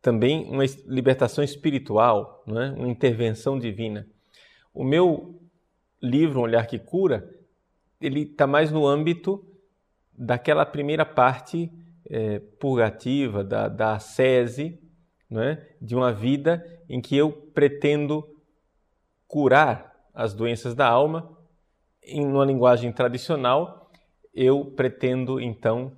também 0.00 0.48
uma 0.48 0.64
libertação 0.86 1.44
espiritual, 1.44 2.42
né? 2.46 2.74
uma 2.74 2.88
intervenção 2.88 3.58
divina. 3.58 4.08
O 4.72 4.82
meu 4.82 5.38
livro, 6.00 6.40
Um 6.40 6.44
Olhar 6.44 6.66
que 6.66 6.78
Cura, 6.78 7.30
ele 8.00 8.22
está 8.22 8.46
mais 8.46 8.70
no 8.70 8.86
âmbito 8.86 9.44
daquela 10.16 10.64
primeira 10.64 11.04
parte 11.04 11.70
é, 12.08 12.38
purgativa, 12.38 13.44
da, 13.44 13.68
da 13.68 13.98
sese, 13.98 14.80
é, 15.32 15.74
de 15.82 15.94
uma 15.94 16.14
vida 16.14 16.64
em 16.88 16.98
que 16.98 17.14
eu 17.14 17.30
pretendo 17.30 18.26
curar 19.28 19.94
as 20.14 20.32
doenças 20.32 20.74
da 20.74 20.88
alma, 20.88 21.35
em 22.06 22.24
uma 22.24 22.44
linguagem 22.44 22.92
tradicional, 22.92 23.90
eu 24.32 24.64
pretendo 24.64 25.40
então 25.40 25.96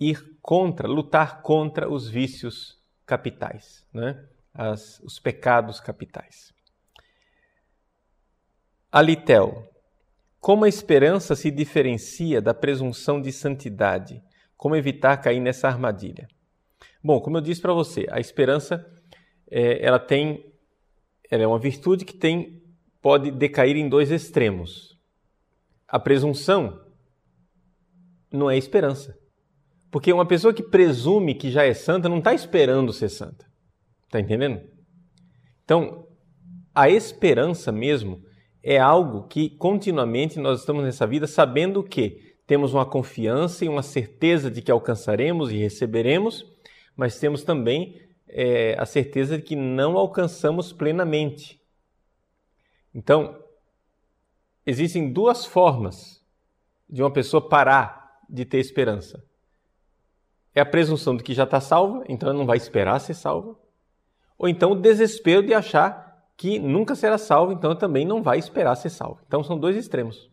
ir 0.00 0.18
contra, 0.40 0.88
lutar 0.88 1.42
contra 1.42 1.88
os 1.88 2.08
vícios 2.08 2.80
capitais, 3.06 3.86
né? 3.92 4.26
As, 4.54 4.98
os 5.00 5.18
pecados 5.18 5.80
capitais. 5.80 6.52
Alitel, 8.90 9.68
como 10.40 10.64
a 10.64 10.68
esperança 10.68 11.34
se 11.34 11.50
diferencia 11.50 12.40
da 12.40 12.52
presunção 12.52 13.20
de 13.20 13.32
santidade? 13.32 14.22
Como 14.56 14.76
evitar 14.76 15.16
cair 15.18 15.40
nessa 15.40 15.68
armadilha? 15.68 16.28
Bom, 17.02 17.20
como 17.20 17.36
eu 17.36 17.40
disse 17.40 17.60
para 17.60 17.72
você, 17.72 18.06
a 18.10 18.20
esperança 18.20 18.84
é, 19.50 19.84
ela 19.84 19.98
tem, 19.98 20.52
ela 21.30 21.42
é 21.42 21.46
uma 21.46 21.58
virtude 21.58 22.04
que 22.04 22.14
tem 22.14 22.62
pode 23.02 23.30
decair 23.32 23.76
em 23.76 23.88
dois 23.88 24.10
extremos. 24.10 24.91
A 25.92 25.98
presunção 25.98 26.80
não 28.32 28.50
é 28.50 28.56
esperança, 28.56 29.14
porque 29.90 30.10
uma 30.10 30.24
pessoa 30.24 30.54
que 30.54 30.62
presume 30.62 31.34
que 31.34 31.50
já 31.50 31.64
é 31.64 31.74
santa 31.74 32.08
não 32.08 32.16
está 32.16 32.32
esperando 32.32 32.94
ser 32.94 33.10
santa, 33.10 33.46
está 34.06 34.18
entendendo? 34.18 34.62
Então, 35.62 36.08
a 36.74 36.88
esperança 36.88 37.70
mesmo 37.70 38.22
é 38.62 38.78
algo 38.78 39.28
que 39.28 39.50
continuamente 39.50 40.38
nós 40.38 40.60
estamos 40.60 40.82
nessa 40.82 41.06
vida 41.06 41.26
sabendo 41.26 41.84
que 41.84 42.36
temos 42.46 42.72
uma 42.72 42.86
confiança 42.86 43.62
e 43.62 43.68
uma 43.68 43.82
certeza 43.82 44.50
de 44.50 44.62
que 44.62 44.70
alcançaremos 44.70 45.52
e 45.52 45.58
receberemos, 45.58 46.42
mas 46.96 47.18
temos 47.18 47.44
também 47.44 48.00
é, 48.26 48.74
a 48.78 48.86
certeza 48.86 49.36
de 49.36 49.42
que 49.42 49.54
não 49.54 49.98
alcançamos 49.98 50.72
plenamente. 50.72 51.60
Então, 52.94 53.38
existem 54.66 55.12
duas 55.12 55.44
formas 55.44 56.22
de 56.88 57.02
uma 57.02 57.10
pessoa 57.10 57.48
parar 57.48 58.20
de 58.28 58.44
ter 58.44 58.58
esperança. 58.58 59.22
É 60.54 60.60
a 60.60 60.66
presunção 60.66 61.16
de 61.16 61.22
que 61.22 61.34
já 61.34 61.44
está 61.44 61.60
salva, 61.60 62.04
então 62.08 62.28
ela 62.28 62.38
não 62.38 62.46
vai 62.46 62.56
esperar 62.56 62.98
ser 63.00 63.14
salva. 63.14 63.56
Ou 64.38 64.48
então 64.48 64.72
o 64.72 64.80
desespero 64.80 65.44
de 65.44 65.54
achar 65.54 66.12
que 66.36 66.58
nunca 66.58 66.94
será 66.94 67.16
salvo, 67.16 67.52
então 67.52 67.74
também 67.74 68.04
não 68.04 68.22
vai 68.22 68.38
esperar 68.38 68.74
ser 68.74 68.90
salvo. 68.90 69.20
Então 69.26 69.42
são 69.42 69.58
dois 69.58 69.76
extremos. 69.76 70.30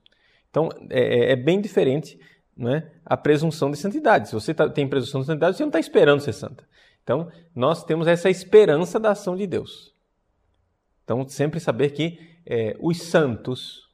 Então 0.50 0.70
é, 0.90 1.00
é, 1.00 1.32
é 1.34 1.36
bem 1.36 1.62
diferente 1.62 2.20
né, 2.58 2.92
a 3.06 3.16
presunção 3.16 3.72
de 3.72 3.78
santidade. 3.78 4.28
Se 4.28 4.34
você 4.34 4.54
tá, 4.54 4.70
tem 4.70 4.88
presunção 4.88 5.22
de 5.22 5.28
santidade, 5.28 5.56
você 5.56 5.64
não 5.64 5.70
está 5.70 5.80
esperando 5.80 6.20
ser 6.20 6.34
santa. 6.34 6.68
Então 7.04 7.32
nós 7.56 7.84
temos 7.84 8.08
essa 8.08 8.30
esperança 8.30 9.00
da 9.00 9.12
ação 9.12 9.36
de 9.36 9.48
Deus. 9.48 9.94
Então 11.04 11.28
sempre 11.28 11.60
saber 11.60 11.92
que 11.92 12.20
é, 12.46 12.76
os 12.80 13.02
santos, 13.04 13.89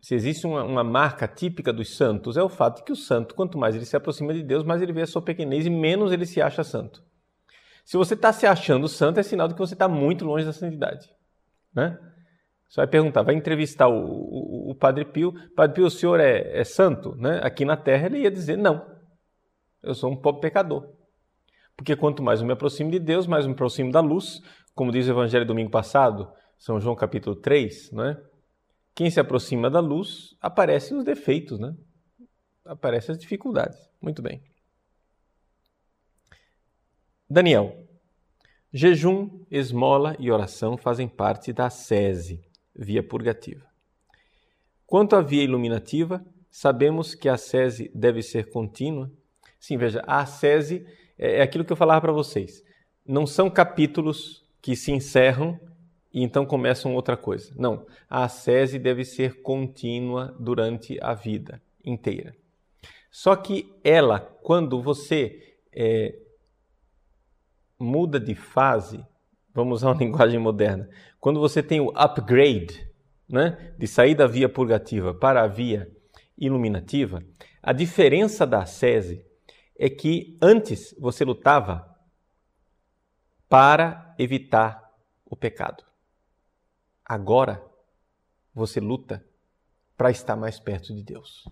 se 0.00 0.14
existe 0.14 0.46
uma, 0.46 0.64
uma, 0.64 0.82
marca 0.82 1.28
típica 1.28 1.72
dos 1.72 1.96
santos, 1.96 2.36
é 2.36 2.42
o 2.42 2.48
fato 2.48 2.78
de 2.78 2.84
que 2.84 2.92
o 2.92 2.96
santo, 2.96 3.34
quanto 3.34 3.58
mais 3.58 3.76
ele 3.76 3.84
se 3.84 3.96
aproxima 3.96 4.32
de 4.32 4.42
Deus, 4.42 4.64
mais 4.64 4.80
ele 4.80 4.92
vê 4.92 5.02
a 5.02 5.06
sua 5.06 5.20
pequenez 5.20 5.66
e 5.66 5.70
menos 5.70 6.10
ele 6.10 6.24
se 6.24 6.40
acha 6.40 6.64
santo. 6.64 7.02
Se 7.84 7.96
você 7.96 8.14
está 8.14 8.32
se 8.32 8.46
achando 8.46 8.88
santo, 8.88 9.20
é 9.20 9.22
sinal 9.22 9.46
de 9.46 9.54
que 9.54 9.60
você 9.60 9.74
está 9.74 9.88
muito 9.88 10.24
longe 10.24 10.44
da 10.44 10.52
santidade. 10.52 11.10
Né? 11.74 11.98
Você 12.68 12.80
vai 12.80 12.86
perguntar, 12.86 13.22
vai 13.22 13.34
entrevistar 13.34 13.88
o, 13.88 13.98
o, 13.98 14.70
o 14.70 14.74
Padre 14.74 15.04
Pio. 15.04 15.34
Padre 15.54 15.74
Pio, 15.74 15.86
o 15.86 15.90
senhor 15.90 16.20
é, 16.20 16.60
é, 16.60 16.64
santo? 16.64 17.14
Né? 17.16 17.40
Aqui 17.42 17.64
na 17.64 17.76
terra 17.76 18.06
ele 18.06 18.20
ia 18.20 18.30
dizer, 18.30 18.56
não, 18.56 18.86
eu 19.82 19.94
sou 19.94 20.10
um 20.10 20.16
pobre 20.16 20.40
pecador. 20.40 20.88
Porque 21.76 21.96
quanto 21.96 22.22
mais 22.22 22.40
eu 22.40 22.46
me 22.46 22.52
aproximo 22.52 22.90
de 22.90 22.98
Deus, 22.98 23.26
mais 23.26 23.44
eu 23.44 23.48
me 23.48 23.54
aproximo 23.54 23.90
da 23.90 24.00
luz. 24.00 24.40
Como 24.74 24.92
diz 24.92 25.06
o 25.08 25.10
Evangelho 25.10 25.44
domingo 25.44 25.70
passado, 25.70 26.30
São 26.58 26.80
João 26.80 26.94
capítulo 26.94 27.36
3, 27.36 27.92
né? 27.92 28.16
Quem 29.00 29.10
se 29.10 29.18
aproxima 29.18 29.70
da 29.70 29.80
luz, 29.80 30.36
aparecem 30.42 30.94
os 30.94 31.02
defeitos, 31.02 31.58
né? 31.58 31.74
aparecem 32.62 33.14
as 33.14 33.18
dificuldades. 33.18 33.78
Muito 33.98 34.20
bem. 34.20 34.42
Daniel, 37.26 37.88
Jejum, 38.70 39.46
esmola 39.50 40.14
e 40.18 40.30
oração 40.30 40.76
fazem 40.76 41.08
parte 41.08 41.50
da 41.50 41.70
sese, 41.70 42.44
via 42.76 43.02
purgativa. 43.02 43.64
Quanto 44.86 45.16
à 45.16 45.22
via 45.22 45.44
iluminativa, 45.44 46.22
sabemos 46.50 47.14
que 47.14 47.30
a 47.30 47.38
sese 47.38 47.90
deve 47.94 48.22
ser 48.22 48.50
contínua. 48.50 49.10
Sim, 49.58 49.78
veja, 49.78 50.04
a 50.06 50.26
sese 50.26 50.86
é, 51.16 51.38
é 51.38 51.40
aquilo 51.40 51.64
que 51.64 51.72
eu 51.72 51.76
falava 51.76 52.02
para 52.02 52.12
vocês. 52.12 52.62
Não 53.06 53.26
são 53.26 53.48
capítulos 53.48 54.44
que 54.60 54.76
se 54.76 54.92
encerram 54.92 55.58
e 56.12 56.22
então 56.22 56.44
começam 56.44 56.94
outra 56.94 57.16
coisa. 57.16 57.52
Não, 57.56 57.86
a 58.08 58.28
sese 58.28 58.78
deve 58.78 59.04
ser 59.04 59.42
contínua 59.42 60.34
durante 60.38 60.98
a 61.00 61.14
vida 61.14 61.62
inteira. 61.84 62.34
Só 63.10 63.34
que 63.34 63.72
ela, 63.82 64.20
quando 64.20 64.80
você 64.80 65.56
é, 65.72 66.16
muda 67.78 68.20
de 68.20 68.34
fase, 68.34 69.04
vamos 69.54 69.80
usar 69.80 69.88
uma 69.88 69.98
linguagem 70.02 70.38
moderna, 70.38 70.88
quando 71.18 71.40
você 71.40 71.62
tem 71.62 71.80
o 71.80 71.92
upgrade, 71.94 72.88
né, 73.28 73.74
de 73.78 73.86
sair 73.86 74.14
da 74.14 74.26
via 74.26 74.48
purgativa 74.48 75.14
para 75.14 75.42
a 75.42 75.46
via 75.46 75.90
iluminativa, 76.36 77.22
a 77.62 77.72
diferença 77.72 78.46
da 78.46 78.64
sese 78.64 79.24
é 79.78 79.88
que 79.88 80.36
antes 80.42 80.94
você 80.98 81.24
lutava 81.24 81.86
para 83.48 84.14
evitar 84.18 84.90
o 85.24 85.36
pecado. 85.36 85.89
Agora 87.10 87.60
você 88.54 88.78
luta 88.78 89.26
para 89.96 90.12
estar 90.12 90.36
mais 90.36 90.60
perto 90.60 90.94
de 90.94 91.02
Deus. 91.02 91.44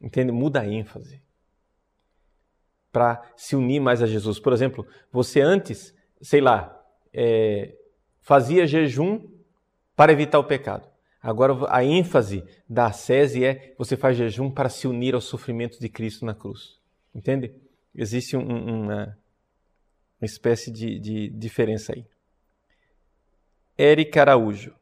Entende? 0.00 0.30
Muda 0.30 0.60
a 0.60 0.64
ênfase 0.64 1.20
para 2.92 3.20
se 3.36 3.56
unir 3.56 3.80
mais 3.80 4.00
a 4.00 4.06
Jesus. 4.06 4.38
Por 4.38 4.52
exemplo, 4.52 4.86
você 5.10 5.40
antes, 5.40 5.92
sei 6.22 6.40
lá, 6.40 6.80
é, 7.12 7.76
fazia 8.20 8.64
jejum 8.64 9.28
para 9.96 10.12
evitar 10.12 10.38
o 10.38 10.44
pecado. 10.44 10.88
Agora 11.20 11.56
a 11.68 11.84
ênfase 11.84 12.44
da 12.68 12.86
ascese 12.86 13.44
é 13.44 13.74
você 13.76 13.96
faz 13.96 14.16
jejum 14.16 14.52
para 14.52 14.68
se 14.68 14.86
unir 14.86 15.16
ao 15.16 15.20
sofrimento 15.20 15.80
de 15.80 15.88
Cristo 15.88 16.24
na 16.24 16.32
cruz. 16.32 16.78
Entende? 17.12 17.52
Existe 17.92 18.36
um, 18.36 18.46
uma, 18.46 19.18
uma 20.20 20.26
espécie 20.26 20.70
de, 20.70 20.96
de 21.00 21.28
diferença 21.28 21.92
aí. 21.92 22.06
Eric 23.78 24.18
Araújo. 24.18 24.74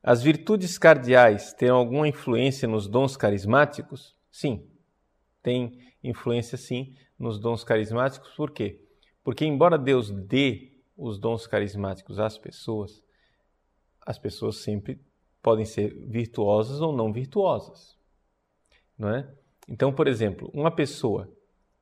As 0.00 0.22
virtudes 0.22 0.78
cardeais 0.78 1.52
têm 1.52 1.70
alguma 1.70 2.06
influência 2.06 2.68
nos 2.68 2.86
dons 2.86 3.16
carismáticos? 3.16 4.14
Sim, 4.30 4.64
tem 5.42 5.80
influência 6.04 6.56
sim 6.56 6.94
nos 7.18 7.40
dons 7.40 7.64
carismáticos. 7.64 8.32
Por 8.36 8.52
quê? 8.52 8.80
Porque, 9.24 9.44
embora 9.44 9.76
Deus 9.76 10.12
dê 10.12 10.70
os 10.96 11.18
dons 11.18 11.48
carismáticos 11.48 12.20
às 12.20 12.38
pessoas, 12.38 13.02
as 14.02 14.16
pessoas 14.16 14.58
sempre 14.58 15.00
podem 15.42 15.64
ser 15.64 15.92
virtuosas 16.06 16.80
ou 16.80 16.92
não 16.92 17.12
virtuosas. 17.12 17.98
Não 18.96 19.08
é? 19.08 19.28
Então, 19.68 19.92
por 19.92 20.06
exemplo, 20.06 20.48
uma 20.54 20.70
pessoa 20.70 21.28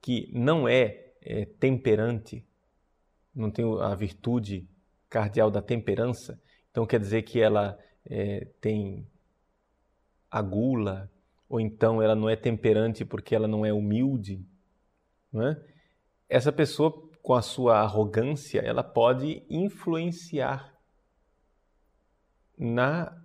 que 0.00 0.30
não 0.32 0.66
é, 0.66 1.12
é 1.20 1.44
temperante, 1.44 2.42
não 3.34 3.50
tem 3.50 3.66
a 3.82 3.94
virtude 3.94 4.66
cardial 5.14 5.48
da 5.48 5.62
temperança, 5.62 6.40
então 6.72 6.84
quer 6.84 6.98
dizer 6.98 7.22
que 7.22 7.40
ela 7.40 7.78
é, 8.04 8.48
tem 8.60 9.06
a 10.28 10.42
gula, 10.42 11.08
ou 11.48 11.60
então 11.60 12.02
ela 12.02 12.16
não 12.16 12.28
é 12.28 12.34
temperante 12.34 13.04
porque 13.04 13.32
ela 13.32 13.46
não 13.46 13.64
é 13.64 13.72
humilde, 13.72 14.44
é? 15.36 15.56
essa 16.28 16.50
pessoa, 16.50 16.92
com 17.22 17.32
a 17.32 17.42
sua 17.42 17.78
arrogância, 17.78 18.58
ela 18.58 18.82
pode 18.82 19.44
influenciar 19.48 20.74
na 22.58 23.16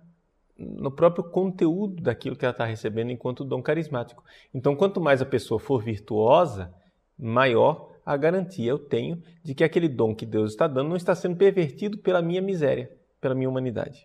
no 0.56 0.90
próprio 0.90 1.24
conteúdo 1.24 2.02
daquilo 2.02 2.36
que 2.36 2.44
ela 2.44 2.52
está 2.52 2.66
recebendo 2.66 3.10
enquanto 3.10 3.46
dom 3.46 3.62
carismático. 3.62 4.22
Então, 4.52 4.76
quanto 4.76 5.00
mais 5.00 5.22
a 5.22 5.24
pessoa 5.24 5.58
for 5.58 5.82
virtuosa, 5.82 6.72
maior 7.18 7.89
a 8.12 8.16
garantia 8.16 8.68
eu 8.68 8.78
tenho 8.78 9.22
de 9.40 9.54
que 9.54 9.62
aquele 9.62 9.88
dom 9.88 10.14
que 10.14 10.26
Deus 10.26 10.50
está 10.50 10.66
dando 10.66 10.88
não 10.88 10.96
está 10.96 11.14
sendo 11.14 11.36
pervertido 11.36 11.96
pela 11.98 12.20
minha 12.20 12.42
miséria, 12.42 12.90
pela 13.20 13.36
minha 13.36 13.48
humanidade. 13.48 14.04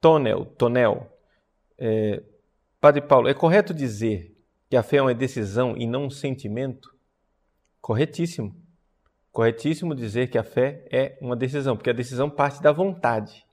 Tonel, 0.00 0.46
Tonel, 0.56 1.12
é, 1.76 2.22
Padre 2.80 3.02
Paulo, 3.02 3.28
é 3.28 3.34
correto 3.34 3.74
dizer 3.74 4.34
que 4.70 4.76
a 4.76 4.82
fé 4.82 4.96
é 4.96 5.02
uma 5.02 5.14
decisão 5.14 5.76
e 5.76 5.86
não 5.86 6.06
um 6.06 6.10
sentimento? 6.10 6.88
Corretíssimo. 7.78 8.56
Corretíssimo 9.30 9.94
dizer 9.94 10.30
que 10.30 10.38
a 10.38 10.42
fé 10.42 10.86
é 10.90 11.18
uma 11.20 11.36
decisão, 11.36 11.76
porque 11.76 11.90
a 11.90 11.92
decisão 11.92 12.30
parte 12.30 12.62
da 12.62 12.72
vontade. 12.72 13.44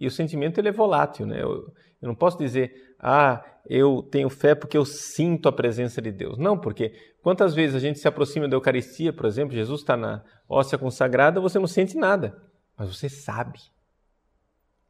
E 0.00 0.08
o 0.08 0.10
sentimento 0.10 0.58
ele 0.58 0.70
é 0.70 0.72
volátil, 0.72 1.24
né? 1.24 1.40
Eu, 1.40 1.72
eu 2.00 2.08
não 2.08 2.16
posso 2.16 2.36
dizer, 2.36 2.91
ah, 3.02 3.44
eu 3.68 4.02
tenho 4.02 4.30
fé 4.30 4.54
porque 4.54 4.78
eu 4.78 4.84
sinto 4.84 5.48
a 5.48 5.52
presença 5.52 6.00
de 6.00 6.12
Deus. 6.12 6.38
Não, 6.38 6.56
porque 6.56 6.94
quantas 7.20 7.52
vezes 7.54 7.74
a 7.74 7.80
gente 7.80 7.98
se 7.98 8.06
aproxima 8.06 8.48
da 8.48 8.54
Eucaristia, 8.54 9.12
por 9.12 9.26
exemplo, 9.26 9.54
Jesus 9.54 9.80
está 9.80 9.96
na 9.96 10.22
hóstia 10.48 10.78
consagrada, 10.78 11.40
você 11.40 11.58
não 11.58 11.66
sente 11.66 11.96
nada, 11.96 12.40
mas 12.76 12.94
você 12.94 13.08
sabe. 13.08 13.58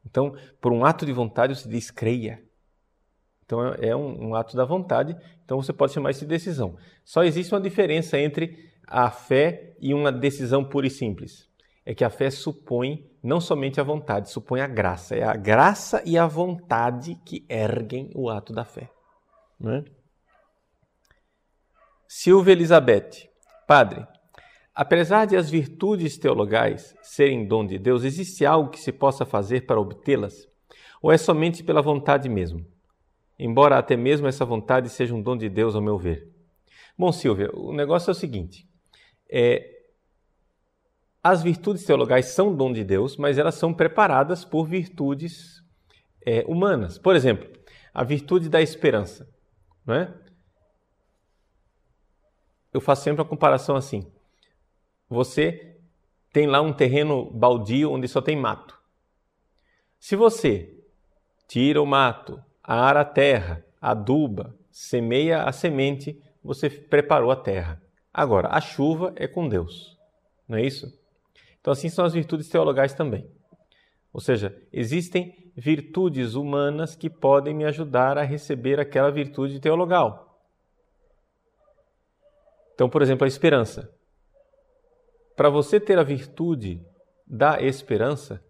Então, 0.05 0.35
por 0.61 0.71
um 0.71 0.85
ato 0.85 1.05
de 1.05 1.11
vontade, 1.11 1.55
você 1.55 1.67
diz 1.67 1.89
creia. 1.89 2.43
Então, 3.45 3.73
é, 3.73 3.89
é 3.89 3.95
um, 3.95 4.29
um 4.29 4.35
ato 4.35 4.55
da 4.55 4.65
vontade, 4.65 5.17
então 5.43 5.61
você 5.61 5.73
pode 5.73 5.93
chamar 5.93 6.11
isso 6.11 6.21
de 6.21 6.27
decisão. 6.27 6.77
Só 7.03 7.23
existe 7.23 7.53
uma 7.53 7.61
diferença 7.61 8.19
entre 8.19 8.71
a 8.85 9.09
fé 9.09 9.75
e 9.79 9.93
uma 9.93 10.11
decisão 10.11 10.63
pura 10.63 10.87
e 10.87 10.89
simples. 10.89 11.49
É 11.85 11.95
que 11.95 12.03
a 12.03 12.09
fé 12.09 12.29
supõe 12.29 13.09
não 13.23 13.39
somente 13.39 13.79
a 13.79 13.83
vontade, 13.83 14.29
supõe 14.29 14.59
a 14.59 14.67
graça. 14.67 15.15
É 15.15 15.23
a 15.23 15.33
graça 15.33 16.03
e 16.05 16.17
a 16.17 16.27
vontade 16.27 17.15
que 17.25 17.45
erguem 17.47 18.11
o 18.13 18.29
ato 18.29 18.51
da 18.51 18.65
fé. 18.65 18.89
Né? 19.57 19.85
Silvia 22.05 22.51
Elizabeth, 22.51 23.29
padre, 23.65 24.05
apesar 24.75 25.25
de 25.25 25.37
as 25.37 25.49
virtudes 25.49 26.17
teologais 26.17 26.93
serem 27.01 27.47
dom 27.47 27.65
de 27.65 27.79
Deus, 27.79 28.03
existe 28.03 28.45
algo 28.45 28.69
que 28.69 28.79
se 28.79 28.91
possa 28.91 29.25
fazer 29.25 29.65
para 29.65 29.79
obtê-las? 29.79 30.47
Ou 31.01 31.11
é 31.11 31.17
somente 31.17 31.63
pela 31.63 31.81
vontade 31.81 32.27
mesmo? 32.27 32.65
Embora 33.39 33.77
até 33.77 33.95
mesmo 33.95 34.27
essa 34.27 34.45
vontade 34.45 34.89
seja 34.89 35.15
um 35.15 35.21
dom 35.21 35.37
de 35.37 35.49
Deus, 35.49 35.75
ao 35.75 35.81
meu 35.81 35.97
ver. 35.97 36.29
Bom, 36.97 37.11
Silvia, 37.11 37.49
o 37.53 37.73
negócio 37.73 38.09
é 38.09 38.11
o 38.11 38.15
seguinte: 38.15 38.67
é, 39.29 39.65
as 41.23 41.41
virtudes 41.41 41.85
teologais 41.85 42.25
são 42.25 42.53
dom 42.53 42.73
de 42.73 42.83
Deus, 42.83 43.15
mas 43.15 43.37
elas 43.37 43.55
são 43.55 43.73
preparadas 43.73 44.43
por 44.43 44.67
virtudes 44.67 45.63
é, 46.25 46.43
humanas. 46.45 46.97
Por 46.97 47.15
exemplo, 47.15 47.49
a 47.93 48.03
virtude 48.03 48.49
da 48.49 48.61
esperança. 48.61 49.29
É? 49.87 50.11
Eu 52.73 52.81
faço 52.81 53.03
sempre 53.03 53.21
a 53.21 53.25
comparação 53.25 53.77
assim. 53.77 54.11
Você 55.09 55.77
tem 56.33 56.45
lá 56.45 56.59
um 56.59 56.73
terreno 56.73 57.31
baldio 57.31 57.91
onde 57.91 58.07
só 58.07 58.21
tem 58.21 58.35
mato. 58.35 58.77
Se 59.99 60.17
você 60.17 60.77
tira 61.47 61.81
o 61.81 61.85
mato, 61.85 62.43
ara 62.61 63.01
a 63.01 63.05
terra, 63.05 63.65
aduba, 63.79 64.57
semeia 64.69 65.43
a 65.43 65.51
semente, 65.53 66.21
você 66.43 66.69
preparou 66.69 67.31
a 67.31 67.35
terra. 67.35 67.81
Agora, 68.13 68.49
a 68.51 68.59
chuva 68.59 69.13
é 69.15 69.27
com 69.27 69.47
Deus, 69.47 69.97
não 70.47 70.57
é 70.57 70.65
isso? 70.65 71.02
Então, 71.63 71.71
assim 71.71 71.87
são 71.87 72.03
as 72.03 72.11
virtudes 72.11 72.49
teologais 72.49 72.93
também. 72.93 73.25
Ou 74.11 74.19
seja, 74.19 74.53
existem 74.71 75.49
virtudes 75.55 76.33
humanas 76.33 76.93
que 76.93 77.09
podem 77.09 77.55
me 77.55 77.63
ajudar 77.63 78.17
a 78.17 78.21
receber 78.21 78.81
aquela 78.81 79.09
virtude 79.09 79.61
teologal. 79.61 80.37
Então, 82.75 82.89
por 82.89 83.01
exemplo, 83.01 83.23
a 83.23 83.29
esperança. 83.29 83.89
Para 85.37 85.49
você 85.49 85.79
ter 85.79 85.97
a 85.97 86.03
virtude 86.03 86.85
da 87.25 87.61
esperança, 87.61 88.43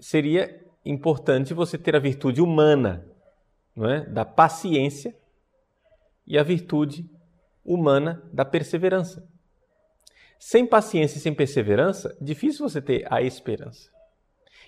seria 0.00 0.60
importante 0.84 1.54
você 1.54 1.78
ter 1.78 1.94
a 1.94 2.00
virtude 2.00 2.42
humana, 2.42 3.06
não 3.76 3.88
é? 3.88 4.04
da 4.04 4.24
paciência 4.24 5.16
e 6.26 6.36
a 6.36 6.42
virtude 6.42 7.08
humana 7.64 8.28
da 8.32 8.44
perseverança. 8.44 9.24
Sem 10.38 10.66
paciência 10.66 11.18
e 11.18 11.20
sem 11.20 11.34
perseverança, 11.34 12.16
difícil 12.20 12.68
você 12.68 12.80
ter 12.80 13.06
a 13.10 13.20
esperança. 13.20 13.90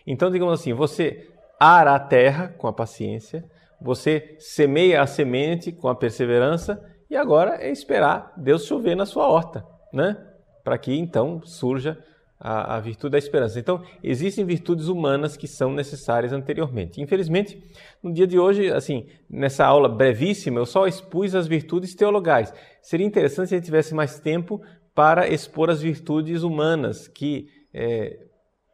Então, 0.06 0.30
digamos 0.30 0.60
assim, 0.60 0.72
você 0.72 1.28
ara 1.58 1.94
a 1.94 2.00
terra 2.00 2.48
com 2.56 2.66
a 2.66 2.72
paciência, 2.72 3.44
você 3.80 4.36
semeia 4.38 5.00
a 5.00 5.06
semente 5.06 5.70
com 5.72 5.88
a 5.88 5.94
perseverança 5.94 6.82
e 7.08 7.16
agora 7.16 7.56
é 7.56 7.70
esperar 7.70 8.32
Deus 8.36 8.66
chover 8.66 8.94
na 8.94 9.06
sua 9.06 9.26
horta, 9.26 9.64
né? 9.92 10.16
Para 10.62 10.78
que 10.78 10.96
então 10.96 11.40
surja 11.44 11.98
a, 12.40 12.76
a, 12.76 12.80
virtude 12.80 13.12
da 13.12 13.18
esperança. 13.18 13.60
Então, 13.60 13.82
existem 14.02 14.44
virtudes 14.46 14.88
humanas 14.88 15.36
que 15.36 15.46
são 15.46 15.72
necessárias 15.72 16.32
anteriormente. 16.32 17.00
Infelizmente, 17.00 17.62
no 18.02 18.12
dia 18.12 18.26
de 18.26 18.38
hoje, 18.38 18.72
assim, 18.72 19.06
nessa 19.28 19.66
aula 19.66 19.88
brevíssima, 19.88 20.58
eu 20.58 20.66
só 20.66 20.86
expus 20.86 21.34
as 21.34 21.46
virtudes 21.46 21.94
teologais. 21.94 22.52
Seria 22.80 23.06
interessante 23.06 23.48
se 23.48 23.54
a 23.54 23.58
gente 23.58 23.66
tivesse 23.66 23.94
mais 23.94 24.18
tempo 24.18 24.62
para 24.95 25.28
expor 25.28 25.70
as 25.70 25.80
virtudes 25.80 26.43
humanas 26.43 27.09
que 27.09 27.49
é, 27.72 28.26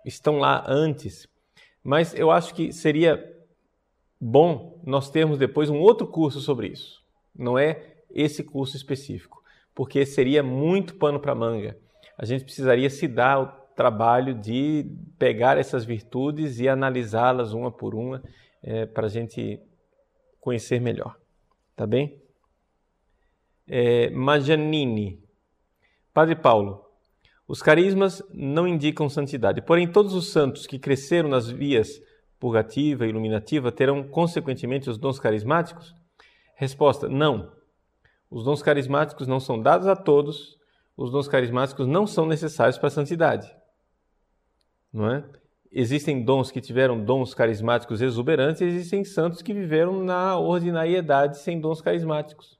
estão 0.04 0.38
lá 0.38 0.64
antes. 0.66 1.28
Mas 1.82 2.14
eu 2.14 2.30
acho 2.30 2.54
que 2.54 2.72
seria 2.72 3.34
bom 4.20 4.80
nós 4.84 5.10
termos 5.10 5.38
depois 5.38 5.70
um 5.70 5.78
outro 5.78 6.06
curso 6.06 6.40
sobre 6.40 6.68
isso. 6.68 7.02
Não 7.34 7.58
é 7.58 7.96
esse 8.10 8.42
curso 8.42 8.76
específico, 8.76 9.42
porque 9.74 10.06
seria 10.06 10.42
muito 10.42 10.94
pano 10.94 11.20
para 11.20 11.34
manga 11.34 11.76
a 12.18 12.24
gente 12.24 12.44
precisaria 12.44 12.88
se 12.88 13.06
dar 13.06 13.40
o 13.40 13.46
trabalho 13.74 14.34
de 14.34 14.86
pegar 15.18 15.58
essas 15.58 15.84
virtudes 15.84 16.58
e 16.58 16.68
analisá-las 16.68 17.52
uma 17.52 17.70
por 17.70 17.94
uma 17.94 18.22
é, 18.62 18.86
para 18.86 19.06
a 19.06 19.10
gente 19.10 19.60
conhecer 20.40 20.80
melhor. 20.80 21.18
Tá 21.74 21.86
bem? 21.86 22.18
É, 23.68 24.08
Majanini. 24.10 25.22
Padre 26.16 26.34
Paulo, 26.34 26.82
os 27.46 27.60
carismas 27.60 28.22
não 28.32 28.66
indicam 28.66 29.06
santidade, 29.06 29.60
porém 29.60 29.86
todos 29.86 30.14
os 30.14 30.32
santos 30.32 30.66
que 30.66 30.78
cresceram 30.78 31.28
nas 31.28 31.46
vias 31.46 32.00
purgativa 32.40 33.04
e 33.04 33.10
iluminativa 33.10 33.70
terão 33.70 34.02
consequentemente 34.02 34.88
os 34.88 34.96
dons 34.96 35.20
carismáticos? 35.20 35.94
Resposta: 36.54 37.06
não. 37.06 37.52
Os 38.30 38.44
dons 38.44 38.62
carismáticos 38.62 39.26
não 39.26 39.38
são 39.38 39.60
dados 39.60 39.86
a 39.86 39.94
todos 39.94 40.56
os 40.96 41.10
dons 41.10 41.28
carismáticos 41.28 41.86
não 41.86 42.06
são 42.06 42.24
necessários 42.24 42.78
para 42.78 42.86
a 42.86 42.90
santidade. 42.90 43.54
Não 44.90 45.10
é? 45.10 45.22
Existem 45.70 46.24
dons 46.24 46.50
que 46.50 46.62
tiveram 46.62 47.04
dons 47.04 47.34
carismáticos 47.34 48.00
exuberantes, 48.00 48.62
e 48.62 48.64
existem 48.64 49.04
santos 49.04 49.42
que 49.42 49.52
viveram 49.52 50.02
na 50.02 50.38
ordinariedade 50.38 51.36
sem 51.40 51.60
dons 51.60 51.82
carismáticos. 51.82 52.58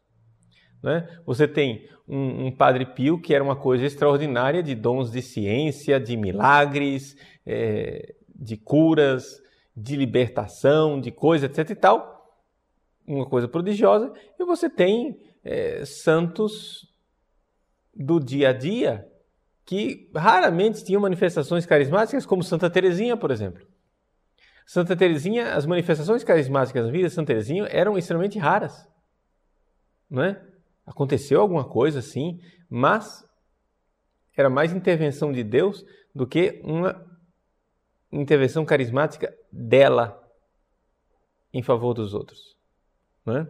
É? 0.90 1.20
Você 1.24 1.48
tem 1.48 1.88
um, 2.08 2.46
um, 2.46 2.52
Padre 2.52 2.86
Pio 2.86 3.20
que 3.20 3.34
era 3.34 3.42
uma 3.42 3.56
coisa 3.56 3.84
extraordinária 3.84 4.62
de 4.62 4.74
dons 4.74 5.10
de 5.10 5.20
ciência, 5.20 5.98
de 5.98 6.16
milagres, 6.16 7.16
é, 7.44 8.14
de 8.34 8.56
curas, 8.56 9.42
de 9.76 9.96
libertação, 9.96 11.00
de 11.00 11.10
coisa, 11.10 11.46
etc 11.46 11.70
e 11.70 11.74
tal. 11.74 12.40
Uma 13.06 13.26
coisa 13.26 13.48
prodigiosa. 13.48 14.12
E 14.38 14.44
você 14.44 14.70
tem 14.70 15.18
é, 15.44 15.84
santos 15.84 16.88
do 17.94 18.20
dia 18.20 18.50
a 18.50 18.52
dia 18.52 19.06
que 19.64 20.08
raramente 20.14 20.84
tinham 20.84 21.02
manifestações 21.02 21.66
carismáticas, 21.66 22.24
como 22.24 22.42
Santa 22.42 22.70
Teresinha, 22.70 23.16
por 23.16 23.32
exemplo. 23.32 23.66
Santa 24.64 24.96
Teresinha, 24.96 25.54
as 25.54 25.66
manifestações 25.66 26.22
carismáticas 26.22 26.86
na 26.86 26.92
vida 26.92 27.08
de 27.08 27.14
Santa 27.14 27.28
Teresinha 27.28 27.64
eram 27.70 27.98
extremamente 27.98 28.38
raras. 28.38 28.88
Não 30.08 30.22
é? 30.22 30.40
Aconteceu 30.86 31.40
alguma 31.40 31.68
coisa 31.68 31.98
assim, 31.98 32.38
mas 32.70 33.24
era 34.36 34.48
mais 34.48 34.72
intervenção 34.72 35.32
de 35.32 35.42
Deus 35.42 35.84
do 36.14 36.26
que 36.26 36.60
uma 36.62 37.04
intervenção 38.12 38.64
carismática 38.64 39.34
dela 39.50 40.22
em 41.52 41.62
favor 41.62 41.92
dos 41.92 42.14
outros. 42.14 42.56
É? 43.26 43.46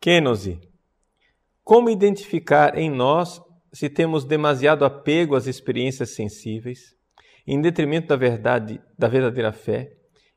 Kenosi. 0.00 0.60
Como 1.64 1.90
identificar 1.90 2.78
em 2.78 2.88
nós 2.88 3.42
se 3.72 3.90
temos 3.90 4.24
demasiado 4.24 4.84
apego 4.84 5.34
às 5.34 5.46
experiências 5.46 6.14
sensíveis, 6.14 6.94
em 7.46 7.60
detrimento 7.60 8.06
da 8.08 8.16
verdade, 8.16 8.80
da 8.96 9.08
verdadeira 9.08 9.52
fé, 9.52 9.92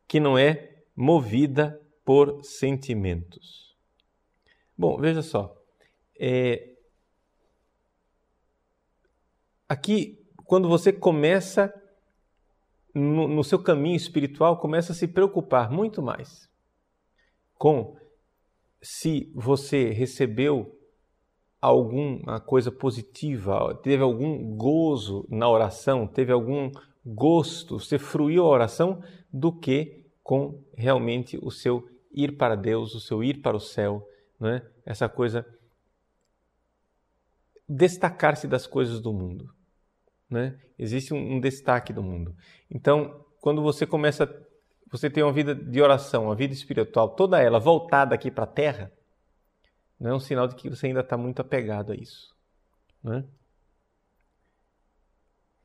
que 0.07 0.19
não 0.19 0.37
é 0.37 0.83
movida 0.95 1.79
por 2.09 2.43
sentimentos? 2.43 3.77
Bom, 4.75 4.97
veja 4.97 5.21
só. 5.21 5.55
É... 6.19 6.71
Aqui, 9.67 10.19
quando 10.43 10.67
você 10.67 10.91
começa 10.91 11.71
no, 12.95 13.27
no 13.27 13.43
seu 13.43 13.61
caminho 13.61 13.95
espiritual, 13.95 14.57
começa 14.57 14.91
a 14.91 14.95
se 14.95 15.07
preocupar 15.07 15.69
muito 15.69 16.01
mais 16.01 16.49
com 17.59 17.95
se 18.81 19.31
você 19.35 19.91
recebeu 19.91 20.75
alguma 21.61 22.39
coisa 22.39 22.71
positiva, 22.71 23.75
teve 23.83 24.01
algum 24.01 24.55
gozo 24.55 25.27
na 25.29 25.47
oração, 25.47 26.07
teve 26.07 26.31
algum 26.31 26.71
gosto, 27.05 27.79
você 27.79 27.99
fruiu 27.99 28.45
a 28.45 28.49
oração, 28.49 28.99
do 29.31 29.51
que 29.51 30.07
com 30.23 30.63
realmente 30.75 31.37
o 31.39 31.51
seu 31.51 31.98
ir 32.11 32.37
para 32.37 32.55
Deus, 32.55 32.95
o 32.95 32.99
seu 32.99 33.23
ir 33.23 33.41
para 33.41 33.55
o 33.55 33.59
céu, 33.59 34.05
né? 34.39 34.61
essa 34.85 35.07
coisa 35.07 35.45
destacar-se 37.67 38.47
das 38.47 38.65
coisas 38.65 38.99
do 38.99 39.13
mundo. 39.13 39.53
Né? 40.29 40.59
Existe 40.77 41.13
um, 41.13 41.39
destaque 41.39 41.93
do 41.93 42.01
mundo. 42.01 42.35
Então, 42.69 43.25
quando 43.39 43.61
você 43.61 43.85
começa 43.85 44.25
você 44.91 45.09
tem 45.09 45.21
uma 45.21 45.31
vida 45.31 45.53
de 45.53 45.81
oração, 45.81 46.25
uma 46.25 46.35
vida 46.35 46.53
espiritual, 46.53 47.09
toda 47.09 47.39
ela 47.39 47.59
voltada 47.59 48.15
aqui 48.15 48.31
para 48.31 48.43
a 48.43 48.47
terra, 48.47 48.91
não 49.99 50.11
é 50.11 50.15
um 50.15 50.19
sinal 50.19 50.47
de 50.47 50.55
que 50.55 50.69
você 50.69 50.87
ainda 50.87 51.01
está 51.01 51.15
muito 51.15 51.41
apegado 51.41 51.91
a 51.91 51.95
isso. 51.95 52.35
Né? 53.03 53.23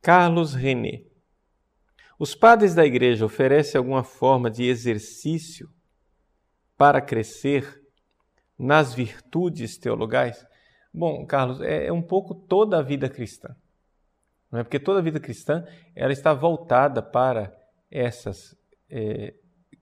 Carlos 0.02 0.54
René. 0.54 1.04
Os 2.18 2.34
padres 2.34 2.74
da 2.74 2.84
igreja 2.84 3.24
oferecem 3.24 3.78
alguma 3.78 4.04
forma 4.04 4.50
de 4.50 4.64
exercício 4.64 5.70
para 6.76 7.00
crescer 7.00 7.82
nas 8.58 8.94
virtudes 8.94 9.76
teologais? 9.76 10.46
Bom, 10.92 11.26
Carlos, 11.26 11.60
é, 11.60 11.86
é 11.86 11.92
um 11.92 12.02
pouco 12.02 12.34
toda 12.34 12.78
a 12.78 12.82
vida 12.82 13.08
cristã. 13.08 13.56
Não 14.50 14.60
é? 14.60 14.62
Porque 14.62 14.78
toda 14.78 15.00
a 15.00 15.02
vida 15.02 15.18
cristã 15.18 15.66
ela 15.94 16.12
está 16.12 16.32
voltada 16.32 17.02
para 17.02 17.52
essas 17.90 18.56
é, 18.88 19.34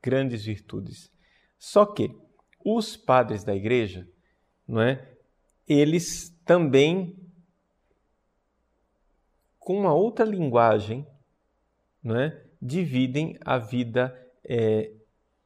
grandes 0.02 0.44
virtudes. 0.44 1.12
Só 1.58 1.84
que 1.84 2.10
os 2.64 2.96
padres 2.96 3.44
da 3.44 3.54
igreja, 3.54 4.08
não 4.66 4.80
é? 4.80 5.08
Eles 5.68 6.30
também 6.44 7.16
com 9.58 9.78
uma 9.78 9.94
outra 9.94 10.24
linguagem, 10.24 11.06
não 12.02 12.18
é? 12.18 12.42
Dividem 12.60 13.38
a 13.44 13.58
vida 13.58 14.12
é, 14.44 14.92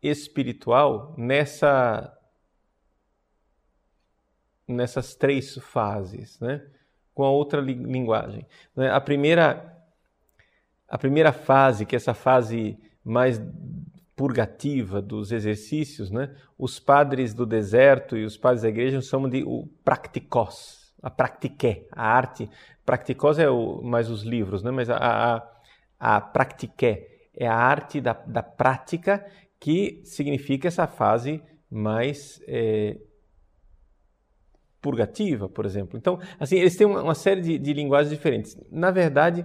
espiritual 0.02 1.14
nessa 1.16 2.12
nessas 4.68 5.14
três 5.14 5.56
fases, 5.58 6.40
né? 6.40 6.66
Com 7.14 7.24
a 7.24 7.30
outra 7.30 7.60
li 7.60 7.74
linguagem. 7.74 8.46
Né? 8.74 8.90
A 8.90 9.00
primeira 9.00 9.74
a 10.88 10.98
primeira 10.98 11.32
fase, 11.32 11.84
que 11.84 11.96
é 11.96 11.98
essa 11.98 12.14
fase 12.14 12.78
mais 13.04 13.40
purgativa 14.14 15.02
dos 15.02 15.30
exercícios, 15.30 16.10
né? 16.10 16.34
os 16.58 16.78
padres 16.78 17.34
do 17.34 17.44
deserto 17.44 18.16
e 18.16 18.24
os 18.24 18.36
padres 18.36 18.62
da 18.62 18.68
igreja 18.68 19.00
chamam 19.02 19.28
de 19.28 19.44
o 19.44 19.68
practicos, 19.84 20.94
a 21.02 21.10
practiqué, 21.10 21.86
a 21.92 22.06
arte. 22.08 22.48
Practicos 22.84 23.38
é 23.38 23.50
o, 23.50 23.82
mais 23.82 24.08
os 24.08 24.22
livros, 24.22 24.62
né? 24.62 24.70
mas 24.70 24.88
a, 24.88 24.96
a, 24.96 25.42
a 25.98 26.20
practiqué 26.20 27.28
é 27.36 27.46
a 27.46 27.54
arte 27.54 28.00
da, 28.00 28.14
da 28.14 28.42
prática 28.42 29.26
que 29.58 30.00
significa 30.04 30.68
essa 30.68 30.86
fase 30.86 31.42
mais 31.70 32.40
é, 32.46 32.98
purgativa, 34.80 35.48
por 35.48 35.66
exemplo. 35.66 35.98
Então, 35.98 36.18
assim, 36.38 36.56
eles 36.56 36.76
têm 36.76 36.86
uma, 36.86 37.02
uma 37.02 37.14
série 37.14 37.40
de, 37.40 37.58
de 37.58 37.72
linguagens 37.72 38.10
diferentes. 38.10 38.56
Na 38.70 38.90
verdade, 38.90 39.44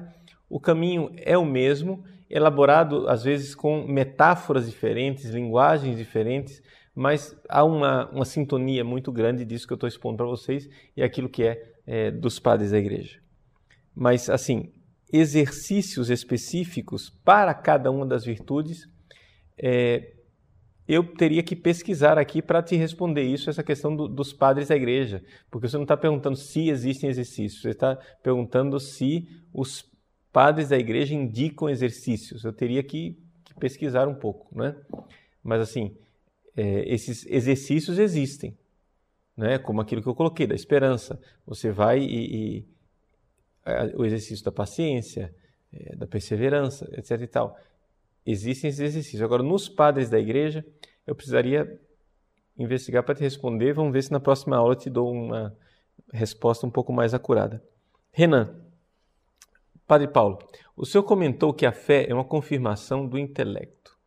o 0.50 0.60
caminho 0.60 1.12
é 1.18 1.38
o 1.38 1.46
mesmo 1.46 2.04
elaborado 2.30 3.10
às 3.10 3.24
vezes 3.24 3.56
com 3.56 3.86
metáforas 3.86 4.70
diferentes, 4.70 5.26
linguagens 5.26 5.98
diferentes, 5.98 6.62
mas 6.94 7.36
há 7.50 7.64
uma, 7.64 8.10
uma 8.10 8.26
sintonia 8.26 8.84
muito 8.84 9.12
grande 9.12 9.44
disso 9.46 9.66
que 9.66 9.74
eu 9.74 9.76
estou 9.76 9.88
expondo 9.88 10.18
para 10.18 10.26
vocês 10.26 10.70
e 10.96 11.02
aquilo 11.02 11.30
que 11.30 11.44
é, 11.44 11.74
é 11.88 12.12
dos 12.12 12.40
padres 12.40 12.72
da 12.72 12.78
igreja. 12.78 13.20
Mas, 13.96 14.30
assim, 14.30 14.72
exercícios 15.12 16.10
específicos 16.10 17.10
para 17.24 17.54
cada 17.54 17.92
uma 17.92 18.06
das 18.06 18.24
virtudes, 18.24 18.88
é, 19.62 20.14
eu 20.88 21.04
teria 21.16 21.44
que 21.44 21.56
pesquisar 21.56 22.18
aqui 22.18 22.42
para 22.42 22.62
te 22.64 22.76
responder 22.76 23.22
isso, 23.22 23.50
essa 23.50 23.64
questão 23.64 23.96
do, 23.96 24.08
dos 24.08 24.34
padres 24.34 24.70
da 24.70 24.76
igreja, 24.76 25.24
porque 25.50 25.68
você 25.68 25.78
não 25.78 25.84
está 25.84 25.96
perguntando 25.96 26.36
se 26.36 26.70
existem 26.70 27.10
exercícios, 27.10 27.62
você 27.62 27.70
está 27.70 27.96
perguntando 28.24 28.80
se 28.80 29.30
os 29.54 29.90
padres 30.34 30.70
da 30.70 30.78
igreja 30.78 31.14
indicam 31.14 31.70
exercícios. 31.70 32.44
Eu 32.44 32.52
teria 32.52 32.82
que, 32.82 33.18
que 33.44 33.54
pesquisar 33.56 34.08
um 34.08 34.16
pouco, 34.16 34.48
né? 34.58 34.76
Mas 35.44 35.62
assim, 35.62 35.96
é, 36.56 36.92
esses 36.92 37.26
exercícios 37.28 38.00
existem, 38.00 38.58
né? 39.38 39.58
Como 39.60 39.82
aquilo 39.82 40.02
que 40.02 40.10
eu 40.10 40.16
coloquei 40.16 40.48
da 40.48 40.56
esperança. 40.56 41.22
Você 41.46 41.72
vai 41.72 42.00
e, 42.00 42.58
e 42.58 42.66
é, 43.66 43.94
o 43.96 44.04
exercício 44.04 44.44
da 44.44 44.52
paciência, 44.52 45.34
é, 45.72 45.96
da 45.96 46.08
perseverança, 46.08 46.90
etc. 46.98 47.22
E 47.22 47.28
tal. 47.28 47.58
Existem 48.26 48.70
esses 48.70 48.80
exercícios. 48.80 49.22
Agora, 49.22 49.42
nos 49.42 49.68
padres 49.68 50.10
da 50.10 50.20
igreja, 50.20 50.66
eu 51.06 51.16
precisaria 51.16 51.80
investigar 52.58 53.04
para 53.04 53.16
te 53.16 53.22
responder. 53.22 53.74
Vamos 53.74 53.94
ver 53.94 54.04
se 54.04 54.12
na 54.12 54.20
próxima 54.20 54.58
aula 54.58 54.74
eu 54.74 54.78
te 54.78 54.90
dou 54.90 55.12
uma 55.12 55.56
resposta 56.14 56.66
um 56.66 56.70
pouco 56.70 56.94
mais 56.94 57.14
acurada. 57.14 57.64
Renan, 58.12 58.56
Padre 59.88 60.08
Paulo, 60.08 60.40
o 60.76 60.86
senhor 60.86 61.04
comentou 61.04 61.54
que 61.54 61.66
a 61.66 61.72
fé 61.72 62.06
é 62.10 62.14
uma 62.14 62.24
confirmação 62.24 63.08
do 63.08 63.18
intelecto. 63.18 63.98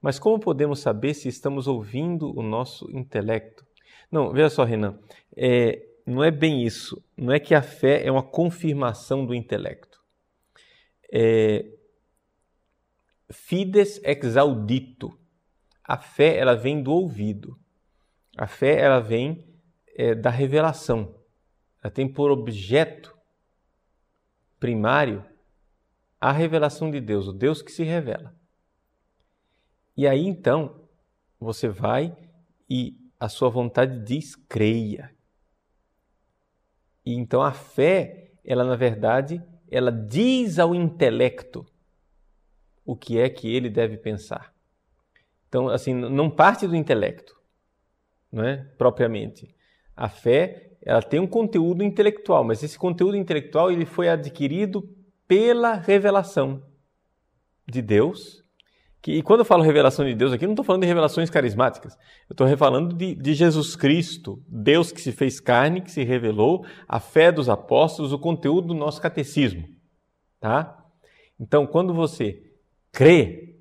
Mas 0.00 0.18
como 0.18 0.40
podemos 0.40 0.80
saber 0.80 1.14
se 1.14 1.28
estamos 1.28 1.66
ouvindo 1.66 2.36
o 2.36 2.42
nosso 2.42 2.90
intelecto? 2.90 3.64
Não, 4.10 4.32
veja 4.32 4.50
só, 4.50 4.64
Renan, 4.64 4.98
é, 5.36 5.86
não 6.06 6.24
é 6.24 6.30
bem 6.30 6.64
isso. 6.64 7.02
Não 7.16 7.32
é 7.32 7.38
que 7.38 7.54
a 7.54 7.62
fé 7.62 8.04
é 8.04 8.10
uma 8.10 8.22
confirmação 8.22 9.24
do 9.24 9.34
intelecto. 9.34 10.00
É, 11.12 11.66
fides 13.30 14.00
ex 14.02 14.36
audito. 14.36 15.18
A 15.84 15.96
fé 15.96 16.36
ela 16.36 16.54
vem 16.54 16.82
do 16.82 16.92
ouvido. 16.92 17.58
A 18.36 18.46
fé 18.46 18.80
ela 18.80 19.00
vem 19.00 19.48
é, 19.96 20.14
da 20.14 20.30
revelação. 20.30 21.14
Ela 21.82 21.90
tem 21.90 22.06
por 22.12 22.30
objeto 22.30 23.16
primário 24.58 25.24
a 26.20 26.30
revelação 26.32 26.90
de 26.90 27.00
Deus, 27.00 27.26
o 27.26 27.32
Deus 27.32 27.62
que 27.62 27.72
se 27.72 27.82
revela. 27.82 28.34
E 29.96 30.06
aí 30.06 30.26
então 30.26 30.88
você 31.38 31.68
vai 31.68 32.16
e 32.68 32.96
a 33.18 33.28
sua 33.28 33.48
vontade 33.48 33.98
diz 34.04 34.36
creia. 34.36 35.14
E 37.04 37.14
então 37.14 37.42
a 37.42 37.52
fé, 37.52 38.32
ela 38.44 38.64
na 38.64 38.76
verdade, 38.76 39.42
ela 39.70 39.90
diz 39.90 40.58
ao 40.58 40.74
intelecto 40.74 41.66
o 42.90 42.96
que 42.96 43.20
é 43.20 43.30
que 43.30 43.54
ele 43.54 43.70
deve 43.70 43.96
pensar. 43.96 44.52
Então, 45.48 45.68
assim, 45.68 45.94
não 45.94 46.28
parte 46.28 46.66
do 46.66 46.74
intelecto, 46.74 47.36
não 48.32 48.42
é? 48.44 48.56
Propriamente. 48.76 49.54
A 49.94 50.08
fé 50.08 50.72
ela 50.82 51.00
tem 51.00 51.20
um 51.20 51.26
conteúdo 51.26 51.84
intelectual, 51.84 52.42
mas 52.42 52.64
esse 52.64 52.76
conteúdo 52.76 53.16
intelectual 53.16 53.70
ele 53.70 53.84
foi 53.84 54.08
adquirido 54.08 54.82
pela 55.28 55.74
revelação 55.74 56.64
de 57.68 57.80
Deus 57.80 58.42
Que, 59.00 59.12
e 59.12 59.22
quando 59.22 59.40
eu 59.40 59.44
falo 59.44 59.62
revelação 59.62 60.04
de 60.04 60.14
Deus 60.14 60.32
aqui, 60.32 60.44
não 60.44 60.52
estou 60.52 60.64
falando 60.64 60.82
de 60.82 60.88
revelações 60.88 61.30
carismáticas. 61.30 61.96
Eu 62.28 62.34
estou 62.34 62.56
falando 62.56 62.92
de, 62.94 63.14
de 63.14 63.34
Jesus 63.34 63.76
Cristo, 63.76 64.42
Deus 64.48 64.90
que 64.90 65.00
se 65.00 65.12
fez 65.12 65.38
carne, 65.38 65.80
que 65.80 65.92
se 65.92 66.02
revelou, 66.02 66.66
a 66.88 66.98
fé 66.98 67.30
dos 67.30 67.48
apóstolos, 67.48 68.12
o 68.12 68.18
conteúdo 68.18 68.68
do 68.68 68.74
nosso 68.74 69.00
catecismo. 69.00 69.64
Tá? 70.40 70.76
Então, 71.38 71.66
quando 71.66 71.94
você 71.94 72.49
crê 72.92 73.56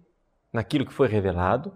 naquilo 0.51 0.85
que 0.85 0.93
foi 0.93 1.07
revelado, 1.07 1.75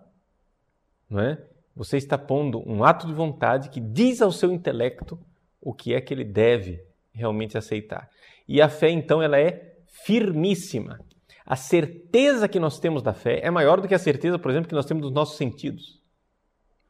não 1.09 1.19
é? 1.21 1.43
você 1.75 1.97
está 1.97 2.17
pondo 2.17 2.63
um 2.69 2.83
ato 2.83 3.07
de 3.07 3.13
vontade 3.13 3.69
que 3.69 3.79
diz 3.79 4.21
ao 4.21 4.31
seu 4.31 4.51
intelecto 4.51 5.19
o 5.59 5.73
que 5.73 5.93
é 5.93 6.01
que 6.01 6.13
ele 6.13 6.23
deve 6.23 6.83
realmente 7.11 7.57
aceitar. 7.57 8.09
E 8.47 8.61
a 8.61 8.69
fé, 8.69 8.89
então, 8.89 9.21
ela 9.21 9.39
é 9.39 9.75
firmíssima. 10.05 10.99
A 11.45 11.55
certeza 11.55 12.47
que 12.47 12.59
nós 12.59 12.79
temos 12.79 13.01
da 13.01 13.13
fé 13.13 13.39
é 13.41 13.49
maior 13.49 13.81
do 13.81 13.87
que 13.87 13.95
a 13.95 13.99
certeza, 13.99 14.37
por 14.37 14.51
exemplo, 14.51 14.69
que 14.69 14.75
nós 14.75 14.85
temos 14.85 15.01
dos 15.01 15.11
nossos 15.11 15.37
sentidos. 15.37 16.01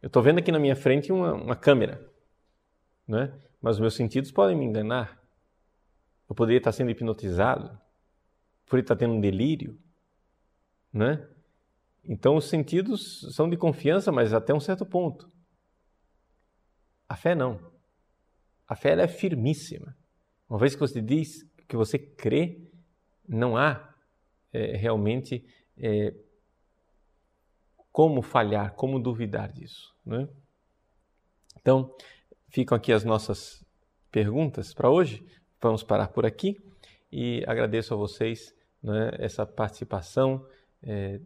Eu 0.01 0.07
estou 0.07 0.21
vendo 0.21 0.39
aqui 0.39 0.51
na 0.51 0.59
minha 0.59 0.75
frente 0.75 1.11
uma, 1.11 1.33
uma 1.33 1.55
câmera, 1.55 2.05
né? 3.07 3.33
mas 3.61 3.75
os 3.75 3.79
meus 3.79 3.93
sentidos 3.95 4.31
podem 4.31 4.55
me 4.55 4.65
enganar. 4.65 5.19
Eu 6.29 6.35
poderia 6.35 6.57
estar 6.57 6.71
sendo 6.71 6.91
hipnotizado, 6.91 7.79
poderia 8.65 8.83
estar 8.83 8.95
tendo 8.95 9.13
um 9.13 9.21
delírio. 9.21 9.77
Né? 10.93 11.27
Então, 12.05 12.35
os 12.35 12.45
sentidos 12.45 13.33
são 13.33 13.49
de 13.49 13.57
confiança, 13.57 14.11
mas 14.11 14.33
até 14.33 14.53
um 14.53 14.59
certo 14.59 14.85
ponto. 14.85 15.31
A 17.09 17.15
fé 17.15 17.33
não. 17.33 17.59
A 18.67 18.75
fé 18.75 18.91
é 18.91 19.07
firmíssima. 19.07 19.95
Uma 20.49 20.59
vez 20.59 20.75
que 20.75 20.81
você 20.81 21.01
diz 21.01 21.49
que 21.67 21.75
você 21.75 21.97
crê, 21.97 22.61
não 23.27 23.57
há 23.57 23.93
é, 24.51 24.75
realmente 24.75 25.45
é, 25.77 26.13
como 27.91 28.21
falhar, 28.21 28.73
como 28.73 28.99
duvidar 28.99 29.51
disso. 29.51 29.95
Né? 30.05 30.27
Então, 31.59 31.95
ficam 32.49 32.75
aqui 32.75 32.91
as 32.91 33.03
nossas 33.03 33.65
perguntas 34.11 34.73
para 34.73 34.89
hoje. 34.89 35.25
Vamos 35.61 35.83
parar 35.83 36.09
por 36.09 36.25
aqui 36.25 36.61
e 37.11 37.43
agradeço 37.47 37.93
a 37.93 37.97
vocês 37.97 38.53
né, 38.81 39.11
essa 39.19 39.45
participação, 39.45 40.45
é, 40.83 41.19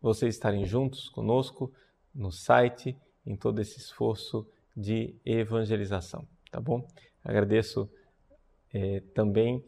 vocês 0.00 0.34
estarem 0.34 0.64
juntos 0.64 1.08
conosco 1.08 1.72
no 2.14 2.32
site, 2.32 2.96
em 3.26 3.36
todo 3.36 3.60
esse 3.60 3.78
esforço 3.78 4.46
de 4.76 5.14
evangelização, 5.24 6.26
tá 6.50 6.60
bom? 6.60 6.86
Agradeço 7.22 7.88
é, 8.72 9.00
também 9.14 9.62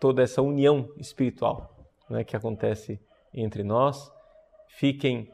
toda 0.00 0.22
essa 0.22 0.42
união 0.42 0.92
espiritual 0.98 1.88
né, 2.10 2.24
que 2.24 2.36
acontece 2.36 3.00
entre 3.32 3.62
nós. 3.62 4.10
Fiquem 4.68 5.30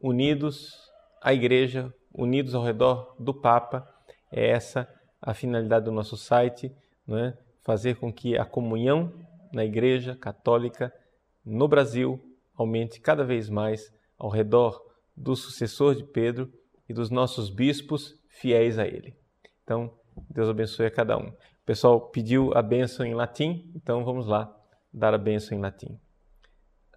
unidos 0.00 0.90
à 1.20 1.34
Igreja, 1.34 1.92
unidos 2.12 2.54
ao 2.54 2.62
redor 2.62 3.14
do 3.18 3.34
Papa. 3.34 3.88
É 4.30 4.50
essa 4.50 4.88
a 5.20 5.34
finalidade 5.34 5.86
do 5.86 5.92
nosso 5.92 6.16
site, 6.16 6.72
né? 7.06 7.36
fazer 7.62 7.96
com 7.96 8.12
que 8.12 8.36
a 8.36 8.44
comunhão 8.44 9.12
na 9.52 9.64
Igreja 9.64 10.14
Católica 10.14 10.92
no 11.44 11.66
Brasil 11.66 12.20
aumente 12.54 13.00
cada 13.00 13.24
vez 13.24 13.48
mais 13.48 13.92
ao 14.18 14.28
redor 14.28 14.82
do 15.16 15.34
sucessor 15.36 15.94
de 15.94 16.04
Pedro 16.04 16.52
e 16.88 16.94
dos 16.94 17.10
nossos 17.10 17.50
bispos 17.50 18.18
fiéis 18.28 18.78
a 18.78 18.86
ele. 18.86 19.16
Então, 19.62 19.92
Deus 20.30 20.48
abençoe 20.48 20.86
a 20.86 20.90
cada 20.90 21.16
um. 21.16 21.28
O 21.28 21.66
pessoal 21.66 22.00
pediu 22.10 22.52
a 22.54 22.62
bênção 22.62 23.06
em 23.06 23.14
latim, 23.14 23.70
então 23.74 24.04
vamos 24.04 24.26
lá 24.26 24.54
dar 24.92 25.14
a 25.14 25.18
bênção 25.18 25.56
em 25.56 25.60
latim. 25.60 25.98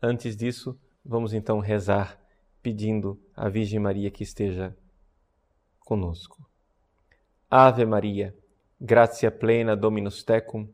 Antes 0.01 0.35
disso, 0.35 0.79
vamos 1.03 1.33
então 1.33 1.59
rezar 1.59 2.19
pedindo 2.61 3.19
à 3.35 3.47
Virgem 3.49 3.79
Maria 3.79 4.11
que 4.11 4.23
esteja 4.23 4.75
conosco. 5.79 6.45
Ave 7.49 7.85
Maria, 7.85 8.35
gratia 8.79 9.31
plena 9.31 9.75
Dominus 9.75 10.21
tecum, 10.21 10.67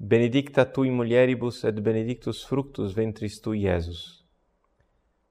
benedicta 0.00 0.64
tu 0.64 0.82
in 0.82 0.94
mulieribus 0.94 1.62
et 1.64 1.80
benedictus 1.80 2.42
fructus 2.44 2.94
ventris 2.94 3.40
tui, 3.40 3.66
Iesus. 3.66 4.24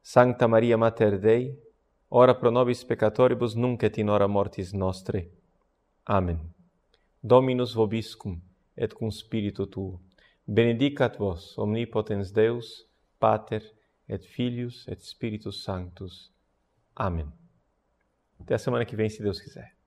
Sancta 0.02 0.48
Maria 0.48 0.78
Mater 0.78 1.18
Dei, 1.20 1.58
ora 2.10 2.36
pro 2.36 2.52
nobis 2.52 2.84
peccatoribus 2.84 3.56
nunc 3.56 3.84
et 3.84 3.98
in 3.98 4.10
hora 4.10 4.28
mortis 4.28 4.72
nostre. 4.74 5.32
Amen. 6.04 6.40
Dominus 7.20 7.74
vobiscum 7.74 8.40
et 8.76 8.94
cum 8.94 9.10
spiritu 9.10 9.66
tuo. 9.66 10.00
Benedicat 10.46 11.18
vos 11.18 11.58
omnipotens 11.58 12.32
Deus, 12.32 12.86
Pater 13.18 13.64
et 14.08 14.24
Filhos 14.24 14.88
et 14.88 15.02
Spiritus 15.02 15.64
Sanctus. 15.64 16.32
Amém. 16.96 17.28
Até 18.40 18.54
a 18.54 18.60
semana 18.60 18.86
que 18.86 18.96
vem, 18.96 19.10
se 19.10 19.22
Deus 19.24 19.42
quiser. 19.42 19.79